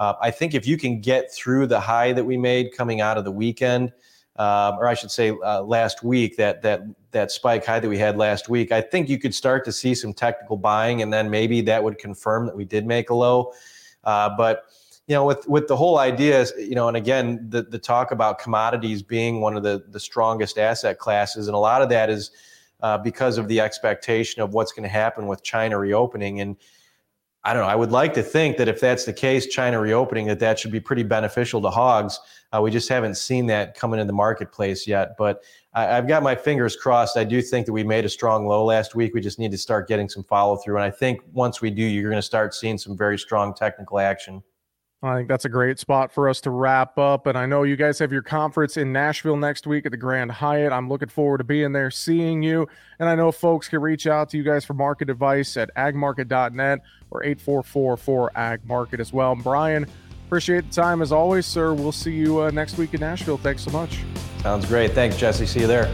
Uh, 0.00 0.14
I 0.20 0.30
think 0.30 0.54
if 0.54 0.66
you 0.66 0.78
can 0.78 1.00
get 1.00 1.30
through 1.30 1.66
the 1.66 1.78
high 1.78 2.12
that 2.14 2.24
we 2.24 2.38
made 2.38 2.72
coming 2.74 3.02
out 3.02 3.18
of 3.18 3.24
the 3.24 3.30
weekend, 3.30 3.92
um, 4.36 4.78
or 4.78 4.86
I 4.86 4.94
should 4.94 5.10
say 5.10 5.30
uh, 5.44 5.60
last 5.62 6.02
week, 6.02 6.38
that 6.38 6.62
that 6.62 6.80
that 7.10 7.30
spike 7.30 7.66
high 7.66 7.80
that 7.80 7.88
we 7.88 7.98
had 7.98 8.16
last 8.16 8.48
week, 8.48 8.72
I 8.72 8.80
think 8.80 9.10
you 9.10 9.18
could 9.18 9.34
start 9.34 9.62
to 9.66 9.72
see 9.72 9.94
some 9.94 10.14
technical 10.14 10.56
buying, 10.56 11.02
and 11.02 11.12
then 11.12 11.28
maybe 11.28 11.60
that 11.62 11.84
would 11.84 11.98
confirm 11.98 12.46
that 12.46 12.56
we 12.56 12.64
did 12.64 12.86
make 12.86 13.10
a 13.10 13.14
low. 13.14 13.52
Uh, 14.02 14.30
but 14.34 14.64
you 15.06 15.14
know, 15.14 15.26
with 15.26 15.46
with 15.46 15.68
the 15.68 15.76
whole 15.76 15.98
idea, 15.98 16.46
you 16.56 16.74
know, 16.74 16.88
and 16.88 16.96
again, 16.96 17.46
the 17.50 17.62
the 17.62 17.78
talk 17.78 18.10
about 18.10 18.38
commodities 18.38 19.02
being 19.02 19.42
one 19.42 19.54
of 19.54 19.62
the 19.62 19.84
the 19.90 20.00
strongest 20.00 20.56
asset 20.56 20.98
classes, 20.98 21.46
and 21.46 21.54
a 21.54 21.58
lot 21.58 21.82
of 21.82 21.90
that 21.90 22.08
is 22.08 22.30
uh, 22.80 22.96
because 22.96 23.36
of 23.36 23.48
the 23.48 23.60
expectation 23.60 24.40
of 24.40 24.54
what's 24.54 24.72
going 24.72 24.84
to 24.84 24.88
happen 24.88 25.26
with 25.26 25.42
China 25.42 25.78
reopening. 25.78 26.40
And 26.40 26.56
I 27.42 27.54
don't 27.54 27.62
know. 27.62 27.68
I 27.68 27.74
would 27.74 27.90
like 27.90 28.12
to 28.14 28.22
think 28.22 28.58
that 28.58 28.68
if 28.68 28.80
that's 28.80 29.06
the 29.06 29.14
case, 29.14 29.46
China 29.46 29.80
reopening, 29.80 30.26
that 30.26 30.40
that 30.40 30.58
should 30.58 30.72
be 30.72 30.80
pretty 30.80 31.02
beneficial 31.02 31.62
to 31.62 31.70
hogs. 31.70 32.20
Uh, 32.52 32.60
we 32.60 32.70
just 32.70 32.88
haven't 32.88 33.14
seen 33.14 33.46
that 33.46 33.74
coming 33.74 33.98
in 33.98 34.06
the 34.06 34.12
marketplace 34.12 34.86
yet. 34.86 35.16
But 35.16 35.42
I, 35.72 35.84
have 35.84 36.06
got 36.06 36.22
my 36.22 36.34
fingers 36.34 36.76
crossed. 36.76 37.16
I 37.16 37.24
do 37.24 37.40
think 37.40 37.64
that 37.64 37.72
we 37.72 37.82
made 37.82 38.04
a 38.04 38.10
strong 38.10 38.46
low 38.46 38.64
last 38.64 38.94
week. 38.94 39.14
We 39.14 39.22
just 39.22 39.38
need 39.38 39.52
to 39.52 39.58
start 39.58 39.88
getting 39.88 40.08
some 40.08 40.24
follow 40.24 40.56
through. 40.56 40.76
And 40.76 40.84
I 40.84 40.90
think 40.90 41.22
once 41.32 41.62
we 41.62 41.70
do, 41.70 41.82
you're 41.82 42.10
going 42.10 42.16
to 42.16 42.22
start 42.22 42.54
seeing 42.54 42.76
some 42.76 42.94
very 42.94 43.18
strong 43.18 43.54
technical 43.54 43.98
action. 43.98 44.42
I 45.02 45.16
think 45.16 45.28
that's 45.28 45.46
a 45.46 45.48
great 45.48 45.78
spot 45.78 46.12
for 46.12 46.28
us 46.28 46.42
to 46.42 46.50
wrap 46.50 46.98
up. 46.98 47.26
And 47.26 47.36
I 47.36 47.46
know 47.46 47.62
you 47.62 47.76
guys 47.76 47.98
have 48.00 48.12
your 48.12 48.22
conference 48.22 48.76
in 48.76 48.92
Nashville 48.92 49.36
next 49.36 49.66
week 49.66 49.86
at 49.86 49.92
the 49.92 49.96
Grand 49.96 50.30
Hyatt. 50.30 50.72
I'm 50.72 50.90
looking 50.90 51.08
forward 51.08 51.38
to 51.38 51.44
being 51.44 51.72
there, 51.72 51.90
seeing 51.90 52.42
you. 52.42 52.68
And 52.98 53.08
I 53.08 53.14
know 53.14 53.32
folks 53.32 53.66
can 53.68 53.80
reach 53.80 54.06
out 54.06 54.28
to 54.30 54.36
you 54.36 54.42
guys 54.42 54.64
for 54.64 54.74
market 54.74 55.08
advice 55.08 55.56
at 55.56 55.74
agmarket.net 55.74 56.80
or 57.10 57.24
8444 57.24 58.30
agmarket 58.36 59.00
as 59.00 59.10
well. 59.10 59.32
And 59.32 59.42
Brian, 59.42 59.86
appreciate 60.26 60.68
the 60.68 60.74
time 60.74 61.00
as 61.00 61.12
always, 61.12 61.46
sir. 61.46 61.72
We'll 61.72 61.92
see 61.92 62.12
you 62.12 62.42
uh, 62.42 62.50
next 62.50 62.76
week 62.76 62.92
in 62.92 63.00
Nashville. 63.00 63.38
Thanks 63.38 63.62
so 63.62 63.70
much. 63.70 64.00
Sounds 64.42 64.66
great. 64.66 64.92
Thanks, 64.92 65.16
Jesse. 65.16 65.46
See 65.46 65.60
you 65.60 65.66
there. 65.66 65.90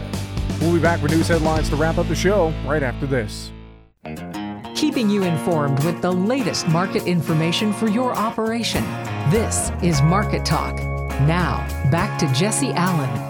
We'll 0.59 0.73
be 0.73 0.81
back 0.81 1.01
with 1.01 1.11
news 1.11 1.29
headlines 1.29 1.69
to 1.69 1.77
wrap 1.77 1.97
up 1.97 2.07
the 2.09 2.15
show 2.15 2.53
right 2.65 2.83
after 2.83 3.05
this 3.05 3.51
keeping 4.97 5.11
you 5.11 5.21
informed 5.21 5.83
with 5.83 6.01
the 6.01 6.11
latest 6.11 6.67
market 6.69 7.05
information 7.05 7.71
for 7.71 7.87
your 7.87 8.15
operation. 8.15 8.83
This 9.29 9.71
is 9.83 10.01
Market 10.01 10.43
Talk. 10.43 10.75
Now, 11.27 11.67
back 11.91 12.17
to 12.17 12.33
Jesse 12.33 12.71
Allen. 12.73 13.26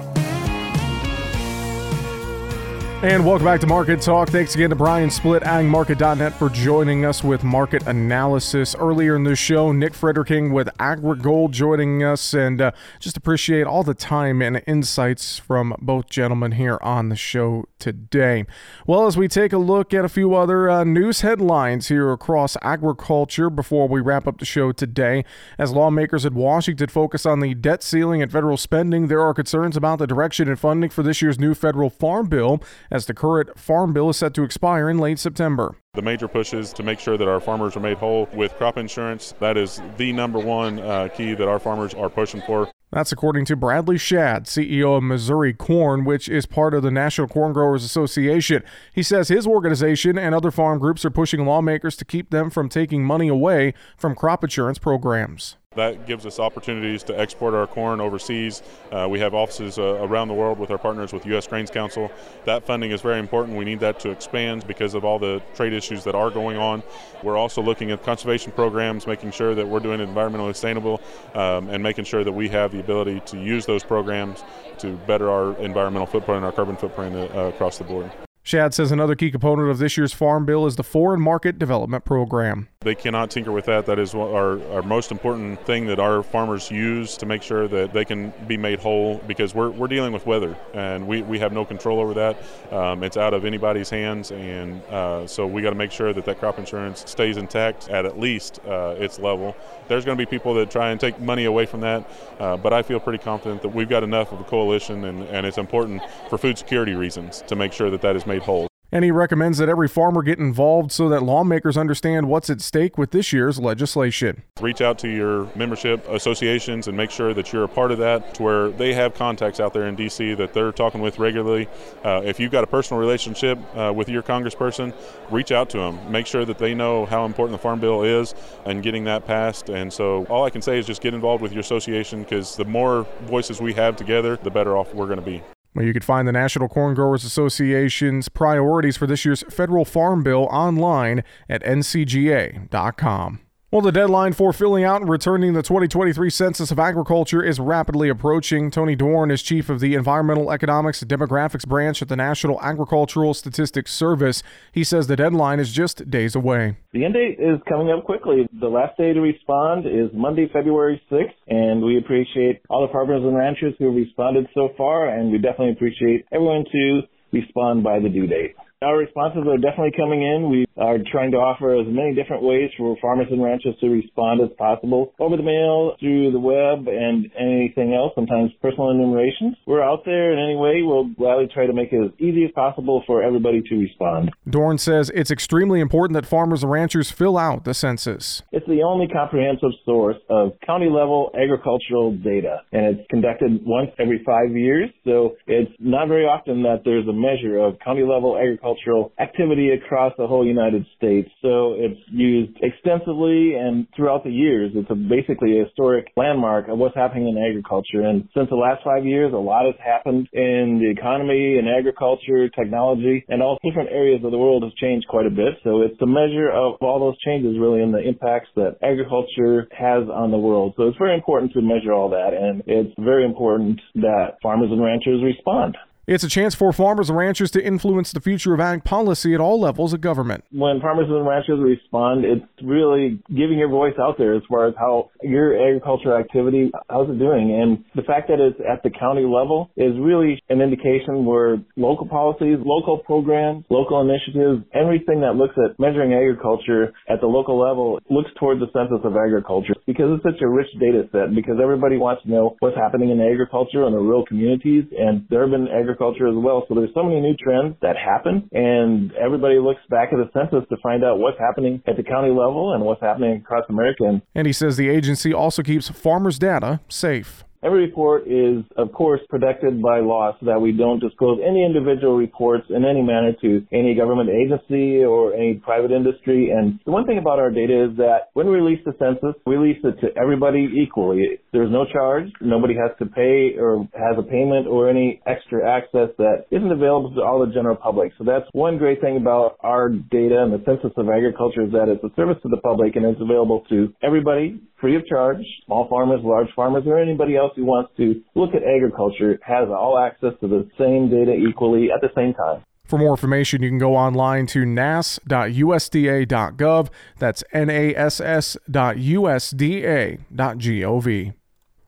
And 3.03 3.23
welcome 3.23 3.45
back 3.45 3.61
to 3.61 3.67
Market 3.67 4.01
Talk. 4.01 4.29
Thanks 4.29 4.55
again 4.55 4.71
to 4.71 4.75
Brian 4.75 5.09
Splitt, 5.09 5.43
agmarket.net, 5.43 6.33
for 6.33 6.49
joining 6.49 7.05
us 7.05 7.23
with 7.23 7.43
market 7.43 7.85
analysis. 7.85 8.75
Earlier 8.75 9.15
in 9.15 9.23
the 9.23 9.35
show, 9.35 9.71
Nick 9.71 9.93
Frederking 9.93 10.51
with 10.51 10.67
AgriGold 10.79 11.51
joining 11.51 12.03
us, 12.03 12.33
and 12.33 12.59
uh, 12.59 12.71
just 12.99 13.15
appreciate 13.15 13.67
all 13.67 13.83
the 13.83 13.93
time 13.93 14.41
and 14.41 14.63
insights 14.65 15.37
from 15.37 15.75
both 15.79 16.09
gentlemen 16.09 16.53
here 16.53 16.79
on 16.81 17.09
the 17.09 17.15
show 17.15 17.65
today. 17.77 18.45
Well, 18.87 19.05
as 19.05 19.15
we 19.15 19.27
take 19.27 19.53
a 19.53 19.59
look 19.59 19.93
at 19.93 20.03
a 20.03 20.09
few 20.09 20.33
other 20.33 20.67
uh, 20.67 20.83
news 20.83 21.21
headlines 21.21 21.89
here 21.89 22.11
across 22.11 22.57
agriculture 22.63 23.51
before 23.51 23.87
we 23.87 24.01
wrap 24.01 24.25
up 24.25 24.39
the 24.39 24.45
show 24.45 24.71
today, 24.71 25.23
as 25.59 25.71
lawmakers 25.71 26.25
in 26.25 26.33
Washington 26.33 26.89
focus 26.89 27.27
on 27.27 27.41
the 27.41 27.53
debt 27.53 27.83
ceiling 27.83 28.23
and 28.23 28.31
federal 28.31 28.57
spending, 28.57 29.05
there 29.05 29.21
are 29.21 29.35
concerns 29.35 29.77
about 29.77 29.99
the 29.99 30.07
direction 30.07 30.47
and 30.47 30.59
funding 30.59 30.89
for 30.89 31.03
this 31.03 31.21
year's 31.21 31.37
new 31.37 31.53
federal 31.53 31.91
farm 31.91 32.27
bill 32.27 32.59
as 32.91 33.05
the 33.05 33.13
current 33.13 33.59
farm 33.59 33.93
bill 33.93 34.09
is 34.09 34.17
set 34.17 34.33
to 34.35 34.43
expire 34.43 34.89
in 34.89 34.97
late 34.97 35.19
September. 35.19 35.75
The 35.93 36.01
major 36.01 36.27
push 36.27 36.53
is 36.53 36.73
to 36.73 36.83
make 36.83 36.99
sure 36.99 37.17
that 37.17 37.27
our 37.27 37.39
farmers 37.39 37.75
are 37.75 37.79
made 37.79 37.97
whole 37.97 38.27
with 38.33 38.53
crop 38.55 38.77
insurance. 38.77 39.33
That 39.39 39.57
is 39.57 39.81
the 39.97 40.13
number 40.13 40.39
one 40.39 40.79
uh, 40.79 41.07
key 41.07 41.33
that 41.33 41.47
our 41.47 41.59
farmers 41.59 41.93
are 41.93 42.09
pushing 42.09 42.41
for. 42.41 42.71
That's 42.91 43.11
according 43.11 43.45
to 43.45 43.57
Bradley 43.57 43.97
Schad, 43.97 44.43
CEO 44.43 44.95
of 44.95 45.03
Missouri 45.03 45.53
Corn, 45.53 46.05
which 46.05 46.29
is 46.29 46.45
part 46.45 46.73
of 46.73 46.83
the 46.83 46.91
National 46.91 47.27
Corn 47.27 47.51
Growers 47.51 47.83
Association. 47.83 48.63
He 48.93 49.03
says 49.03 49.27
his 49.27 49.45
organization 49.45 50.17
and 50.17 50.33
other 50.33 50.51
farm 50.51 50.79
groups 50.79 51.03
are 51.03 51.09
pushing 51.09 51.45
lawmakers 51.45 51.97
to 51.97 52.05
keep 52.05 52.29
them 52.29 52.49
from 52.49 52.69
taking 52.69 53.03
money 53.03 53.27
away 53.27 53.73
from 53.97 54.15
crop 54.15 54.43
insurance 54.43 54.77
programs. 54.77 55.57
That 55.77 56.07
gives 56.07 56.25
us 56.25 56.39
opportunities 56.39 57.03
to 57.03 57.19
export 57.19 57.53
our 57.53 57.67
corn 57.67 58.01
overseas. 58.01 58.63
Uh, 58.91 59.07
we 59.07 59.19
have 59.19 59.35
offices 59.35 59.77
uh, 59.77 59.99
around 60.01 60.27
the 60.27 60.33
world 60.33 60.57
with 60.57 60.71
our 60.71 60.79
partners 60.79 61.13
with 61.13 61.23
U.S. 61.27 61.45
Grains 61.45 61.69
Council. 61.69 62.11
That 62.45 62.65
funding 62.65 62.89
is 62.89 63.01
very 63.01 63.19
important. 63.19 63.55
We 63.55 63.63
need 63.63 63.79
that 63.81 63.99
to 63.99 64.09
expand 64.09 64.65
because 64.65 64.95
of 64.95 65.05
all 65.05 65.19
the 65.19 65.39
trade 65.53 65.73
issues 65.73 66.03
that 66.05 66.15
are 66.15 66.31
going 66.31 66.57
on. 66.57 66.81
We're 67.21 67.37
also 67.37 67.61
looking 67.61 67.91
at 67.91 68.01
conservation 68.01 68.53
programs, 68.53 69.05
making 69.05 69.31
sure 69.31 69.53
that 69.53 69.67
we're 69.67 69.79
doing 69.79 69.99
environmentally 69.99 70.53
sustainable 70.53 70.99
um, 71.35 71.69
and 71.69 71.83
making 71.83 72.05
sure 72.05 72.23
that 72.23 72.33
we 72.33 72.49
have 72.49 72.71
the 72.71 72.79
ability 72.79 73.19
to 73.27 73.39
use 73.39 73.67
those 73.67 73.83
programs 73.83 74.43
to 74.79 74.97
better 75.05 75.29
our 75.29 75.55
environmental 75.59 76.07
footprint 76.07 76.37
and 76.37 76.45
our 76.45 76.51
carbon 76.51 76.75
footprint 76.75 77.15
uh, 77.15 77.39
across 77.41 77.77
the 77.77 77.83
board. 77.83 78.11
Schad 78.47 78.73
says 78.73 78.93
another 78.93 79.13
key 79.13 79.29
component 79.29 79.69
of 79.69 79.77
this 79.77 79.97
year's 79.97 80.13
Farm 80.13 80.45
Bill 80.45 80.65
is 80.65 80.77
the 80.77 80.83
Foreign 80.83 81.19
Market 81.19 81.59
Development 81.59 82.05
Program. 82.05 82.69
They 82.79 82.95
cannot 82.95 83.29
tinker 83.29 83.51
with 83.51 83.65
that. 83.65 83.85
That 83.87 83.99
is 83.99 84.15
our, 84.15 84.63
our 84.71 84.81
most 84.81 85.11
important 85.11 85.65
thing 85.65 85.87
that 85.87 85.99
our 85.99 86.23
farmers 86.23 86.71
use 86.71 87.17
to 87.17 87.25
make 87.25 87.43
sure 87.43 87.67
that 87.67 87.91
they 87.91 88.05
can 88.05 88.31
be 88.47 88.55
made 88.55 88.79
whole 88.79 89.17
because 89.27 89.53
we're, 89.53 89.71
we're 89.71 89.89
dealing 89.89 90.13
with 90.13 90.25
weather 90.25 90.55
and 90.73 91.05
we, 91.05 91.23
we 91.23 91.39
have 91.39 91.51
no 91.51 91.65
control 91.65 91.99
over 91.99 92.13
that. 92.13 92.37
Um, 92.71 93.03
it's 93.03 93.17
out 93.17 93.33
of 93.33 93.43
anybody's 93.43 93.89
hands, 93.89 94.31
and 94.31 94.81
uh, 94.83 95.27
so 95.27 95.45
we 95.45 95.61
got 95.61 95.71
to 95.71 95.75
make 95.75 95.91
sure 95.91 96.13
that 96.13 96.23
that 96.23 96.39
crop 96.39 96.57
insurance 96.57 97.03
stays 97.05 97.35
intact 97.35 97.89
at 97.89 98.05
at 98.05 98.17
least 98.17 98.61
uh, 98.65 98.95
its 98.97 99.19
level. 99.19 99.57
There's 99.89 100.05
going 100.05 100.17
to 100.17 100.25
be 100.25 100.29
people 100.29 100.53
that 100.53 100.71
try 100.71 100.91
and 100.91 101.01
take 101.01 101.19
money 101.19 101.43
away 101.43 101.65
from 101.65 101.81
that, 101.81 102.09
uh, 102.39 102.55
but 102.55 102.71
I 102.71 102.81
feel 102.81 103.01
pretty 103.01 103.21
confident 103.21 103.61
that 103.63 103.69
we've 103.69 103.89
got 103.89 104.03
enough 104.03 104.31
of 104.31 104.39
a 104.39 104.45
coalition, 104.45 105.03
and, 105.03 105.23
and 105.23 105.45
it's 105.45 105.57
important 105.57 106.01
for 106.29 106.37
food 106.37 106.57
security 106.57 106.93
reasons 106.93 107.43
to 107.47 107.57
make 107.57 107.73
sure 107.73 107.89
that 107.89 107.99
that 108.01 108.15
is 108.15 108.25
made 108.25 108.36
whole. 108.37 108.67
And 108.89 109.03
he 109.03 109.11
recommends 109.11 109.57
that 109.57 109.67
every 109.67 109.89
farmer 109.89 110.23
get 110.23 110.39
involved 110.39 110.93
so 110.93 111.09
that 111.09 111.21
lawmakers 111.21 111.75
understand 111.75 112.29
what's 112.29 112.49
at 112.49 112.61
stake 112.61 112.97
with 112.97 113.11
this 113.11 113.33
year's 113.33 113.59
legislation. 113.59 114.43
Reach 114.61 114.79
out 114.79 114.97
to 114.99 115.09
your 115.09 115.49
membership 115.55 116.07
associations 116.07 116.87
and 116.87 116.95
make 116.95 117.11
sure 117.11 117.33
that 117.33 117.51
you're 117.51 117.65
a 117.65 117.67
part 117.67 117.91
of 117.91 117.97
that 117.97 118.33
to 118.35 118.43
where 118.43 118.69
they 118.69 118.93
have 118.93 119.13
contacts 119.13 119.59
out 119.59 119.73
there 119.73 119.87
in 119.87 119.95
D.C. 119.95 120.35
that 120.35 120.53
they're 120.53 120.71
talking 120.71 121.01
with 121.01 121.19
regularly. 121.19 121.67
Uh, 122.05 122.21
if 122.23 122.39
you've 122.39 122.51
got 122.51 122.63
a 122.63 122.67
personal 122.67 122.99
relationship 122.99 123.59
uh, 123.75 123.91
with 123.93 124.07
your 124.07 124.23
congressperson, 124.23 124.93
reach 125.31 125.51
out 125.51 125.69
to 125.71 125.77
them. 125.77 125.99
Make 126.09 126.25
sure 126.25 126.45
that 126.45 126.57
they 126.57 126.73
know 126.73 127.05
how 127.05 127.25
important 127.25 127.59
the 127.59 127.61
Farm 127.61 127.81
Bill 127.81 128.03
is 128.03 128.35
and 128.65 128.81
getting 128.81 129.03
that 129.03 129.27
passed. 129.27 129.69
And 129.69 129.91
so 129.91 130.25
all 130.25 130.45
I 130.45 130.49
can 130.49 130.61
say 130.61 130.79
is 130.79 130.85
just 130.85 131.01
get 131.01 131.13
involved 131.13 131.43
with 131.43 131.51
your 131.51 131.61
association 131.61 132.23
because 132.23 132.55
the 132.55 132.65
more 132.65 133.05
voices 133.23 133.59
we 133.59 133.73
have 133.73 133.97
together, 133.97 134.37
the 134.37 134.51
better 134.51 134.77
off 134.77 134.93
we're 134.93 135.07
going 135.07 135.19
to 135.19 135.25
be. 135.25 135.43
Well, 135.77 135.85
you 135.85 135.93
can 135.93 136.01
find 136.01 136.27
the 136.27 136.31
National 136.31 136.67
Corn 136.67 136.95
Growers 136.95 137.23
Association's 137.23 138.29
priorities 138.29 138.97
for 138.97 139.05
this 139.05 139.23
year's 139.23 139.43
federal 139.43 139.85
farm 139.85 140.23
bill 140.23 140.47
online 140.49 141.23
at 141.47 141.61
ncga.com. 141.61 143.46
Well, 143.77 143.83
the 143.83 143.91
deadline 143.91 144.33
for 144.33 144.53
filling 144.53 144.83
out 144.83 145.01
and 145.01 145.07
returning 145.07 145.53
the 145.53 145.61
2023 145.61 146.31
Census 146.31 146.71
of 146.71 146.79
Agriculture 146.79 147.43
is 147.43 147.59
rapidly 147.59 148.09
approaching. 148.09 148.71
Tony 148.71 148.95
Dorn 148.95 149.29
is 149.29 149.43
chief 149.43 149.69
of 149.69 149.81
the 149.81 149.93
Environmental 149.93 150.51
Economics 150.51 151.03
and 151.03 151.11
Demographics 151.11 151.67
branch 151.67 152.01
at 152.01 152.07
the 152.07 152.15
National 152.15 152.59
Agricultural 152.59 153.35
Statistics 153.35 153.93
Service. 153.93 154.41
He 154.71 154.83
says 154.83 155.05
the 155.05 155.15
deadline 155.15 155.59
is 155.59 155.71
just 155.71 156.09
days 156.09 156.33
away. 156.33 156.77
The 156.91 157.05
end 157.05 157.13
date 157.13 157.37
is 157.39 157.59
coming 157.69 157.91
up 157.91 158.03
quickly. 158.03 158.47
The 158.59 158.67
last 158.67 158.97
day 158.97 159.13
to 159.13 159.21
respond 159.21 159.85
is 159.85 160.09
Monday, 160.11 160.49
February 160.51 160.99
6th, 161.11 161.37
and 161.45 161.83
we 161.83 161.99
appreciate 161.99 162.61
all 162.71 162.81
the 162.81 162.91
farmers 162.91 163.21
and 163.21 163.37
ranchers 163.37 163.75
who 163.77 163.85
have 163.85 163.95
responded 163.95 164.47
so 164.55 164.69
far, 164.75 165.07
and 165.07 165.31
we 165.31 165.37
definitely 165.37 165.73
appreciate 165.73 166.25
everyone 166.31 166.65
to 166.71 167.01
respond 167.31 167.83
by 167.83 167.99
the 167.99 168.09
due 168.09 168.25
date. 168.25 168.55
Our 168.83 168.95
responses 168.95 169.41
are 169.49 169.57
definitely 169.57 169.97
coming 169.97 170.21
in. 170.21 170.51
We 170.51 170.67
are 170.77 170.99
trying 171.11 171.31
to 171.31 171.37
offer 171.37 171.73
as 171.73 171.87
many 171.89 172.13
different 172.13 172.43
ways 172.43 172.69
for 172.77 172.95
farmers 173.01 173.25
and 173.31 173.41
ranchers 173.41 173.73
to 173.81 173.89
respond 173.89 174.39
as 174.39 174.55
possible 174.55 175.15
over 175.17 175.35
the 175.35 175.41
mail, 175.41 175.97
through 175.99 176.29
the 176.29 176.37
web, 176.37 176.85
and 176.85 177.25
anything 177.33 177.95
else, 177.95 178.13
sometimes 178.13 178.51
personal 178.61 178.91
enumerations. 178.91 179.57
We're 179.65 179.81
out 179.81 180.05
there 180.05 180.31
in 180.31 180.37
any 180.37 180.55
way. 180.55 180.83
We'll 180.85 181.09
gladly 181.09 181.49
try 181.51 181.65
to 181.65 181.73
make 181.73 181.91
it 181.91 182.05
as 182.05 182.11
easy 182.19 182.45
as 182.45 182.51
possible 182.53 183.01
for 183.07 183.23
everybody 183.23 183.63
to 183.63 183.75
respond. 183.77 184.29
Dorn 184.47 184.77
says 184.77 185.09
it's 185.15 185.31
extremely 185.31 185.79
important 185.79 186.13
that 186.13 186.27
farmers 186.29 186.61
and 186.61 186.71
ranchers 186.71 187.09
fill 187.09 187.35
out 187.35 187.63
the 187.63 187.73
census. 187.73 188.43
It's 188.51 188.67
the 188.67 188.83
only 188.83 189.07
comprehensive 189.07 189.73
source 189.85 190.17
of 190.29 190.51
county 190.63 190.85
level 190.85 191.31
agricultural 191.33 192.11
data, 192.17 192.61
and 192.71 192.85
it's 192.85 193.09
conducted 193.09 193.65
once 193.65 193.89
every 193.97 194.21
five 194.23 194.55
years. 194.55 194.91
So 195.03 195.33
it's 195.47 195.71
not 195.79 196.09
very 196.09 196.25
often 196.25 196.61
that 196.61 196.83
there's 196.85 197.07
a 197.07 197.13
measure 197.13 197.57
of 197.57 197.79
county 197.79 198.03
level 198.03 198.37
agricultural 198.37 198.66
agricultural 198.67 199.13
activity 199.19 199.69
across 199.71 200.13
the 200.17 200.27
whole 200.27 200.45
United 200.45 200.85
States. 200.97 201.29
So 201.41 201.75
it's 201.77 201.99
used 202.11 202.57
extensively 202.61 203.55
and 203.55 203.87
throughout 203.95 204.23
the 204.23 204.31
years. 204.31 204.71
It's 204.75 204.89
a, 204.89 204.95
basically 204.95 205.59
a 205.59 205.65
historic 205.65 206.07
landmark 206.17 206.67
of 206.67 206.77
what's 206.77 206.95
happening 206.95 207.27
in 207.27 207.37
agriculture. 207.37 208.01
And 208.01 208.27
since 208.35 208.49
the 208.49 208.55
last 208.55 208.83
five 208.83 209.05
years, 209.05 209.33
a 209.33 209.37
lot 209.37 209.65
has 209.65 209.75
happened 209.83 210.27
in 210.33 210.79
the 210.81 210.91
economy 210.91 211.57
and 211.57 211.67
agriculture, 211.69 212.49
technology, 212.49 213.25
and 213.29 213.41
all 213.41 213.57
different 213.63 213.89
areas 213.91 214.21
of 214.23 214.31
the 214.31 214.37
world 214.37 214.63
has 214.63 214.73
changed 214.81 215.07
quite 215.07 215.25
a 215.25 215.31
bit. 215.31 215.59
So 215.63 215.81
it's 215.81 215.99
a 216.01 216.07
measure 216.07 216.49
of 216.49 216.75
all 216.81 216.99
those 216.99 217.19
changes 217.21 217.55
really 217.59 217.81
and 217.81 217.93
the 217.93 218.01
impacts 218.01 218.49
that 218.55 218.77
agriculture 218.83 219.67
has 219.71 220.07
on 220.11 220.31
the 220.31 220.37
world. 220.37 220.73
So 220.77 220.87
it's 220.87 220.97
very 220.97 221.15
important 221.15 221.53
to 221.53 221.61
measure 221.61 221.93
all 221.93 222.09
that. 222.09 222.33
And 222.33 222.63
it's 222.67 222.93
very 222.99 223.25
important 223.25 223.79
that 223.95 224.37
farmers 224.41 224.69
and 224.71 224.83
ranchers 224.83 225.23
respond. 225.23 225.77
It's 226.07 226.23
a 226.23 226.29
chance 226.29 226.55
for 226.55 226.71
farmers 226.71 227.09
and 227.09 227.17
ranchers 227.17 227.51
to 227.51 227.61
influence 227.61 228.13
the 228.13 228.21
future 228.21 228.53
of 228.53 228.61
ag 228.61 228.85
policy 228.85 229.33
at 229.33 229.41
all 229.41 229.59
levels 229.59 229.91
of 229.91 229.99
government. 229.99 230.45
When 230.53 230.79
farmers 230.79 231.07
and 231.09 231.27
ranchers 231.27 231.59
respond, 231.59 232.23
it's 232.23 232.45
really 232.63 233.21
giving 233.27 233.59
your 233.59 233.67
voice 233.67 233.95
out 233.99 234.17
there 234.17 234.33
as 234.33 234.41
far 234.47 234.69
as 234.69 234.73
how 234.79 235.11
your 235.21 235.51
agricultural 235.53 236.17
activity, 236.17 236.71
how's 236.89 237.09
it 237.09 237.19
doing? 237.19 237.51
And 237.51 237.83
the 237.93 238.07
fact 238.07 238.29
that 238.29 238.39
it's 238.39 238.57
at 238.63 238.83
the 238.83 238.89
county 238.89 239.27
level 239.27 239.69
is 239.75 239.99
really 239.99 240.41
an 240.47 240.61
indication 240.61 241.25
where 241.25 241.57
local 241.75 242.07
policies, 242.07 242.55
local 242.63 242.99
programs, 242.99 243.65
local 243.69 243.99
initiatives, 243.99 244.63
everything 244.73 245.19
that 245.27 245.35
looks 245.35 245.55
at 245.59 245.77
measuring 245.77 246.13
agriculture 246.13 246.93
at 247.09 247.19
the 247.19 247.27
local 247.27 247.59
level 247.59 247.99
looks 248.09 248.31
toward 248.39 248.61
the 248.61 248.71
census 248.71 249.03
of 249.03 249.17
agriculture 249.17 249.75
because 249.85 250.07
it's 250.15 250.23
such 250.23 250.39
a 250.41 250.47
rich 250.47 250.71
data 250.79 251.03
set 251.11 251.35
because 251.35 251.59
everybody 251.61 251.97
wants 251.97 252.23
to 252.23 252.31
know 252.31 252.55
what's 252.59 252.77
happening 252.77 253.09
in 253.09 253.19
agriculture 253.19 253.85
in 253.85 253.91
the 253.91 253.99
rural 253.99 254.23
communities 254.23 254.85
and 254.97 255.27
there 255.29 255.41
have 255.41 255.51
been 255.51 255.67
agriculture 255.67 255.96
agriculture 255.97 256.27
as 256.27 256.35
well. 256.35 256.65
So 256.67 256.75
there's 256.75 256.93
so 256.93 257.03
many 257.03 257.19
new 257.19 257.35
trends 257.35 257.75
that 257.81 257.95
happen 257.97 258.49
and 258.51 259.11
everybody 259.13 259.59
looks 259.59 259.81
back 259.89 260.09
at 260.11 260.17
the 260.17 260.29
census 260.33 260.67
to 260.69 260.77
find 260.81 261.03
out 261.03 261.19
what's 261.19 261.39
happening 261.39 261.81
at 261.87 261.97
the 261.97 262.03
county 262.03 262.29
level 262.29 262.73
and 262.73 262.83
what's 262.83 263.01
happening 263.01 263.37
across 263.37 263.65
America. 263.69 264.21
And 264.35 264.47
he 264.47 264.53
says 264.53 264.77
the 264.77 264.89
agency 264.89 265.33
also 265.33 265.63
keeps 265.63 265.89
farmers' 265.89 266.39
data 266.39 266.79
safe. 266.87 267.43
Every 267.67 267.81
report 267.81 268.27
is, 268.27 268.63
of 268.77 268.93
course, 268.93 269.19
protected 269.27 269.81
by 269.81 269.99
law 269.99 270.31
so 270.39 270.45
that 270.45 270.61
we 270.61 270.71
don't 270.71 271.01
disclose 271.01 271.41
any 271.45 271.65
individual 271.65 272.15
reports 272.15 272.63
in 272.69 272.85
any 272.85 273.01
manner 273.01 273.33
to 273.41 273.67
any 273.73 273.93
government 273.93 274.29
agency 274.29 275.03
or 275.03 275.33
any 275.33 275.55
private 275.55 275.91
industry. 275.91 276.49
And 276.49 276.79
the 276.85 276.91
one 276.91 277.05
thing 277.05 277.17
about 277.17 277.39
our 277.39 277.51
data 277.51 277.91
is 277.91 277.97
that 277.97 278.29
when 278.35 278.47
we 278.47 278.53
release 278.53 278.79
the 278.85 278.93
census, 278.97 279.35
we 279.45 279.57
release 279.57 279.83
it 279.83 279.99
to 279.99 280.17
everybody 280.17 280.69
equally. 280.81 281.39
There's 281.51 281.69
no 281.69 281.83
charge. 281.91 282.31
Nobody 282.39 282.73
has 282.75 282.95
to 282.99 283.05
pay 283.05 283.59
or 283.59 283.85
has 283.99 284.15
a 284.17 284.23
payment 284.23 284.67
or 284.67 284.89
any 284.89 285.21
extra 285.27 285.69
access 285.69 286.07
that 286.19 286.45
isn't 286.51 286.71
available 286.71 287.13
to 287.15 287.21
all 287.21 287.45
the 287.45 287.51
general 287.51 287.75
public. 287.75 288.13
So 288.17 288.23
that's 288.23 288.45
one 288.53 288.77
great 288.77 289.01
thing 289.01 289.17
about 289.17 289.57
our 289.59 289.89
data 289.89 290.41
and 290.41 290.53
the 290.53 290.63
Census 290.63 290.95
of 290.95 291.09
Agriculture 291.09 291.63
is 291.63 291.73
that 291.73 291.89
it's 291.89 292.03
a 292.05 292.15
service 292.15 292.37
to 292.43 292.47
the 292.47 292.61
public 292.63 292.95
and 292.95 293.05
it's 293.05 293.19
available 293.19 293.65
to 293.67 293.93
everybody 294.01 294.57
free 294.79 294.95
of 294.95 295.05
charge. 295.07 295.43
Small 295.65 295.87
farmers, 295.89 296.21
large 296.23 296.47
farmers, 296.55 296.83
or 296.85 296.99
anybody 296.99 297.35
else 297.35 297.51
who 297.57 297.65
wants 297.65 297.91
to 297.97 298.23
look 298.35 298.55
at 298.55 298.63
agriculture 298.63 299.37
has 299.41 299.67
all 299.67 299.99
access 299.99 300.31
to 300.39 300.47
the 300.47 300.65
same 300.77 301.09
data 301.09 301.33
equally 301.33 301.91
at 301.91 301.99
the 301.99 302.07
same 302.15 302.33
time. 302.33 302.63
For 302.85 302.97
more 302.97 303.11
information, 303.11 303.61
you 303.61 303.69
can 303.69 303.79
go 303.79 303.97
online 303.97 304.47
to 304.47 304.65
nass.usda.gov. 304.65 306.89
That's 307.19 307.43
nass.usda.gov. 307.53 308.57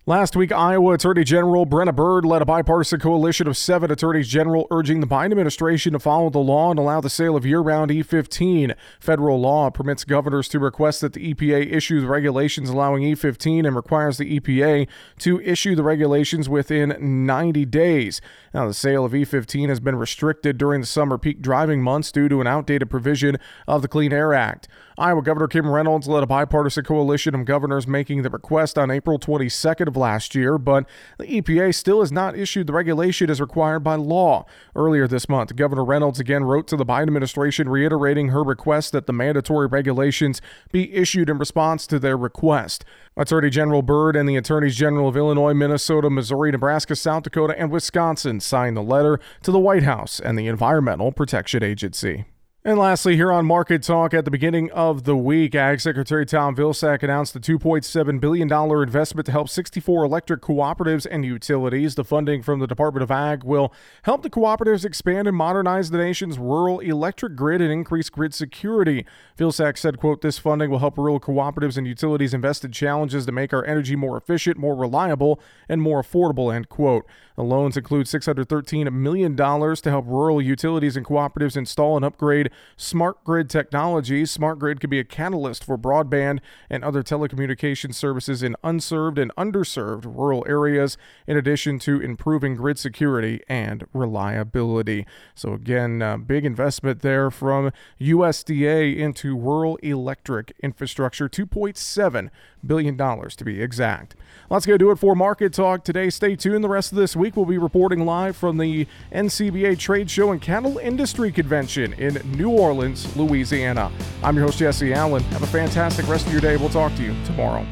Last 0.09 0.35
week, 0.35 0.51
Iowa 0.51 0.95
Attorney 0.95 1.23
General 1.23 1.67
Brenna 1.67 1.95
Bird 1.95 2.25
led 2.25 2.41
a 2.41 2.45
bipartisan 2.45 2.99
coalition 2.99 3.47
of 3.47 3.55
seven 3.55 3.91
attorneys 3.91 4.27
general 4.27 4.65
urging 4.71 5.01
the 5.01 5.05
Biden 5.05 5.29
administration 5.29 5.93
to 5.93 5.99
follow 5.99 6.31
the 6.31 6.39
law 6.39 6.71
and 6.71 6.79
allow 6.79 6.99
the 6.99 7.11
sale 7.11 7.35
of 7.35 7.45
year 7.45 7.59
round 7.59 7.91
E15. 7.91 8.73
Federal 8.99 9.39
law 9.39 9.69
permits 9.69 10.03
governors 10.03 10.47
to 10.47 10.57
request 10.57 11.01
that 11.01 11.13
the 11.13 11.31
EPA 11.31 11.71
issue 11.71 12.03
regulations 12.07 12.71
allowing 12.71 13.03
E15 13.03 13.67
and 13.67 13.75
requires 13.75 14.17
the 14.17 14.39
EPA 14.39 14.87
to 15.19 15.39
issue 15.41 15.75
the 15.75 15.83
regulations 15.83 16.49
within 16.49 17.27
90 17.27 17.65
days. 17.65 18.19
Now, 18.51 18.67
the 18.67 18.73
sale 18.73 19.05
of 19.05 19.11
E15 19.11 19.69
has 19.69 19.79
been 19.79 19.95
restricted 19.95 20.57
during 20.57 20.81
the 20.81 20.87
summer 20.87 21.19
peak 21.19 21.39
driving 21.39 21.83
months 21.83 22.11
due 22.11 22.27
to 22.29 22.41
an 22.41 22.47
outdated 22.47 22.89
provision 22.89 23.37
of 23.67 23.83
the 23.83 23.87
Clean 23.87 24.11
Air 24.11 24.33
Act. 24.33 24.67
Iowa 24.99 25.21
Governor 25.21 25.47
Kim 25.47 25.69
Reynolds 25.69 26.09
led 26.09 26.23
a 26.23 26.27
bipartisan 26.27 26.83
coalition 26.83 27.33
of 27.33 27.45
governors 27.45 27.87
making 27.87 28.21
the 28.21 28.29
request 28.29 28.77
on 28.77 28.91
April 28.91 29.17
22nd 29.17 29.87
of 29.87 29.95
last 29.95 30.35
year, 30.35 30.57
but 30.57 30.85
the 31.17 31.25
EPA 31.25 31.73
still 31.73 32.01
has 32.01 32.11
not 32.11 32.37
issued 32.37 32.67
the 32.67 32.73
regulation 32.73 33.29
as 33.29 33.39
required 33.39 33.79
by 33.79 33.95
law. 33.95 34.45
Earlier 34.75 35.07
this 35.07 35.29
month, 35.29 35.55
Governor 35.55 35.85
Reynolds 35.85 36.19
again 36.19 36.43
wrote 36.43 36.67
to 36.67 36.75
the 36.75 36.85
Biden 36.85 37.03
administration 37.03 37.69
reiterating 37.69 38.27
her 38.29 38.43
request 38.43 38.91
that 38.91 39.07
the 39.07 39.13
mandatory 39.13 39.67
regulations 39.67 40.41
be 40.73 40.93
issued 40.93 41.29
in 41.29 41.37
response 41.37 41.87
to 41.87 41.97
their 41.97 42.17
request. 42.17 42.83
Attorney 43.15 43.49
General 43.49 43.81
Bird 43.81 44.17
and 44.17 44.27
the 44.27 44.35
Attorneys 44.35 44.75
General 44.75 45.07
of 45.07 45.15
Illinois, 45.15 45.53
Minnesota, 45.53 46.09
Missouri, 46.09 46.51
Nebraska, 46.51 46.93
South 46.97 47.23
Dakota, 47.23 47.57
and 47.57 47.71
Wisconsin 47.71 48.41
signed 48.41 48.75
the 48.75 48.83
letter 48.83 49.17
to 49.43 49.51
the 49.51 49.59
White 49.59 49.83
House 49.83 50.19
and 50.19 50.37
the 50.37 50.47
Environmental 50.47 51.13
Protection 51.13 51.63
Agency. 51.63 52.25
And 52.69 52.77
lastly, 52.77 53.15
here 53.15 53.31
on 53.31 53.47
Market 53.47 53.81
Talk 53.81 54.13
at 54.13 54.25
the 54.25 54.29
beginning 54.29 54.69
of 54.69 55.03
the 55.03 55.17
week, 55.17 55.55
Ag 55.55 55.81
Secretary 55.81 56.23
Tom 56.23 56.55
Vilsack 56.55 57.01
announced 57.01 57.35
a 57.35 57.39
$2.7 57.39 58.19
billion 58.19 58.53
investment 58.83 59.25
to 59.25 59.31
help 59.31 59.49
64 59.49 60.03
electric 60.03 60.41
cooperatives 60.41 61.07
and 61.09 61.25
utilities. 61.25 61.95
The 61.95 62.03
funding 62.03 62.43
from 62.43 62.59
the 62.59 62.67
Department 62.67 63.01
of 63.01 63.09
Ag 63.09 63.43
will 63.43 63.73
help 64.03 64.21
the 64.21 64.29
cooperatives 64.29 64.85
expand 64.85 65.27
and 65.27 65.35
modernize 65.35 65.89
the 65.89 65.97
nation's 65.97 66.37
rural 66.37 66.79
electric 66.79 67.35
grid 67.35 67.59
and 67.59 67.71
increase 67.71 68.07
grid 68.11 68.35
security. 68.35 69.03
Vilsack 69.35 69.75
said, 69.75 69.97
quote, 69.97 70.21
this 70.21 70.37
funding 70.37 70.69
will 70.69 70.77
help 70.77 70.99
rural 70.99 71.19
cooperatives 71.19 71.75
and 71.75 71.87
utilities 71.87 72.35
invest 72.35 72.63
in 72.63 72.71
challenges 72.71 73.25
to 73.25 73.31
make 73.31 73.51
our 73.51 73.65
energy 73.65 73.95
more 73.95 74.15
efficient, 74.15 74.57
more 74.57 74.75
reliable, 74.75 75.41
and 75.67 75.81
more 75.81 76.03
affordable, 76.03 76.53
end 76.53 76.69
quote. 76.69 77.07
The 77.35 77.43
loans 77.43 77.77
include 77.77 78.05
$613 78.05 78.91
million 78.91 79.35
to 79.35 79.79
help 79.85 80.05
rural 80.05 80.39
utilities 80.39 80.95
and 80.95 81.05
cooperatives 81.05 81.57
install 81.57 81.95
and 81.95 82.05
upgrade 82.05 82.51
smart 82.77 83.23
grid 83.23 83.49
technologies. 83.49 84.31
Smart 84.31 84.59
grid 84.59 84.79
could 84.79 84.89
be 84.89 84.99
a 84.99 85.03
catalyst 85.03 85.63
for 85.63 85.77
broadband 85.77 86.39
and 86.69 86.83
other 86.83 87.03
telecommunications 87.03 87.95
services 87.95 88.41
in 88.43 88.55
unserved 88.63 89.17
and 89.17 89.35
underserved 89.35 90.05
rural 90.05 90.45
areas, 90.47 90.97
in 91.27 91.37
addition 91.37 91.79
to 91.79 91.99
improving 91.99 92.55
grid 92.55 92.79
security 92.79 93.41
and 93.47 93.85
reliability. 93.93 95.05
So, 95.35 95.53
again, 95.53 96.01
uh, 96.01 96.17
big 96.17 96.45
investment 96.45 97.01
there 97.01 97.29
from 97.31 97.71
USDA 97.99 98.97
into 98.97 99.37
rural 99.37 99.77
electric 99.77 100.53
infrastructure, 100.61 101.27
$2.7 101.29 102.29
billion 102.65 102.97
to 102.97 103.45
be 103.45 103.61
exact. 103.61 104.15
Let's 104.49 104.65
go 104.65 104.77
do 104.77 104.91
it 104.91 104.97
for 104.97 105.15
Market 105.15 105.53
Talk 105.53 105.83
today. 105.83 106.09
Stay 106.09 106.35
tuned. 106.35 106.63
The 106.63 106.69
rest 106.69 106.91
of 106.91 106.97
this 106.97 107.15
week, 107.15 107.35
we'll 107.35 107.45
be 107.45 107.57
reporting 107.57 108.05
live 108.05 108.35
from 108.35 108.57
the 108.57 108.87
NCBA 109.11 109.77
Trade 109.77 110.09
Show 110.09 110.31
and 110.31 110.41
Cattle 110.41 110.77
Industry 110.77 111.31
Convention 111.31 111.93
in 111.93 112.19
New 112.39 112.49
Orleans, 112.51 113.15
Louisiana. 113.17 113.91
I'm 114.23 114.37
your 114.37 114.45
host, 114.45 114.59
Jesse 114.59 114.93
Allen. 114.93 115.21
Have 115.23 115.43
a 115.43 115.47
fantastic 115.47 116.07
rest 116.07 116.25
of 116.25 116.31
your 116.31 116.39
day. 116.39 116.55
We'll 116.55 116.69
talk 116.69 116.95
to 116.95 117.03
you 117.03 117.13
tomorrow. 117.25 117.65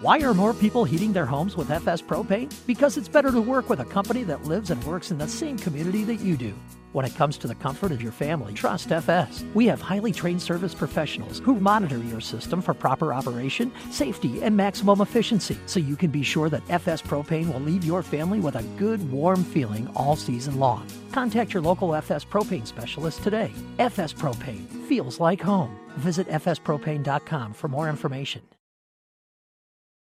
Why 0.00 0.20
are 0.20 0.34
more 0.34 0.54
people 0.54 0.84
heating 0.84 1.12
their 1.12 1.26
homes 1.26 1.56
with 1.56 1.68
FS 1.68 2.00
Propane? 2.00 2.54
Because 2.64 2.96
it's 2.96 3.08
better 3.08 3.32
to 3.32 3.40
work 3.40 3.68
with 3.68 3.80
a 3.80 3.84
company 3.86 4.22
that 4.22 4.44
lives 4.44 4.70
and 4.70 4.82
works 4.84 5.10
in 5.10 5.18
the 5.18 5.26
same 5.26 5.58
community 5.58 6.04
that 6.04 6.20
you 6.20 6.36
do. 6.36 6.54
When 6.94 7.04
it 7.04 7.16
comes 7.16 7.36
to 7.38 7.48
the 7.48 7.56
comfort 7.56 7.90
of 7.90 8.00
your 8.00 8.12
family, 8.12 8.52
trust 8.52 8.92
FS. 8.92 9.44
We 9.52 9.66
have 9.66 9.80
highly 9.80 10.12
trained 10.12 10.40
service 10.40 10.76
professionals 10.76 11.40
who 11.40 11.58
monitor 11.58 11.98
your 11.98 12.20
system 12.20 12.62
for 12.62 12.72
proper 12.72 13.12
operation, 13.12 13.72
safety, 13.90 14.40
and 14.44 14.56
maximum 14.56 15.00
efficiency 15.00 15.58
so 15.66 15.80
you 15.80 15.96
can 15.96 16.12
be 16.12 16.22
sure 16.22 16.48
that 16.50 16.62
FS 16.70 17.02
Propane 17.02 17.52
will 17.52 17.58
leave 17.58 17.84
your 17.84 18.04
family 18.04 18.38
with 18.38 18.54
a 18.54 18.62
good, 18.78 19.10
warm 19.10 19.42
feeling 19.42 19.90
all 19.96 20.14
season 20.14 20.60
long. 20.60 20.86
Contact 21.10 21.52
your 21.52 21.64
local 21.64 21.96
FS 21.96 22.24
Propane 22.24 22.64
specialist 22.64 23.24
today. 23.24 23.50
FS 23.80 24.12
Propane 24.12 24.68
feels 24.86 25.18
like 25.18 25.40
home. 25.40 25.76
Visit 25.96 26.28
fspropane.com 26.28 27.54
for 27.54 27.66
more 27.66 27.88
information. 27.88 28.53